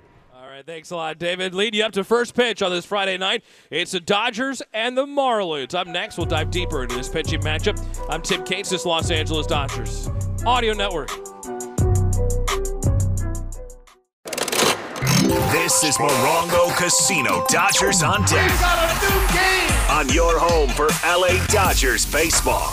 All 0.56 0.60
right, 0.60 0.66
thanks 0.66 0.90
a 0.90 0.96
lot, 0.96 1.18
David. 1.18 1.54
Lead 1.54 1.74
you 1.74 1.84
up 1.84 1.92
to 1.92 2.02
first 2.02 2.34
pitch 2.34 2.62
on 2.62 2.70
this 2.70 2.86
Friday 2.86 3.18
night. 3.18 3.44
It's 3.70 3.92
the 3.92 4.00
Dodgers 4.00 4.62
and 4.72 4.96
the 4.96 5.04
Marlins. 5.04 5.74
Up 5.74 5.86
next, 5.86 6.16
we'll 6.16 6.24
dive 6.24 6.50
deeper 6.50 6.82
into 6.82 6.96
this 6.96 7.10
pitching 7.10 7.42
matchup. 7.42 7.78
I'm 8.08 8.22
Tim 8.22 8.42
Cates, 8.42 8.70
this 8.70 8.86
Los 8.86 9.10
Angeles 9.10 9.46
Dodgers 9.46 10.08
Audio 10.46 10.72
Network. 10.72 11.10
This 15.52 15.84
is 15.84 15.98
Morongo 15.98 16.74
Casino 16.78 17.44
Dodgers 17.50 18.02
on 18.02 18.22
deck. 18.22 18.50
On 19.90 20.08
your 20.08 20.38
home 20.38 20.70
for 20.70 20.88
LA 21.04 21.36
Dodgers 21.48 22.10
baseball. 22.10 22.72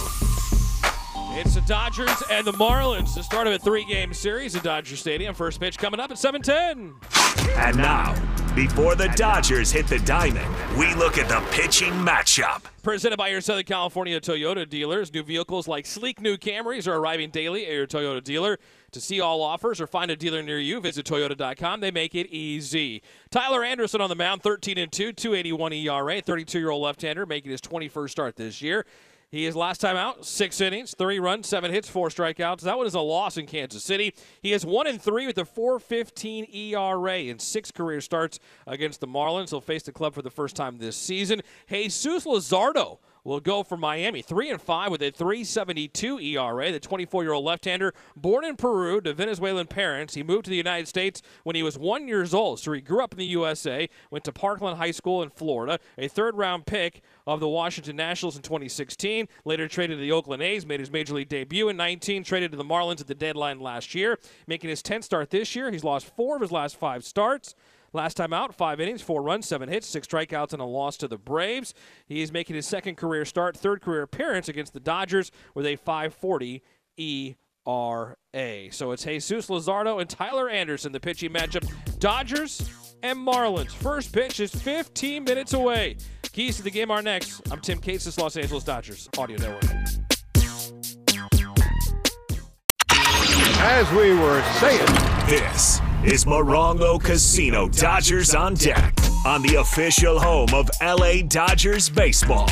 It's 1.35 1.55
the 1.55 1.61
Dodgers 1.61 2.23
and 2.31 2.47
the 2.47 2.53
Marlins. 2.53 3.15
The 3.15 3.23
start 3.23 3.47
of 3.47 3.53
a 3.53 3.59
three-game 3.59 4.13
series 4.13 4.55
at 4.55 4.63
Dodger 4.63 4.95
Stadium. 4.95 5.35
First 5.35 5.59
pitch 5.59 5.77
coming 5.77 5.99
up 5.99 6.11
at 6.11 6.17
7:10. 6.17 7.22
And 7.55 7.77
now, 7.77 8.13
before 8.55 8.95
the 8.95 9.07
Dodgers 9.15 9.71
hit 9.71 9.87
the 9.87 9.99
diamond, 9.99 10.47
we 10.77 10.93
look 10.95 11.17
at 11.17 11.27
the 11.27 11.41
pitching 11.51 11.91
matchup. 11.93 12.63
Presented 12.83 13.17
by 13.17 13.29
your 13.29 13.41
Southern 13.41 13.63
California 13.63 14.19
Toyota 14.19 14.69
dealers. 14.69 15.11
New 15.13 15.23
vehicles 15.23 15.67
like 15.67 15.85
sleek 15.85 16.21
new 16.21 16.37
Camrys 16.37 16.87
are 16.87 16.95
arriving 16.95 17.29
daily 17.29 17.65
at 17.65 17.71
your 17.71 17.87
Toyota 17.87 18.23
dealer. 18.23 18.59
To 18.91 19.01
see 19.01 19.19
all 19.21 19.41
offers 19.41 19.81
or 19.81 19.87
find 19.87 20.11
a 20.11 20.15
dealer 20.15 20.43
near 20.43 20.59
you, 20.59 20.79
visit 20.81 21.05
Toyota.com. 21.05 21.79
They 21.79 21.91
make 21.91 22.13
it 22.13 22.27
easy. 22.29 23.01
Tyler 23.31 23.63
Anderson 23.63 24.01
on 24.01 24.09
the 24.09 24.15
mound, 24.15 24.43
13 24.43 24.77
and 24.77 24.91
2, 24.91 25.13
281 25.13 25.73
ERA, 25.73 26.21
32 26.21 26.59
year 26.59 26.69
old 26.69 26.83
left 26.83 27.01
hander, 27.01 27.25
making 27.25 27.51
his 27.51 27.61
21st 27.61 28.09
start 28.09 28.35
this 28.35 28.61
year. 28.61 28.85
He 29.33 29.47
is 29.47 29.55
last 29.55 29.81
time 29.81 29.95
out, 29.95 30.27
six 30.27 30.61
innings, 30.61 30.93
three 30.95 31.17
runs, 31.17 31.47
seven 31.47 31.71
hits, 31.71 31.89
four 31.89 32.09
strikeouts. 32.09 32.61
That 32.61 32.77
one 32.77 32.85
is 32.85 32.93
a 32.93 32.99
loss 32.99 33.35
in 33.35 33.47
Kansas 33.47 33.83
City. 33.83 34.13
He 34.43 34.51
has 34.51 34.63
one 34.63 34.85
and 34.85 35.01
three 35.01 35.25
with 35.25 35.39
a 35.39 35.43
4.15 35.43 36.53
ERA 36.53 37.17
in 37.17 37.39
six 37.39 37.71
career 37.71 37.99
starts 37.99 38.39
against 38.67 39.01
the 39.01 39.07
Marlins. 39.07 39.49
He'll 39.49 39.59
face 39.59 39.81
the 39.81 39.91
club 39.91 40.13
for 40.13 40.21
the 40.21 40.29
first 40.29 40.55
time 40.55 40.77
this 40.77 40.95
season. 40.95 41.41
Jesus 41.67 42.25
Luzardo 42.25 42.99
will 43.23 43.39
go 43.39 43.63
for 43.63 43.77
Miami, 43.77 44.21
three 44.21 44.49
and 44.49 44.61
five 44.61 44.91
with 44.91 45.01
a 45.01 45.11
3.72 45.11 46.21
ERA. 46.21 46.71
The 46.71 46.79
24-year-old 46.79 47.45
left-hander, 47.45 47.93
born 48.15 48.45
in 48.45 48.55
Peru 48.55 49.01
to 49.01 49.13
Venezuelan 49.13 49.67
parents, 49.67 50.13
he 50.13 50.23
moved 50.23 50.45
to 50.45 50.51
the 50.51 50.57
United 50.57 50.87
States 50.87 51.21
when 51.43 51.55
he 51.55 51.63
was 51.63 51.77
one 51.77 52.07
years 52.07 52.33
old. 52.33 52.59
So 52.59 52.71
he 52.73 52.81
grew 52.81 53.03
up 53.03 53.13
in 53.13 53.19
the 53.19 53.25
USA, 53.25 53.89
went 54.11 54.23
to 54.25 54.31
Parkland 54.31 54.77
High 54.77 54.91
School 54.91 55.23
in 55.23 55.29
Florida, 55.29 55.79
a 55.97 56.07
third-round 56.07 56.65
pick 56.65 57.01
of 57.25 57.39
the 57.39 57.47
Washington 57.47 57.95
Nationals 57.95 58.35
in 58.35 58.41
2016. 58.41 59.27
Later 59.45 59.67
traded 59.67 59.97
to 59.97 60.01
the 60.01 60.11
Oakland 60.11 60.43
A's, 60.43 60.65
made 60.65 60.79
his 60.79 60.91
major 60.91 61.13
league 61.13 61.29
debut 61.29 61.69
in 61.69 61.77
19, 61.77 62.23
traded 62.23 62.51
to 62.51 62.57
the 62.57 62.63
Marlins 62.63 63.01
at 63.01 63.07
the 63.07 63.15
deadline 63.15 63.59
last 63.59 63.95
year, 63.95 64.19
making 64.47 64.69
his 64.69 64.81
10th 64.81 65.03
start 65.03 65.29
this 65.29 65.55
year. 65.55 65.71
He's 65.71 65.83
lost 65.83 66.13
four 66.15 66.35
of 66.35 66.41
his 66.41 66.51
last 66.51 66.77
five 66.77 67.03
starts. 67.03 67.55
Last 67.93 68.17
time 68.17 68.33
out, 68.33 68.55
five 68.55 68.81
innings, 68.81 69.03
four 69.03 69.21
runs, 69.21 69.47
seven 69.47 69.69
hits, 69.69 69.87
six 69.87 70.07
strikeouts, 70.07 70.51
and 70.51 70.61
a 70.61 70.65
loss 70.65 70.97
to 70.97 71.07
the 71.07 71.19
Braves. 71.19 71.75
He 72.07 72.23
is 72.23 72.31
making 72.31 72.55
his 72.55 72.65
second 72.65 72.95
career 72.95 73.23
start, 73.23 73.55
third 73.55 73.81
career 73.81 74.01
appearance 74.01 74.49
against 74.49 74.73
the 74.73 74.79
Dodgers 74.79 75.31
with 75.53 75.67
a 75.67 75.75
540 75.75 76.63
ERA. 76.97 77.35
So 78.71 78.91
it's 78.91 79.03
Jesus 79.03 79.47
Luzardo 79.47 80.01
and 80.01 80.09
Tyler 80.09 80.49
Anderson, 80.49 80.91
the 80.91 80.99
pitching 80.99 81.31
matchup. 81.31 81.71
Dodgers 81.99 82.67
and 83.03 83.19
Marlins. 83.19 83.71
First 83.71 84.11
pitch 84.11 84.39
is 84.39 84.53
15 84.53 85.23
minutes 85.23 85.53
away. 85.53 85.97
Keys 86.31 86.57
to 86.57 86.63
the 86.63 86.71
game 86.71 86.89
are 86.89 87.03
next. 87.03 87.41
I'm 87.51 87.61
Tim 87.61 87.79
this 87.79 88.17
Los 88.17 88.35
Angeles 88.35 88.63
Dodgers 88.63 89.07
Audio 89.19 89.37
Network. 89.37 89.63
As 93.65 93.89
we 93.91 94.13
were 94.13 94.43
saying, 94.59 94.85
This 95.27 95.79
is 96.05 96.25
Morongo 96.25 97.01
Casino 97.01 97.69
Dodgers 97.69 98.35
on 98.35 98.55
deck 98.55 98.93
on 99.25 99.41
the 99.41 99.55
official 99.55 100.19
home 100.19 100.49
of 100.53 100.69
LA 100.81 101.21
Dodgers 101.25 101.89
baseball. 101.89 102.45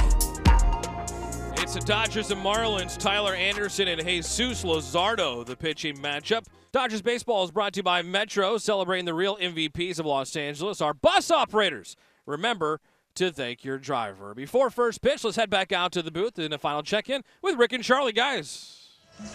It's 1.57 1.73
the 1.73 1.83
Dodgers 1.85 2.31
and 2.31 2.41
Marlins. 2.41 2.97
Tyler 2.97 3.35
Anderson 3.35 3.89
and 3.89 3.99
Jesus 4.01 4.63
Luzardo, 4.63 5.45
the 5.45 5.57
pitching 5.57 5.97
matchup. 5.97 6.45
Dodgers 6.71 7.01
baseball 7.01 7.43
is 7.43 7.51
brought 7.51 7.73
to 7.73 7.79
you 7.79 7.83
by 7.83 8.01
Metro, 8.01 8.57
celebrating 8.57 9.05
the 9.05 9.13
real 9.13 9.35
MVPs 9.35 9.99
of 9.99 10.05
Los 10.05 10.33
Angeles, 10.37 10.79
our 10.79 10.93
bus 10.93 11.29
operators. 11.29 11.97
Remember 12.25 12.79
to 13.15 13.31
thank 13.31 13.65
your 13.65 13.77
driver. 13.77 14.33
Before 14.33 14.69
first 14.69 15.01
pitch, 15.01 15.25
let's 15.25 15.35
head 15.35 15.49
back 15.49 15.73
out 15.73 15.91
to 15.91 16.01
the 16.01 16.11
booth 16.11 16.39
in 16.39 16.53
a 16.53 16.57
final 16.57 16.83
check-in 16.83 17.21
with 17.41 17.57
Rick 17.57 17.73
and 17.73 17.83
Charlie, 17.83 18.13
guys. 18.13 18.80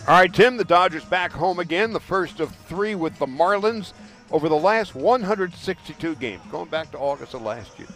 All 0.08 0.14
right, 0.14 0.32
Tim, 0.32 0.56
the 0.56 0.64
Dodgers 0.64 1.04
back 1.04 1.32
home 1.32 1.58
again, 1.58 1.92
the 1.92 2.00
first 2.00 2.38
of 2.40 2.54
three 2.54 2.94
with 2.94 3.18
the 3.18 3.26
Marlins 3.26 3.92
over 4.30 4.48
the 4.48 4.56
last 4.56 4.94
162 4.94 6.14
games, 6.16 6.42
going 6.50 6.68
back 6.68 6.90
to 6.92 6.98
August 6.98 7.34
of 7.34 7.42
last 7.42 7.78
year. 7.78 7.88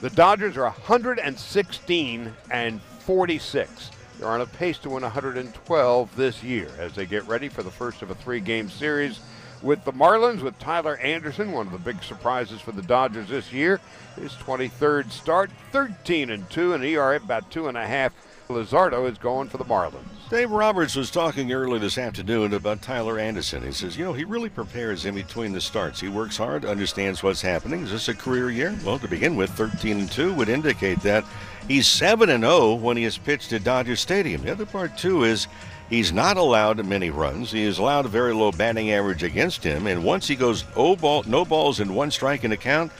The 0.00 0.10
Dodgers 0.10 0.56
are 0.56 0.64
116 0.64 2.32
and 2.50 2.82
46. 2.82 3.90
They're 4.18 4.28
on 4.28 4.40
a 4.40 4.46
pace 4.46 4.78
to 4.78 4.90
win 4.90 5.02
112 5.02 6.16
this 6.16 6.42
year 6.42 6.68
as 6.78 6.94
they 6.94 7.06
get 7.06 7.26
ready 7.26 7.48
for 7.48 7.62
the 7.62 7.70
first 7.70 8.02
of 8.02 8.10
a 8.10 8.14
three 8.16 8.40
game 8.40 8.68
series 8.68 9.20
with 9.62 9.84
the 9.84 9.92
Marlins, 9.92 10.42
with 10.42 10.58
Tyler 10.58 10.96
Anderson, 10.96 11.52
one 11.52 11.66
of 11.66 11.72
the 11.72 11.78
big 11.78 12.02
surprises 12.02 12.60
for 12.60 12.72
the 12.72 12.82
Dodgers 12.82 13.28
this 13.28 13.52
year. 13.52 13.80
His 14.16 14.32
23rd 14.32 15.10
start, 15.10 15.50
13 15.70 16.30
and 16.30 16.48
2, 16.50 16.74
and 16.74 16.84
ERA 16.84 17.16
about 17.16 17.50
two 17.50 17.68
and 17.68 17.78
a 17.78 17.86
half. 17.86 18.12
Luzardo 18.48 19.08
is 19.10 19.18
going 19.18 19.48
for 19.48 19.58
the 19.58 19.64
Marlins. 19.64 20.11
Dave 20.32 20.50
Roberts 20.50 20.96
was 20.96 21.10
talking 21.10 21.52
early 21.52 21.78
this 21.78 21.98
afternoon 21.98 22.54
about 22.54 22.80
Tyler 22.80 23.18
Anderson. 23.18 23.62
He 23.62 23.70
says, 23.70 23.98
you 23.98 24.04
know, 24.06 24.14
he 24.14 24.24
really 24.24 24.48
prepares 24.48 25.04
in 25.04 25.14
between 25.14 25.52
the 25.52 25.60
starts. 25.60 26.00
He 26.00 26.08
works 26.08 26.38
hard, 26.38 26.64
understands 26.64 27.22
what's 27.22 27.42
happening. 27.42 27.82
Is 27.82 27.90
this 27.90 28.08
a 28.08 28.14
career 28.14 28.50
year? 28.50 28.74
Well, 28.82 28.98
to 29.00 29.06
begin 29.06 29.36
with, 29.36 29.50
13 29.50 29.98
and 29.98 30.10
2 30.10 30.32
would 30.32 30.48
indicate 30.48 31.00
that. 31.00 31.26
He's 31.68 31.86
7 31.86 32.30
and 32.30 32.44
0 32.44 32.76
when 32.76 32.96
he 32.96 33.02
has 33.02 33.18
pitched 33.18 33.52
at 33.52 33.62
Dodger 33.62 33.94
Stadium. 33.94 34.40
The 34.40 34.52
other 34.52 34.64
part, 34.64 34.96
too, 34.96 35.24
is 35.24 35.48
he's 35.90 36.14
not 36.14 36.38
allowed 36.38 36.82
many 36.86 37.10
runs. 37.10 37.52
He 37.52 37.64
is 37.64 37.76
allowed 37.76 38.06
a 38.06 38.08
very 38.08 38.32
low 38.32 38.52
batting 38.52 38.90
average 38.90 39.22
against 39.22 39.62
him. 39.62 39.86
And 39.86 40.02
once 40.02 40.26
he 40.26 40.34
goes 40.34 40.62
ball, 40.62 41.24
no 41.26 41.44
balls 41.44 41.78
and 41.78 41.94
one 41.94 42.10
strike 42.10 42.42
in 42.42 42.52
the 42.52 42.56
count, 42.56 42.90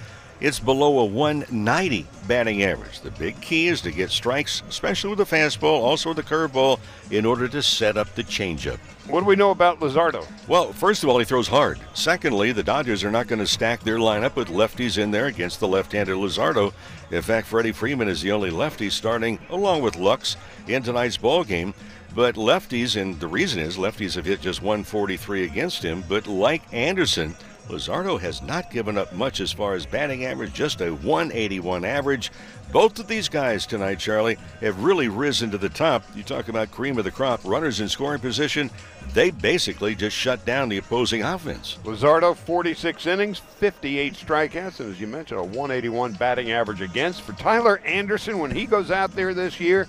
it's 0.41 0.61
below 0.61 0.99
a 0.99 1.05
190 1.07 2.07
batting 2.27 2.63
average. 2.63 3.01
The 3.01 3.11
big 3.13 3.41
key 3.41 3.69
is 3.69 3.81
to 3.83 3.91
get 3.91 4.11
strikes, 4.11 4.63
especially 4.69 5.11
with 5.11 5.19
the 5.19 5.37
fastball, 5.37 5.81
also 5.83 6.11
with 6.11 6.17
the 6.17 6.23
curveball, 6.23 6.79
in 7.11 7.27
order 7.27 7.49
to 7.49 7.63
set 7.63 7.97
up 7.97 8.15
the 8.15 8.25
changeup. 8.25 8.79
What 9.09 9.21
do 9.21 9.27
we 9.27 9.37
know 9.37 9.51
about 9.51 9.81
Luzardo? 9.81 10.27
Well, 10.47 10.73
first 10.73 11.03
of 11.03 11.09
all, 11.09 11.19
he 11.19 11.25
throws 11.25 11.49
hard. 11.49 11.81
Secondly, 11.95 12.53
the 12.53 12.63
Dodgers 12.63 13.03
are 13.03 13.11
not 13.11 13.27
going 13.27 13.41
to 13.41 13.47
stack 13.47 13.83
their 13.83 13.99
lineup 13.99 14.37
with 14.37 14.49
lefties 14.49 14.97
in 14.97 15.11
there 15.11 15.27
against 15.27 15.59
the 15.59 15.69
left-handed 15.69 16.17
Luzardo. 16.17 16.73
In 17.11 17.23
fact, 17.23 17.49
Freddie 17.49 17.73
Freeman 17.73 18.09
is 18.09 18.23
the 18.23 18.33
only 18.33 18.51
lefty 18.51 18.91
starting, 18.91 19.39
along 19.51 19.83
with 19.83 19.97
Lux, 19.97 20.37
in 20.69 20.83
tonight's 20.83 21.19
ballgame. 21.19 21.75
But 22.15 22.37
lefties, 22.37 23.01
and 23.01 23.19
the 23.19 23.27
reason 23.27 23.59
is 23.59 23.77
lefties 23.77 24.15
have 24.17 24.27
hit 24.27 24.41
just 24.41 24.63
143 24.63 25.45
against 25.45 25.83
him. 25.83 26.05
But 26.09 26.27
like 26.27 26.63
Anderson, 26.73 27.35
Luzardo 27.73 28.21
has 28.21 28.43
not 28.43 28.71
given 28.71 28.99
up 28.99 29.15
much 29.15 29.41
as 29.41 29.51
far 29.51 29.73
as 29.73 29.87
batting 29.87 30.27
average, 30.27 30.53
just 30.53 30.83
a 30.83 30.91
181 30.91 31.87
average. 31.87 32.31
Both 32.71 32.99
of 32.99 33.09
these 33.09 33.31
guys 33.31 33.65
tonight, 33.65 33.99
Charlie, 33.99 34.37
have 34.61 34.85
really 34.85 35.09
risen 35.09 35.51
to 35.51 35.59
the 35.59 35.71
top. 35.71 36.05
You 36.15 36.23
talk 36.23 36.49
about 36.49 36.71
cream 36.71 36.99
of 36.99 37.05
the 37.05 37.11
crop, 37.11 37.41
runners 37.45 37.81
in 37.81 37.89
scoring 37.89 38.21
position. 38.21 38.71
They 39.15 39.31
basically 39.31 39.95
just 39.95 40.15
shut 40.15 40.45
down 40.45 40.69
the 40.69 40.77
opposing 40.77 41.23
offense. 41.23 41.79
Luzardo, 41.83 42.37
46 42.37 43.07
innings, 43.07 43.39
58 43.39 44.15
strikeouts, 44.15 44.81
and 44.81 44.93
as 44.93 45.01
you 45.01 45.07
mentioned, 45.07 45.41
a 45.41 45.45
181 45.45 46.13
batting 46.13 46.53
average 46.53 46.83
against. 46.83 47.23
For 47.23 47.33
Tyler 47.33 47.79
Anderson, 47.87 48.39
when 48.39 48.51
he 48.51 48.67
goes 48.67 48.91
out 48.91 49.13
there 49.17 49.33
this 49.33 49.59
year, 49.59 49.89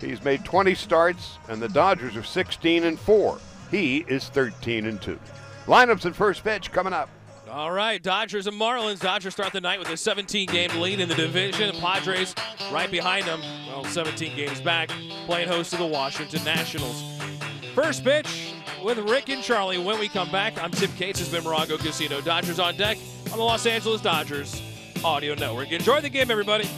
he's 0.00 0.24
made 0.24 0.46
20 0.46 0.74
starts, 0.74 1.36
and 1.48 1.60
the 1.60 1.68
Dodgers 1.68 2.16
are 2.16 2.22
16 2.22 2.84
and 2.84 2.98
4. 2.98 3.38
He 3.70 3.98
is 4.08 4.30
13 4.30 4.86
and 4.86 5.00
2. 5.02 5.18
Lineups 5.66 6.06
and 6.06 6.16
first 6.16 6.42
pitch 6.42 6.72
coming 6.72 6.94
up. 6.94 7.10
All 7.50 7.72
right, 7.72 8.02
Dodgers 8.02 8.46
and 8.46 8.60
Marlins. 8.60 9.00
Dodgers 9.00 9.32
start 9.32 9.52
the 9.52 9.60
night 9.60 9.78
with 9.78 9.88
a 9.88 9.92
17-game 9.92 10.80
lead 10.80 11.00
in 11.00 11.08
the 11.08 11.14
division. 11.14 11.74
Padres 11.76 12.34
right 12.70 12.90
behind 12.90 13.26
them. 13.26 13.40
Well, 13.66 13.84
17 13.84 14.36
games 14.36 14.60
back, 14.60 14.90
playing 15.26 15.48
host 15.48 15.70
to 15.70 15.78
the 15.78 15.86
Washington 15.86 16.44
Nationals. 16.44 17.02
First 17.74 18.04
pitch 18.04 18.54
with 18.84 18.98
Rick 18.98 19.30
and 19.30 19.42
Charlie. 19.42 19.78
When 19.78 19.98
we 19.98 20.08
come 20.08 20.30
back, 20.30 20.62
I'm 20.62 20.70
Tim 20.70 20.90
Cates. 20.92 21.20
Has 21.20 21.30
been 21.30 21.42
Morongo 21.42 21.78
Casino. 21.78 22.20
Dodgers 22.20 22.58
on 22.58 22.76
deck 22.76 22.98
on 23.32 23.38
the 23.38 23.44
Los 23.44 23.64
Angeles 23.66 24.02
Dodgers 24.02 24.60
Audio 25.04 25.34
Network. 25.34 25.72
Enjoy 25.72 26.00
the 26.00 26.10
game, 26.10 26.30
everybody. 26.30 26.68